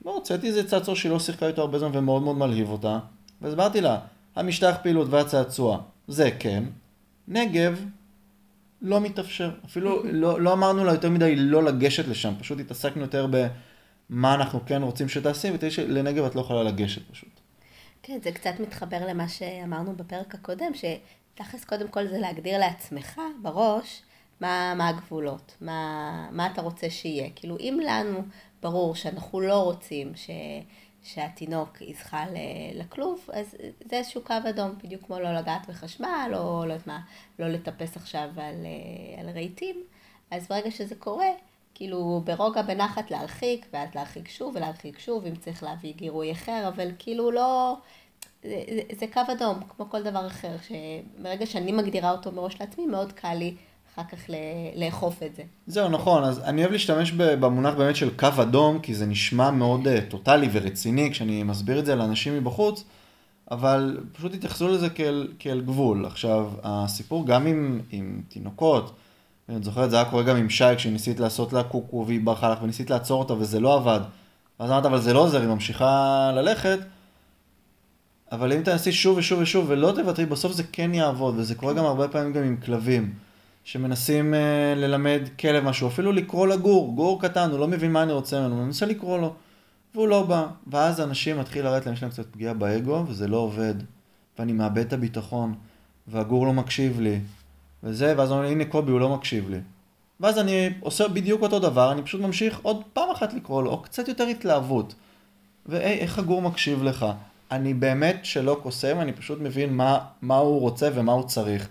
לא, 0.04 0.14
הוצאתי 0.14 0.46
איזה 0.46 0.68
צעצוע 0.68 0.96
שהיא 0.96 1.12
לא 1.12 1.18
שיחקה 1.18 1.46
איתו 1.46 1.62
הרבה 1.62 1.78
זמן 1.78 1.90
ומאוד 1.92 2.22
מאוד 2.22 2.36
מלהיב 2.36 2.70
אותה, 2.70 2.98
והסברתי 3.40 3.80
לה, 3.80 3.98
המשטח 4.36 4.76
פעילות 4.82 5.08
והצעצוע, 5.10 5.80
זה 6.08 6.30
כן, 6.38 6.64
נגב, 7.28 7.84
לא 8.82 9.00
מתאפשר. 9.00 9.50
אפילו 9.64 10.02
לא, 10.22 10.40
לא 10.40 10.52
אמרנו 10.52 10.84
לה 10.84 10.92
יותר 10.92 11.10
מדי 11.10 11.36
לא 11.36 11.62
לגשת 11.62 12.08
לשם, 12.08 12.34
פשוט 12.38 12.60
התעסקנו 12.60 13.02
יותר 13.02 13.26
במה 13.30 14.34
אנחנו 14.34 14.60
כן 14.66 14.82
רוצים 14.82 15.08
שתעשי, 15.08 15.50
ותראי 15.54 15.70
שלנגב 15.70 16.24
את 16.24 16.34
לא 16.34 16.40
יכולה 16.40 16.62
לגשת 16.62 17.02
פשוט. 17.10 17.40
כן, 18.02 18.18
זה 18.22 18.32
קצת 18.32 18.60
מתחבר 18.60 19.06
למה 19.08 19.28
שאמרנו 19.28 19.96
בפרק 19.96 20.34
הקודם, 20.34 20.72
שתכלס 20.74 21.64
קודם 21.64 21.88
כל 21.88 22.08
זה 22.08 22.18
להגדיר 22.18 22.58
לעצמך 22.58 23.20
בראש 23.42 24.02
מה, 24.40 24.74
מה 24.74 24.88
הגבולות, 24.88 25.56
מה, 25.60 26.28
מה 26.32 26.46
אתה 26.46 26.60
רוצה 26.62 26.90
שיהיה. 26.90 27.30
כאילו, 27.34 27.56
אם 27.60 27.80
לנו 27.86 28.22
ברור 28.62 28.94
שאנחנו 28.94 29.40
לא 29.40 29.62
רוצים 29.62 30.12
ש, 30.16 30.30
שהתינוק 31.02 31.80
יזחל 31.80 32.28
לכלוב, 32.74 33.28
אז 33.32 33.56
זה 33.90 33.96
איזשהו 33.96 34.22
קו 34.24 34.34
אדום, 34.48 34.70
בדיוק 34.84 35.02
כמו 35.06 35.18
לא 35.18 35.34
לגעת 35.34 35.68
בחשמל, 35.68 36.30
או 36.34 36.64
לא 36.66 36.72
יודעת 36.72 36.86
מה, 36.86 37.00
לא 37.38 37.48
לטפס 37.48 37.96
עכשיו 37.96 38.28
על, 38.36 38.66
על 39.18 39.30
רהיטים. 39.30 39.84
אז 40.30 40.48
ברגע 40.48 40.70
שזה 40.70 40.94
קורה, 40.94 41.28
כאילו 41.74 42.22
ברוגע 42.24 42.62
בנחת 42.62 43.10
להרחיק, 43.10 43.66
ואז 43.72 43.88
להרחיק 43.94 44.28
שוב 44.28 44.56
ולהרחיק 44.56 44.98
שוב, 44.98 45.26
אם 45.26 45.36
צריך 45.36 45.62
להביא 45.62 45.94
גירוי 45.94 46.32
אחר, 46.32 46.68
אבל 46.68 46.90
כאילו 46.98 47.30
לא... 47.30 47.76
זה, 48.42 48.62
זה, 48.74 48.80
זה 48.98 49.06
קו 49.12 49.20
אדום, 49.32 49.60
כמו 49.68 49.90
כל 49.90 50.02
דבר 50.02 50.26
אחר, 50.26 50.56
שברגע 50.68 51.46
שאני 51.46 51.72
מגדירה 51.72 52.10
אותו 52.10 52.32
מראש 52.32 52.60
לעצמי, 52.60 52.86
מאוד 52.86 53.12
קל 53.12 53.34
לי 53.34 53.54
אחר 54.00 54.16
כך 54.16 54.30
לאכוף 54.76 55.22
את 55.22 55.34
זה. 55.36 55.42
זהו, 55.66 55.88
נכון, 55.88 56.24
אז 56.24 56.40
אני 56.44 56.60
אוהב 56.60 56.72
להשתמש 56.72 57.12
במונח 57.12 57.74
באמת 57.74 57.96
של 57.96 58.10
קו 58.16 58.28
אדום, 58.42 58.78
כי 58.78 58.94
זה 58.94 59.06
נשמע 59.06 59.50
מאוד 59.50 59.86
uh, 59.86 60.10
טוטאלי 60.10 60.48
ורציני 60.52 61.10
כשאני 61.12 61.42
מסביר 61.42 61.78
את 61.78 61.86
זה 61.86 61.96
לאנשים 61.96 62.36
מבחוץ, 62.36 62.84
אבל 63.50 64.00
פשוט 64.12 64.34
התייחסו 64.34 64.68
לזה 64.68 64.90
כאל, 64.90 65.28
כאל 65.38 65.60
גבול. 65.60 66.06
עכשיו, 66.06 66.50
הסיפור 66.62 67.26
גם 67.26 67.46
עם, 67.46 67.80
עם 67.90 68.22
תינוקות, 68.28 68.94
אני 69.48 69.62
זוכר, 69.62 69.88
זה 69.88 69.96
היה 69.96 70.04
קורה 70.04 70.22
גם 70.22 70.36
עם 70.36 70.50
שי, 70.50 70.76
כשניסית 70.76 71.20
לעשות 71.20 71.52
לה 71.52 71.62
קוקו 71.62 72.04
והיא 72.06 72.20
ברחה 72.24 72.50
לך 72.50 72.62
וניסית 72.62 72.90
לעצור 72.90 73.22
אותה 73.22 73.34
וזה 73.34 73.60
לא 73.60 73.74
עבד. 73.74 74.00
ואז 74.60 74.70
אמרת, 74.70 74.86
אבל 74.86 75.00
זה 75.00 75.12
לא 75.12 75.18
עוזר, 75.18 75.40
היא 75.40 75.48
ממשיכה 75.48 76.30
ללכת. 76.34 76.78
אבל 78.32 78.52
אם 78.52 78.62
תנסי 78.62 78.92
שוב 78.92 79.18
ושוב 79.18 79.40
ושוב 79.40 79.66
ולא 79.68 79.92
תוותרי, 79.96 80.26
בסוף 80.26 80.52
זה 80.52 80.62
כן 80.72 80.94
יעבוד, 80.94 81.34
וזה 81.38 81.54
קורה 81.54 81.72
גם 81.72 81.84
הרבה 81.84 82.08
פעמים 82.08 82.32
גם 82.32 82.42
עם 82.42 82.56
כלבים, 82.56 83.12
שמנסים 83.68 84.34
אה, 84.34 84.74
ללמד 84.76 85.20
כלב 85.40 85.64
משהו, 85.64 85.88
אפילו 85.88 86.12
לקרוא 86.12 86.46
לגור, 86.46 86.94
גור 86.94 87.22
קטן, 87.22 87.50
הוא 87.50 87.58
לא 87.58 87.68
מבין 87.68 87.92
מה 87.92 88.02
אני 88.02 88.12
רוצה 88.12 88.40
ממנו, 88.40 88.54
הוא 88.54 88.64
מנסה 88.64 88.86
לקרוא 88.86 89.18
לו, 89.18 89.34
והוא 89.94 90.08
לא 90.08 90.22
בא. 90.22 90.46
ואז 90.66 91.00
אנשים 91.00 91.38
מתחיל 91.38 91.64
לרדת 91.64 91.86
להם, 91.86 91.94
יש 91.94 92.02
להם 92.02 92.10
קצת 92.10 92.26
פגיעה 92.26 92.54
באגו, 92.54 93.04
וזה 93.08 93.28
לא 93.28 93.36
עובד, 93.36 93.74
ואני 94.38 94.52
מאבד 94.52 94.78
את 94.78 94.92
הביטחון. 94.92 95.54
והגור 96.06 96.46
לא 96.46 96.52
מקשיב 96.52 97.00
לי, 97.00 97.20
וזה, 97.82 98.14
ואז 98.16 98.32
אומרים, 98.32 98.52
הנה 98.52 98.64
קובי, 98.64 98.92
הוא 98.92 99.00
לא 99.00 99.16
מקשיב 99.16 99.50
לי. 99.50 99.58
ואז 100.20 100.38
אני 100.38 100.70
עושה 100.80 101.08
בדיוק 101.08 101.42
אותו 101.42 101.58
דבר, 101.58 101.92
אני 101.92 102.02
פשוט 102.02 102.20
ממשיך 102.20 102.58
עוד 102.62 102.82
פעם 102.92 103.10
אחת 103.10 103.32
לקרוא 103.32 103.62
לו, 103.62 103.70
או 103.70 103.82
קצת 103.82 104.08
יותר 104.08 104.24
התלהבות. 104.26 104.94
והי, 105.66 105.98
איך 105.98 106.18
הגור 106.18 106.42
מקשיב 106.42 106.82
לך? 106.82 107.06
אני 107.50 107.74
באמת 107.74 108.18
שלא 108.22 108.60
קוסם, 108.62 109.00
אני 109.00 109.12
פשוט 109.12 109.38
מבין 109.40 109.72
מה, 109.72 109.98
מה 110.22 110.36
הוא 110.36 110.60
רוצה 110.60 110.88
ומה 110.94 111.12
הוא 111.12 111.22
צריך. 111.22 111.68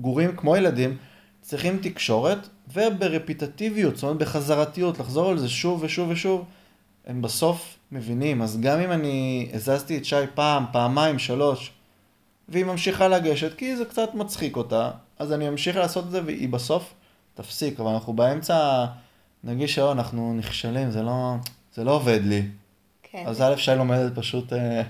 וגורים, 0.00 0.36
כמו 0.36 0.56
ילדים, 0.56 0.96
צריכים 1.40 1.78
תקשורת, 1.82 2.48
וברפיטטיביות, 2.72 3.96
זאת 3.96 4.02
אומרת 4.02 4.16
בחזרתיות, 4.16 4.98
לחזור 4.98 5.30
על 5.30 5.38
זה 5.38 5.48
שוב 5.48 5.82
ושוב 5.82 6.08
ושוב, 6.08 6.44
הם 7.06 7.22
בסוף 7.22 7.78
מבינים. 7.92 8.42
אז 8.42 8.60
גם 8.60 8.80
אם 8.80 8.92
אני 8.92 9.48
הזזתי 9.54 9.96
את 9.96 10.04
שי 10.04 10.16
פעם, 10.34 10.64
פעמיים, 10.72 11.18
שלוש, 11.18 11.72
והיא 12.48 12.64
ממשיכה 12.64 13.08
לגשת, 13.08 13.56
כי 13.56 13.76
זה 13.76 13.84
קצת 13.84 14.14
מצחיק 14.14 14.56
אותה, 14.56 14.90
אז 15.18 15.32
אני 15.32 15.48
אמשיך 15.48 15.76
לעשות 15.76 16.04
את 16.04 16.10
זה, 16.10 16.20
והיא 16.24 16.48
בסוף 16.48 16.94
תפסיק. 17.34 17.80
אבל 17.80 17.90
אנחנו 17.90 18.12
באמצע, 18.12 18.86
נגיש 19.44 19.74
שהיום 19.74 19.90
אנחנו 19.98 20.34
נכשלים, 20.34 20.90
זה 20.90 21.02
לא, 21.02 21.34
זה 21.74 21.84
לא 21.84 21.90
עובד 21.90 22.20
לי. 22.24 22.42
כן. 23.02 23.24
אז 23.26 23.42
א', 23.42 23.56
שי 23.56 23.74
לומדת 23.76 24.14
פשוט 24.14 24.52
אה, 24.52 24.82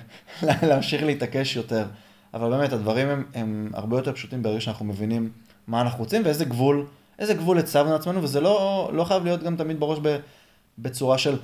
להמשיך 0.68 1.02
להתעקש 1.02 1.56
יותר. 1.56 1.86
אבל 2.34 2.50
באמת, 2.50 2.72
הדברים 2.72 3.08
הם, 3.08 3.24
הם 3.34 3.70
הרבה 3.74 3.96
יותר 3.96 4.12
פשוטים 4.12 4.42
ברגע 4.42 4.60
שאנחנו 4.60 4.84
מבינים 4.84 5.30
מה 5.66 5.80
אנחנו 5.80 5.98
רוצים 5.98 6.22
ואיזה 6.24 6.44
גבול, 6.44 6.86
איזה 7.18 7.34
גבול 7.34 7.58
הצבנו 7.58 7.92
לעצמנו, 7.92 8.22
וזה 8.22 8.40
לא, 8.40 8.90
לא 8.92 9.04
חייב 9.04 9.24
להיות 9.24 9.42
גם 9.42 9.56
תמיד 9.56 9.80
בראש 9.80 9.98
ב, 10.02 10.16
בצורה 10.78 11.18
של 11.18 11.38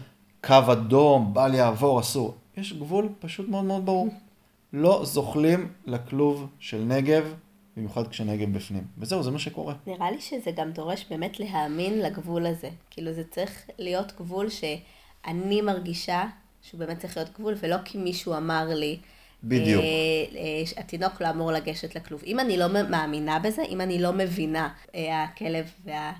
קו 0.44 0.72
אדום, 0.72 1.34
בל 1.34 1.54
יעבור, 1.54 2.00
אסור. 2.00 2.34
יש 2.56 2.72
גבול 2.72 3.08
פשוט 3.18 3.48
מאוד 3.48 3.64
מאוד 3.64 3.86
ברור. 3.86 4.08
לא 4.72 5.00
זוחלים 5.04 5.72
לכלוב 5.86 6.46
של 6.58 6.84
נגב, 6.84 7.34
במיוחד 7.76 8.08
כשנגב 8.08 8.52
בפנים. 8.52 8.84
וזהו, 8.98 9.22
זה 9.22 9.30
מה 9.30 9.38
שקורה. 9.38 9.74
נראה 9.86 10.10
לי 10.10 10.20
שזה 10.20 10.50
גם 10.50 10.72
דורש 10.72 11.06
באמת 11.10 11.40
להאמין 11.40 11.98
לגבול 11.98 12.46
הזה. 12.46 12.68
כאילו 12.90 13.12
זה 13.12 13.24
צריך 13.30 13.66
להיות 13.78 14.12
גבול 14.18 14.48
שאני 14.48 15.60
מרגישה 15.60 16.24
שהוא 16.62 16.78
באמת 16.78 16.98
צריך 16.98 17.16
להיות 17.16 17.30
גבול, 17.38 17.54
ולא 17.60 17.76
כי 17.84 17.98
מישהו 17.98 18.36
אמר 18.36 18.68
לי. 18.68 18.98
בדיוק. 19.42 19.82
אה, 19.82 20.38
אה, 20.38 20.62
התינוק 20.76 21.22
לא 21.22 21.30
אמור 21.30 21.52
לגשת 21.52 21.96
לכלוב. 21.96 22.22
אם 22.26 22.40
אני 22.40 22.56
לא 22.56 22.66
מאמינה 22.68 23.38
בזה, 23.38 23.62
אם 23.62 23.80
אני 23.80 23.98
לא 23.98 24.12
מבינה, 24.12 24.68
אה, 24.94 25.24
הכלב 25.24 25.70
וה, 25.84 26.12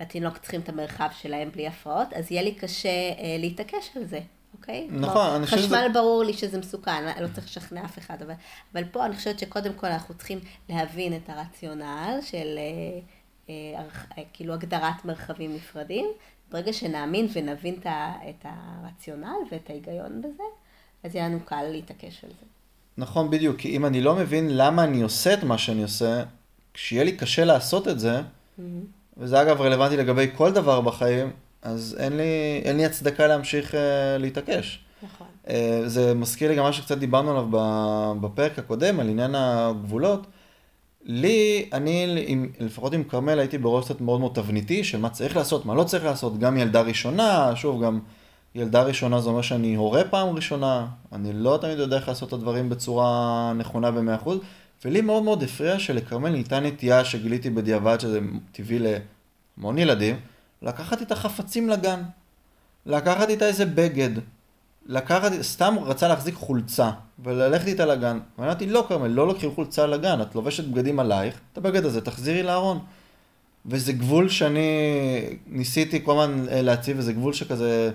והתינוק 0.00 0.38
צריכים 0.38 0.60
את 0.60 0.68
המרחב 0.68 1.08
שלהם 1.18 1.50
בלי 1.50 1.66
הפרעות, 1.66 2.12
אז 2.12 2.32
יהיה 2.32 2.42
לי 2.42 2.54
קשה 2.54 2.88
אה, 2.88 3.36
להתעקש 3.38 3.90
על 3.96 4.04
זה. 4.04 4.20
אוקיי? 4.54 4.88
נכון, 4.90 5.30
אני 5.30 5.44
חושבת 5.44 5.60
שזה... 5.60 5.76
חשמל 5.76 5.88
ברור 5.92 6.24
לי 6.24 6.32
שזה 6.32 6.58
מסוכן, 6.58 7.04
לא 7.20 7.28
צריך 7.34 7.46
לשכנע 7.46 7.84
אף 7.84 7.98
אחד, 7.98 8.22
אבל, 8.22 8.34
אבל 8.72 8.84
פה 8.84 9.04
אני 9.04 9.16
חושבת 9.16 9.38
שקודם 9.38 9.72
כל 9.74 9.86
אנחנו 9.86 10.14
צריכים 10.14 10.40
להבין 10.68 11.16
את 11.16 11.28
הרציונל 11.30 12.18
של 12.22 12.58
אה, 12.58 13.00
אה, 13.48 13.84
אה, 14.18 14.22
כאילו 14.32 14.54
הגדרת 14.54 15.04
מרחבים 15.04 15.54
נפרדים. 15.54 16.06
ברגע 16.50 16.72
שנאמין 16.72 17.26
ונבין 17.32 17.80
את 18.28 18.44
הרציונל 18.44 19.36
ואת 19.50 19.70
ההיגיון 19.70 20.22
בזה, 20.22 20.42
אז 21.02 21.14
יהיה 21.14 21.28
לנו 21.28 21.40
קל 21.44 21.62
להתעקש 21.62 22.24
על 22.24 22.30
זה. 22.30 22.46
נכון, 22.98 23.30
בדיוק, 23.30 23.56
כי 23.56 23.76
אם 23.76 23.86
אני 23.86 24.00
לא 24.00 24.14
מבין 24.14 24.56
למה 24.56 24.84
אני 24.84 25.02
עושה 25.02 25.34
את 25.34 25.44
מה 25.44 25.58
שאני 25.58 25.82
עושה, 25.82 26.22
כשיהיה 26.74 27.04
לי 27.04 27.12
קשה 27.12 27.44
לעשות 27.44 27.88
את 27.88 28.00
זה, 28.00 28.20
mm-hmm. 28.20 28.62
וזה 29.16 29.42
אגב 29.42 29.60
רלוונטי 29.60 29.96
לגבי 29.96 30.26
כל 30.36 30.52
דבר 30.52 30.80
בחיים, 30.80 31.30
אז 31.62 31.96
אין 31.98 32.16
לי, 32.16 32.60
אין 32.64 32.76
לי 32.76 32.84
הצדקה 32.84 33.26
להמשיך 33.26 33.70
uh, 33.70 33.76
להתעקש. 34.18 34.84
נכון. 35.02 35.26
Uh, 35.46 35.50
זה 35.86 36.14
מזכיר 36.14 36.50
לי 36.50 36.56
גם 36.56 36.64
מה 36.64 36.72
שקצת 36.72 36.98
דיברנו 36.98 37.30
עליו 37.30 37.48
בפרק 38.20 38.58
הקודם, 38.58 39.00
על 39.00 39.08
עניין 39.08 39.34
הגבולות. 39.34 40.26
לי, 41.04 41.68
אני, 41.72 42.24
עם, 42.26 42.48
לפחות 42.60 42.92
עם 42.92 43.04
כרמל, 43.04 43.38
הייתי 43.38 43.58
בראש 43.58 43.84
קצת 43.84 44.00
מאוד 44.00 44.20
מאוד 44.20 44.32
תבניתי, 44.34 44.84
של 44.84 44.98
מה 44.98 45.10
צריך 45.10 45.36
לעשות, 45.36 45.66
מה 45.66 45.74
לא 45.74 45.84
צריך 45.84 46.04
לעשות, 46.04 46.38
גם 46.38 46.58
ילדה 46.58 46.80
ראשונה, 46.80 47.52
שוב, 47.56 47.84
גם 47.84 48.00
ילדה 48.54 48.82
ראשונה 48.82 49.20
זה 49.20 49.28
אומר 49.28 49.42
שאני 49.42 49.74
הורה 49.74 50.04
פעם 50.04 50.36
ראשונה, 50.36 50.86
אני 51.12 51.32
לא 51.32 51.58
תמיד 51.60 51.78
יודע 51.78 51.96
איך 51.96 52.08
לעשות 52.08 52.28
את 52.28 52.32
הדברים 52.32 52.68
בצורה 52.68 53.52
נכונה 53.56 53.90
ב-100%, 53.90 54.28
ולי 54.84 55.00
מאוד 55.00 55.22
מאוד 55.22 55.42
הפריע 55.42 55.78
שלכרמל 55.78 56.30
ניתן 56.30 56.66
נטייה 56.66 57.04
שגיליתי 57.04 57.50
בדיעבד, 57.50 58.00
שזה 58.00 58.20
טבעי 58.52 58.78
להמון 58.78 59.78
ילדים, 59.78 60.16
לקחת 60.62 61.00
איתה 61.00 61.16
חפצים 61.16 61.68
לגן, 61.68 62.02
לקחת 62.86 63.28
איתה 63.28 63.46
איזה 63.46 63.66
בגד, 63.66 64.10
לקחת, 64.86 65.32
סתם 65.40 65.74
רצה 65.82 66.08
להחזיק 66.08 66.34
חולצה 66.34 66.90
וללכת 67.18 67.66
איתה 67.66 67.86
לגן. 67.86 68.18
ואמרתי, 68.38 68.66
לא 68.66 68.84
כרמל, 68.88 69.08
לא 69.08 69.26
לוקחים 69.26 69.54
חולצה 69.54 69.86
לגן, 69.86 70.22
את 70.22 70.34
לובשת 70.34 70.64
בגדים 70.64 71.00
עלייך, 71.00 71.40
את 71.52 71.58
הבגד 71.58 71.84
הזה 71.84 72.00
תחזירי 72.00 72.42
לארון. 72.42 72.78
וזה 73.66 73.92
גבול 73.92 74.28
שאני 74.28 74.68
ניסיתי 75.46 76.04
כל 76.04 76.22
הזמן 76.22 76.48
אה, 76.48 76.62
להציב, 76.62 76.98
וזה 76.98 77.12
גבול 77.12 77.32
שכזה, 77.32 77.90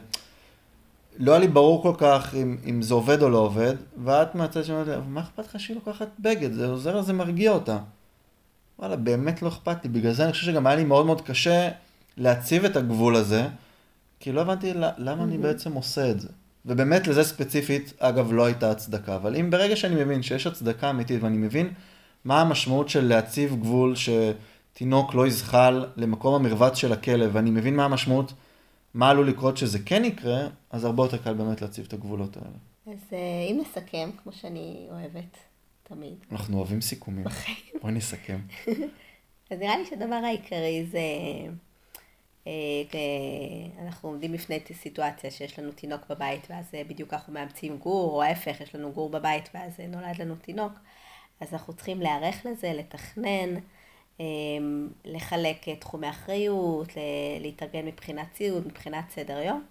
לא 1.17 1.31
היה 1.31 1.39
לי 1.39 1.47
ברור 1.47 1.83
כל 1.83 1.93
כך 1.97 2.35
אם, 2.35 2.57
אם 2.65 2.81
זה 2.81 2.93
עובד 2.93 3.21
או 3.21 3.29
לא 3.29 3.37
עובד, 3.37 3.73
ואת 4.03 4.35
מהצד 4.35 4.63
שאומרת 4.63 4.87
לי, 4.87 4.93
מה 5.07 5.21
אכפת 5.21 5.45
לך 5.45 5.59
שהיא 5.59 5.75
לוקחת 5.75 6.07
בגד? 6.19 6.53
זה 6.53 6.67
עוזר, 6.67 7.01
זה 7.01 7.13
מרגיע 7.13 7.51
אותה. 7.51 7.77
וואלה, 8.79 8.95
באמת 8.95 9.41
לא 9.41 9.47
אכפת 9.47 9.83
לי. 9.83 9.89
בגלל 9.89 10.11
זה 10.11 10.23
אני 10.23 10.31
חושב 10.31 10.45
שגם 10.45 10.67
היה 10.67 10.75
לי 10.75 10.83
מאוד 10.83 11.05
מאוד 11.05 11.21
קשה 11.21 11.69
להציב 12.17 12.65
את 12.65 12.75
הגבול 12.75 13.15
הזה, 13.15 13.47
כי 14.19 14.31
לא 14.31 14.41
הבנתי 14.41 14.73
למה 14.97 15.23
אני 15.23 15.37
בעצם 15.37 15.73
עושה 15.73 16.11
את 16.11 16.19
זה. 16.19 16.27
ובאמת 16.65 17.07
לזה 17.07 17.23
ספציפית, 17.23 17.93
אגב, 17.99 18.33
לא 18.33 18.45
הייתה 18.45 18.71
הצדקה. 18.71 19.15
אבל 19.15 19.35
אם 19.35 19.49
ברגע 19.51 19.75
שאני 19.75 20.03
מבין 20.03 20.23
שיש 20.23 20.47
הצדקה 20.47 20.89
אמיתית 20.89 21.23
ואני 21.23 21.37
מבין 21.37 21.69
מה 22.25 22.41
המשמעות 22.41 22.89
של 22.89 23.07
להציב 23.07 23.55
גבול 23.55 23.93
שתינוק 23.95 25.13
לא 25.13 25.27
יזחל 25.27 25.85
למקום 25.95 26.35
המרבץ 26.35 26.77
של 26.77 26.93
הכלב, 26.93 27.29
ואני 27.33 27.51
מבין 27.51 27.75
מה 27.75 27.85
המשמעות, 27.85 28.33
מה 28.93 29.09
עלול 29.09 29.29
לקרות 29.29 29.57
שזה 29.57 29.79
כן 29.85 30.05
יקרה, 30.05 30.47
אז 30.69 30.85
הרבה 30.85 31.03
יותר 31.03 31.17
קל 31.17 31.33
באמת 31.33 31.61
להציב 31.61 31.85
את 31.87 31.93
הגבולות 31.93 32.37
האלה. 32.37 32.57
אז 32.87 33.13
אה, 33.13 33.17
אם 33.51 33.61
נסכם, 33.61 34.09
כמו 34.23 34.31
שאני 34.31 34.87
אוהבת 34.91 35.37
תמיד. 35.83 36.15
אנחנו 36.31 36.57
אוהבים 36.57 36.81
סיכומים. 36.81 37.23
בחיים. 37.23 37.55
בואי 37.81 37.93
נסכם. 37.93 38.39
אז 39.51 39.59
נראה 39.59 39.77
לי 39.77 39.85
שהדבר 39.85 40.15
העיקרי 40.15 40.85
זה... 40.91 40.99
אה, 42.47 43.83
אנחנו 43.83 44.09
עומדים 44.09 44.31
בפני 44.31 44.59
סיטואציה 44.73 45.31
שיש 45.31 45.59
לנו 45.59 45.71
תינוק 45.71 46.01
בבית 46.09 46.47
ואז 46.49 46.65
אה, 46.73 46.83
בדיוק 46.83 47.13
אנחנו 47.13 47.33
מאמצים 47.33 47.77
גור, 47.77 48.13
או 48.13 48.23
ההפך, 48.23 48.61
יש 48.61 48.75
לנו 48.75 48.91
גור 48.91 49.09
בבית 49.09 49.49
ואז 49.53 49.79
אה, 49.79 49.87
נולד 49.87 50.21
לנו 50.21 50.35
תינוק, 50.35 50.73
אז 51.39 51.53
אנחנו 51.53 51.73
צריכים 51.73 52.01
להיערך 52.01 52.45
לזה, 52.45 52.73
לתכנן, 52.73 53.49
לחלק 55.05 55.69
תחומי 55.69 56.09
אחריות, 56.09 56.87
להתארגן 57.39 57.85
מבחינת 57.85 58.27
ציוד, 58.33 58.67
מבחינת 58.67 59.05
סדר 59.09 59.37
יום, 59.37 59.63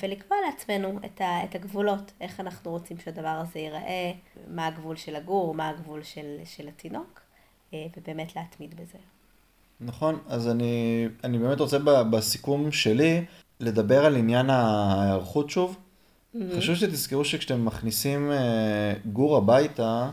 ולקבוע 0.00 0.38
לעצמנו 0.46 0.98
את 1.04 1.54
הגבולות, 1.54 2.12
איך 2.20 2.40
אנחנו 2.40 2.70
רוצים 2.70 2.98
שהדבר 2.98 3.28
הזה 3.28 3.58
ייראה, 3.58 4.12
מה 4.48 4.66
הגבול 4.66 4.96
של 4.96 5.16
הגור, 5.16 5.54
מה 5.54 5.68
הגבול 5.68 6.02
של, 6.02 6.36
של 6.44 6.68
התינוק, 6.68 7.20
ובאמת 7.72 8.36
להתמיד 8.36 8.74
בזה. 8.80 8.98
נכון, 9.80 10.18
אז 10.28 10.48
אני, 10.48 11.06
אני 11.24 11.38
באמת 11.38 11.60
רוצה 11.60 11.78
בסיכום 12.10 12.72
שלי 12.72 13.24
לדבר 13.60 14.04
על 14.04 14.16
עניין 14.16 14.50
ההיערכות 14.50 15.50
שוב. 15.50 15.76
Mm-hmm. 15.76 16.38
חשוב 16.56 16.74
שתזכרו 16.74 17.24
שכשאתם 17.24 17.64
מכניסים 17.64 18.32
אה, 18.32 18.92
גור 19.12 19.36
הביתה, 19.36 20.10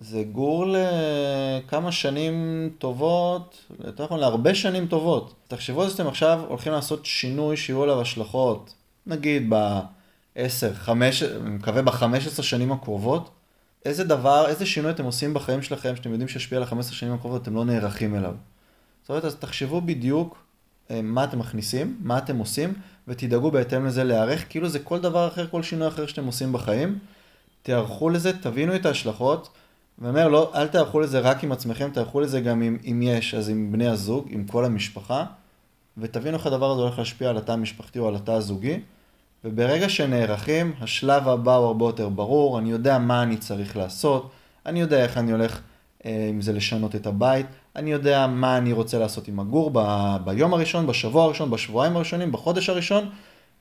זה 0.00 0.22
גור 0.32 0.66
לכמה 0.66 1.92
שנים 1.92 2.70
טובות, 2.78 3.66
יותר 3.84 4.04
נכון 4.04 4.20
להרבה 4.20 4.54
שנים 4.54 4.86
טובות. 4.86 5.34
תחשבו 5.48 5.90
שאתם 5.90 6.06
עכשיו 6.06 6.40
הולכים 6.48 6.72
לעשות 6.72 7.06
שינוי 7.06 7.56
שיהיו 7.56 7.82
עליו 7.82 8.00
השלכות, 8.00 8.74
נגיד 9.06 9.46
ב-10, 9.48 10.74
5, 10.74 11.22
אני 11.22 11.50
מקווה 11.50 11.82
ב-15 11.82 12.42
שנים 12.42 12.72
הקרובות. 12.72 13.30
איזה 13.84 14.04
דבר, 14.04 14.46
איזה 14.48 14.66
שינוי 14.66 14.90
אתם 14.90 15.04
עושים 15.04 15.34
בחיים 15.34 15.62
שלכם 15.62 15.96
שאתם 15.96 16.10
יודעים 16.10 16.28
שישפיע 16.28 16.58
על 16.58 16.64
ה-15 16.64 16.82
שנים 16.82 17.12
הקרובות, 17.12 17.42
אתם 17.42 17.54
לא 17.54 17.64
נערכים 17.64 18.16
אליו. 18.16 18.34
זאת 19.02 19.10
אומרת, 19.10 19.24
אז 19.24 19.36
תחשבו 19.36 19.80
בדיוק 19.80 20.38
אה, 20.90 21.02
מה 21.02 21.24
אתם 21.24 21.38
מכניסים, 21.38 21.98
מה 22.02 22.18
אתם 22.18 22.36
עושים, 22.36 22.74
ותדאגו 23.08 23.50
בהתאם 23.50 23.86
לזה 23.86 24.04
להיערך, 24.04 24.44
כאילו 24.48 24.68
זה 24.68 24.78
כל 24.78 25.00
דבר 25.00 25.28
אחר, 25.28 25.46
כל 25.46 25.62
שינוי 25.62 25.88
אחר 25.88 26.06
שאתם 26.06 26.26
עושים 26.26 26.52
בחיים. 26.52 26.98
תיערכו 27.62 28.10
לזה, 28.10 28.38
תבינו 28.38 28.76
את 28.76 28.86
ההשלכות, 28.86 29.48
ואומר, 30.00 30.28
לא, 30.28 30.52
אל 30.54 30.68
תיערכו 30.68 31.00
לזה 31.00 31.18
רק 31.18 31.44
עם 31.44 31.52
עצמכם, 31.52 31.90
תיערכו 31.90 32.20
לזה 32.20 32.40
גם 32.40 32.62
אם, 32.62 32.78
אם 32.84 33.02
יש, 33.02 33.34
אז 33.34 33.48
עם 33.48 33.72
בני 33.72 33.88
הזוג, 33.88 34.26
עם 34.30 34.44
כל 34.44 34.64
המשפחה, 34.64 35.24
ותבינו 35.98 36.36
איך 36.36 36.46
הדבר 36.46 36.70
הזה 36.70 36.82
הולך 36.82 36.98
להשפיע 36.98 37.30
על 37.30 37.36
התא 37.36 37.52
המשפחתי 37.52 37.98
או 37.98 38.08
על 38.08 38.14
התא 38.14 38.30
הזוגי, 38.30 38.80
וברגע 39.44 39.88
שנערכים, 39.88 40.72
השלב 40.80 41.28
הבא 41.28 41.54
הוא 41.54 41.66
הרבה 41.66 41.84
יותר 41.84 42.08
ברור, 42.08 42.58
אני 42.58 42.70
יודע 42.70 42.98
מה 42.98 43.22
אני 43.22 43.36
צריך 43.36 43.76
לעשות, 43.76 44.30
אני 44.66 44.80
יודע 44.80 45.02
איך 45.02 45.18
אני 45.18 45.32
הולך, 45.32 45.60
אה, 46.04 46.28
אם 46.30 46.40
זה 46.40 46.52
לשנות 46.52 46.94
את 46.94 47.06
הבית, 47.06 47.46
אני 47.76 47.92
יודע 47.92 48.26
מה 48.26 48.58
אני 48.58 48.72
רוצה 48.72 48.98
לעשות 48.98 49.28
עם 49.28 49.40
הגור 49.40 49.70
ב- 49.72 50.16
ביום 50.24 50.54
הראשון, 50.54 50.86
בשבוע 50.86 51.24
הראשון, 51.24 51.50
בשבועיים 51.50 51.96
הראשונים, 51.96 52.32
בחודש 52.32 52.68
הראשון, 52.68 53.10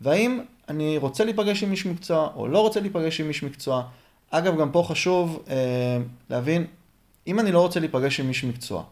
והאם 0.01 0.41
אני 0.69 0.97
רוצה 0.97 1.25
להיפגש 1.25 1.63
עם 1.63 1.71
איש 1.71 1.85
מקצוע 1.85 2.29
או 2.35 2.47
לא 2.47 2.61
רוצה 2.61 2.79
להיפגש 2.79 3.21
עם 3.21 3.27
איש 3.27 3.43
מקצוע. 3.43 3.83
אגב, 4.30 4.59
גם 4.59 4.71
פה 4.71 4.84
חשוב 4.88 5.43
אה, 5.49 5.97
להבין, 6.30 6.67
אם 7.27 7.39
אני 7.39 7.51
לא 7.51 7.61
רוצה 7.61 7.80
להיפגש 7.80 8.19
עם 8.19 8.30
איש 8.30 8.43
מקצוע, 8.43 8.84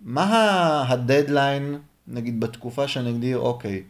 מה 0.00 0.84
הדדליין, 0.88 1.78
נגיד 2.08 2.40
בתקופה 2.40 2.88
שאני 2.88 3.10
אגדיר, 3.10 3.38
אוקיי, 3.38 3.82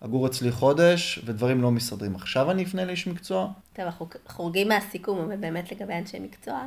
אגור 0.00 0.26
אצלי 0.26 0.52
חודש 0.52 1.20
ודברים 1.24 1.62
לא 1.62 1.70
מסתדרים, 1.70 2.14
עכשיו 2.14 2.50
אני 2.50 2.62
אפנה 2.64 2.84
לאיש 2.84 3.06
מקצוע? 3.06 3.48
טוב, 3.72 3.84
אנחנו 3.84 4.06
חורגים 4.28 4.68
מהסיכום, 4.68 5.18
אבל 5.18 5.36
באמת 5.36 5.72
לגבי 5.72 5.94
אנשי 5.94 6.18
מקצוע, 6.18 6.66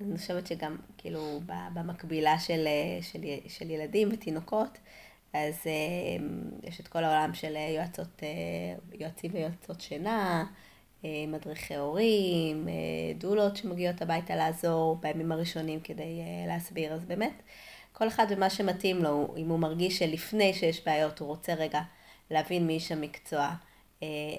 אני 0.00 0.18
חושבת 0.18 0.46
שגם, 0.46 0.76
כאילו, 0.98 1.40
במקבילה 1.74 2.38
של, 2.38 2.66
של, 3.02 3.20
של 3.48 3.70
ילדים 3.70 4.08
ותינוקות, 4.12 4.78
אז 5.34 5.54
אה, 5.66 6.24
יש 6.62 6.80
את 6.80 6.88
כל 6.88 7.04
העולם 7.04 7.34
של 7.34 7.56
יועצות, 7.76 8.22
אה, 8.22 8.28
יועצים 9.00 9.30
ויועצות 9.34 9.80
שינה, 9.80 10.40
אה, 10.40 10.44
מדריכי 11.28 11.74
הורים, 11.74 12.68
דולות 13.18 13.56
שמגיעות 13.56 14.02
הביתה 14.02 14.36
לעזור 14.36 14.98
בימים 15.00 15.32
הראשונים 15.32 15.80
כדי 15.80 16.20
להסביר. 16.48 16.92
אז 16.92 17.04
באמת, 17.04 17.42
כל 17.92 18.08
אחד 18.08 18.26
ומה 18.28 18.50
שמתאים 18.50 19.02
לו, 19.02 19.34
אם 19.36 19.48
הוא 19.48 19.58
מרגיש 19.58 19.98
שלפני 19.98 20.54
שיש 20.54 20.84
בעיות 20.86 21.18
הוא 21.18 21.28
רוצה 21.28 21.54
רגע 21.54 21.80
להבין 22.30 22.66
מאיש 22.66 22.92
המקצוע 22.92 23.50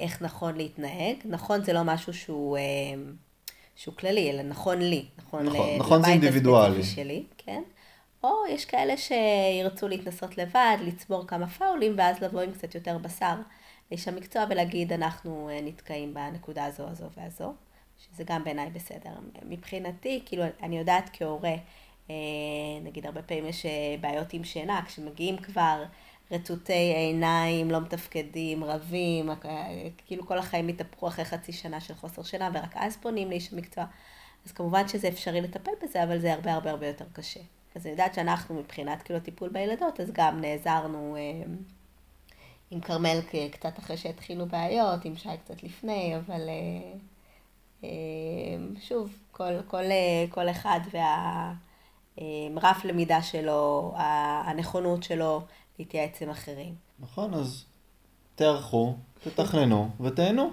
איך 0.01 0.22
נכון 0.22 0.55
להתנהג. 0.55 1.16
נכון 1.26 1.63
זה 1.63 1.74
לא 1.74 1.84
משהו 1.84 2.13
שהוא, 2.13 2.57
שהוא 3.76 3.95
כללי, 3.95 4.32
אלא 4.32 4.41
נכון 4.41 4.80
לי, 4.80 5.05
נכון, 5.18 5.45
נכון, 5.45 5.68
נכון 5.80 6.03
זה 6.03 6.09
אינדיבידואלי. 6.09 6.84
שלי, 6.84 7.24
כן. 7.38 7.63
או 8.24 8.30
יש 8.49 8.66
כאלה 8.66 8.93
שירצו 8.97 9.88
להתנסות 9.88 10.38
לבד, 10.38 10.78
לצבור 10.82 11.28
כמה 11.28 11.47
פאולים, 11.47 11.93
ואז 11.97 12.22
לבוא 12.22 12.41
עם 12.41 12.51
קצת 12.51 12.76
יותר 12.76 12.97
בשר 12.97 13.36
לאיש 13.92 14.08
המקצוע 14.08 14.46
ולהגיד, 14.50 14.94
אנחנו 14.94 15.50
אה, 15.50 15.62
נתקעים 15.62 16.14
בנקודה 16.14 16.66
הזו, 16.66 16.88
הזו 16.88 17.06
והזו, 17.18 17.54
שזה 17.98 18.24
גם 18.24 18.44
בעיניי 18.44 18.70
בסדר. 18.70 19.10
מבחינתי, 19.46 20.22
כאילו, 20.26 20.44
אני 20.62 20.78
יודעת 20.78 21.10
כהורה, 21.14 21.56
אה, 22.10 22.16
נגיד 22.84 23.06
הרבה 23.06 23.22
פעמים 23.22 23.46
יש 23.46 23.66
אה, 23.66 23.96
בעיות 24.02 24.34
עם 24.34 24.44
שינה, 24.44 24.82
כשמגיעים 24.86 25.38
כבר 25.38 25.84
רטוטי 26.32 26.74
עיניים, 26.74 27.72
לא 27.72 27.82
מתפקדים, 27.82 28.64
רבים, 28.64 29.30
כאילו 30.06 30.28
כל 30.28 30.38
החיים 30.38 30.68
התהפכו 30.68 31.08
אחרי 31.08 31.26
חצי 31.26 31.54
שנה 31.54 31.80
של 31.80 31.96
חוסר 31.96 32.24
שינה, 32.24 32.50
ורק 32.54 32.78
אז 32.78 32.98
פונים 32.98 33.30
לאיש 33.30 33.54
המקצוע. 33.54 33.86
אז 34.46 34.52
כמובן 34.52 34.88
שזה 34.88 35.08
אפשרי 35.08 35.42
לטפל 35.42 35.72
בזה, 35.84 36.04
אבל 36.04 36.20
זה 36.20 36.34
הרבה 36.34 36.54
הרבה 36.54 36.72
הרבה 36.72 36.88
יותר 36.88 37.06
קשה. 37.14 37.40
אז 37.76 37.86
אני 37.86 37.92
יודעת 37.92 38.14
שאנחנו 38.14 38.56
מבחינת 38.56 39.02
כאילו 39.02 39.20
טיפול 39.20 39.50
בילדות, 39.50 40.00
אז 40.00 40.12
גם 40.12 40.42
נעזרנו 40.42 41.16
אה, 41.16 41.22
עם 42.72 42.82
כרמל 42.82 43.20
קצת 43.51 43.80
אחרי 43.80 43.97
שהתחילו 43.97 44.45
בעיות, 44.45 45.05
עם 45.05 45.16
שי 45.16 45.30
קצת 45.45 45.63
לפני, 45.63 46.16
אבל 46.18 46.49
אה, 46.49 46.93
אה, 47.84 47.89
שוב, 48.82 49.18
כל, 49.32 49.61
כל, 49.68 49.84
כל 50.30 50.49
אחד 50.49 50.80
והרף 52.18 52.86
למידה 52.86 53.22
שלו, 53.22 53.93
הנכונות 54.45 55.03
שלו 55.03 55.41
להתייעץ 55.80 56.22
עם 56.22 56.30
אחרים. 56.30 56.76
נכון, 56.99 57.34
אז 57.34 57.66
תערכו, 58.36 58.95
תתכננו 59.24 59.89
ותהנו. 59.99 60.51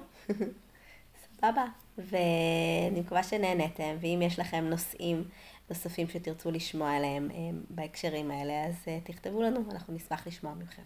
סבבה, 1.36 1.64
ואני 1.98 3.00
מקווה 3.00 3.22
שנהנתם, 3.22 3.96
ואם 4.00 4.20
יש 4.22 4.38
לכם 4.38 4.64
נושאים 4.64 5.24
נוספים 5.70 6.08
שתרצו 6.08 6.50
לשמוע 6.50 6.96
עליהם 6.96 7.30
אה, 7.30 7.36
בהקשרים 7.70 8.30
האלה, 8.30 8.66
אז 8.66 8.74
אה, 8.88 8.98
תכתבו 9.04 9.42
לנו, 9.42 9.60
אנחנו 9.70 9.94
נשמח 9.94 10.26
לשמוע 10.26 10.54
מכם. 10.54 10.82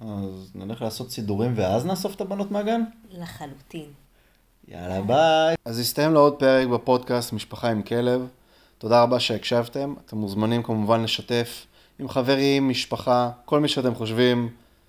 אז 0.00 0.50
נלך 0.54 0.82
לעשות 0.82 1.10
סידורים 1.10 1.52
ואז 1.56 1.86
נאסוף 1.86 2.14
את 2.14 2.20
הבנות 2.20 2.50
מהגן? 2.50 2.82
לחלוטין. 3.10 3.86
יאללה 4.68 5.02
ביי. 5.02 5.56
אז 5.64 5.78
הסתיים 5.78 6.14
לעוד 6.14 6.38
פרק 6.38 6.68
בפודקאסט 6.68 7.32
משפחה 7.32 7.70
עם 7.70 7.82
כלב. 7.82 8.26
תודה 8.78 9.02
רבה 9.02 9.20
שהקשבתם. 9.20 9.94
אתם 10.06 10.16
מוזמנים 10.16 10.62
כמובן 10.62 11.02
לשתף 11.02 11.66
עם 11.98 12.08
חברים, 12.08 12.68
משפחה, 12.68 13.30
כל 13.44 13.60
מי 13.60 13.68
שאתם 13.68 13.94
חושבים 13.94 14.48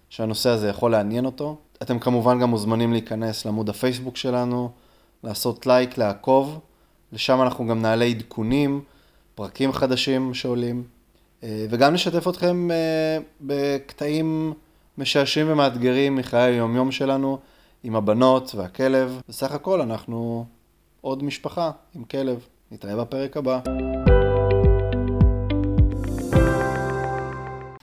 שהנושא 0.09 0.49
הזה 0.49 0.69
יכול 0.69 0.91
לעניין 0.91 1.25
אותו. 1.25 1.57
אתם 1.81 1.99
כמובן 1.99 2.39
גם 2.39 2.49
מוזמנים 2.49 2.91
להיכנס 2.91 3.45
לעמוד 3.45 3.69
הפייסבוק 3.69 4.17
שלנו, 4.17 4.69
לעשות 5.23 5.67
לייק, 5.67 5.97
לעקוב. 5.97 6.59
לשם 7.13 7.41
אנחנו 7.41 7.67
גם 7.67 7.81
נעלה 7.81 8.05
עדכונים 8.05 8.81
פרקים 9.35 9.71
חדשים 9.71 10.33
שעולים, 10.33 10.83
אה, 11.43 11.65
וגם 11.69 11.93
נשתף 11.93 12.27
אתכם 12.27 12.71
אה, 12.71 13.17
בקטעים 13.41 14.53
משעשעים 14.97 15.47
ומאתגרים 15.49 16.15
מחיי 16.15 16.41
היומיום 16.53 16.91
שלנו 16.91 17.39
עם 17.83 17.95
הבנות 17.95 18.55
והכלב. 18.55 19.21
בסך 19.29 19.51
הכל 19.51 19.81
אנחנו 19.81 20.45
עוד 21.01 21.23
משפחה 21.23 21.71
עם 21.95 22.03
כלב. 22.03 22.47
נתראה 22.71 22.95
בפרק 22.95 23.37
הבא. 23.37 23.59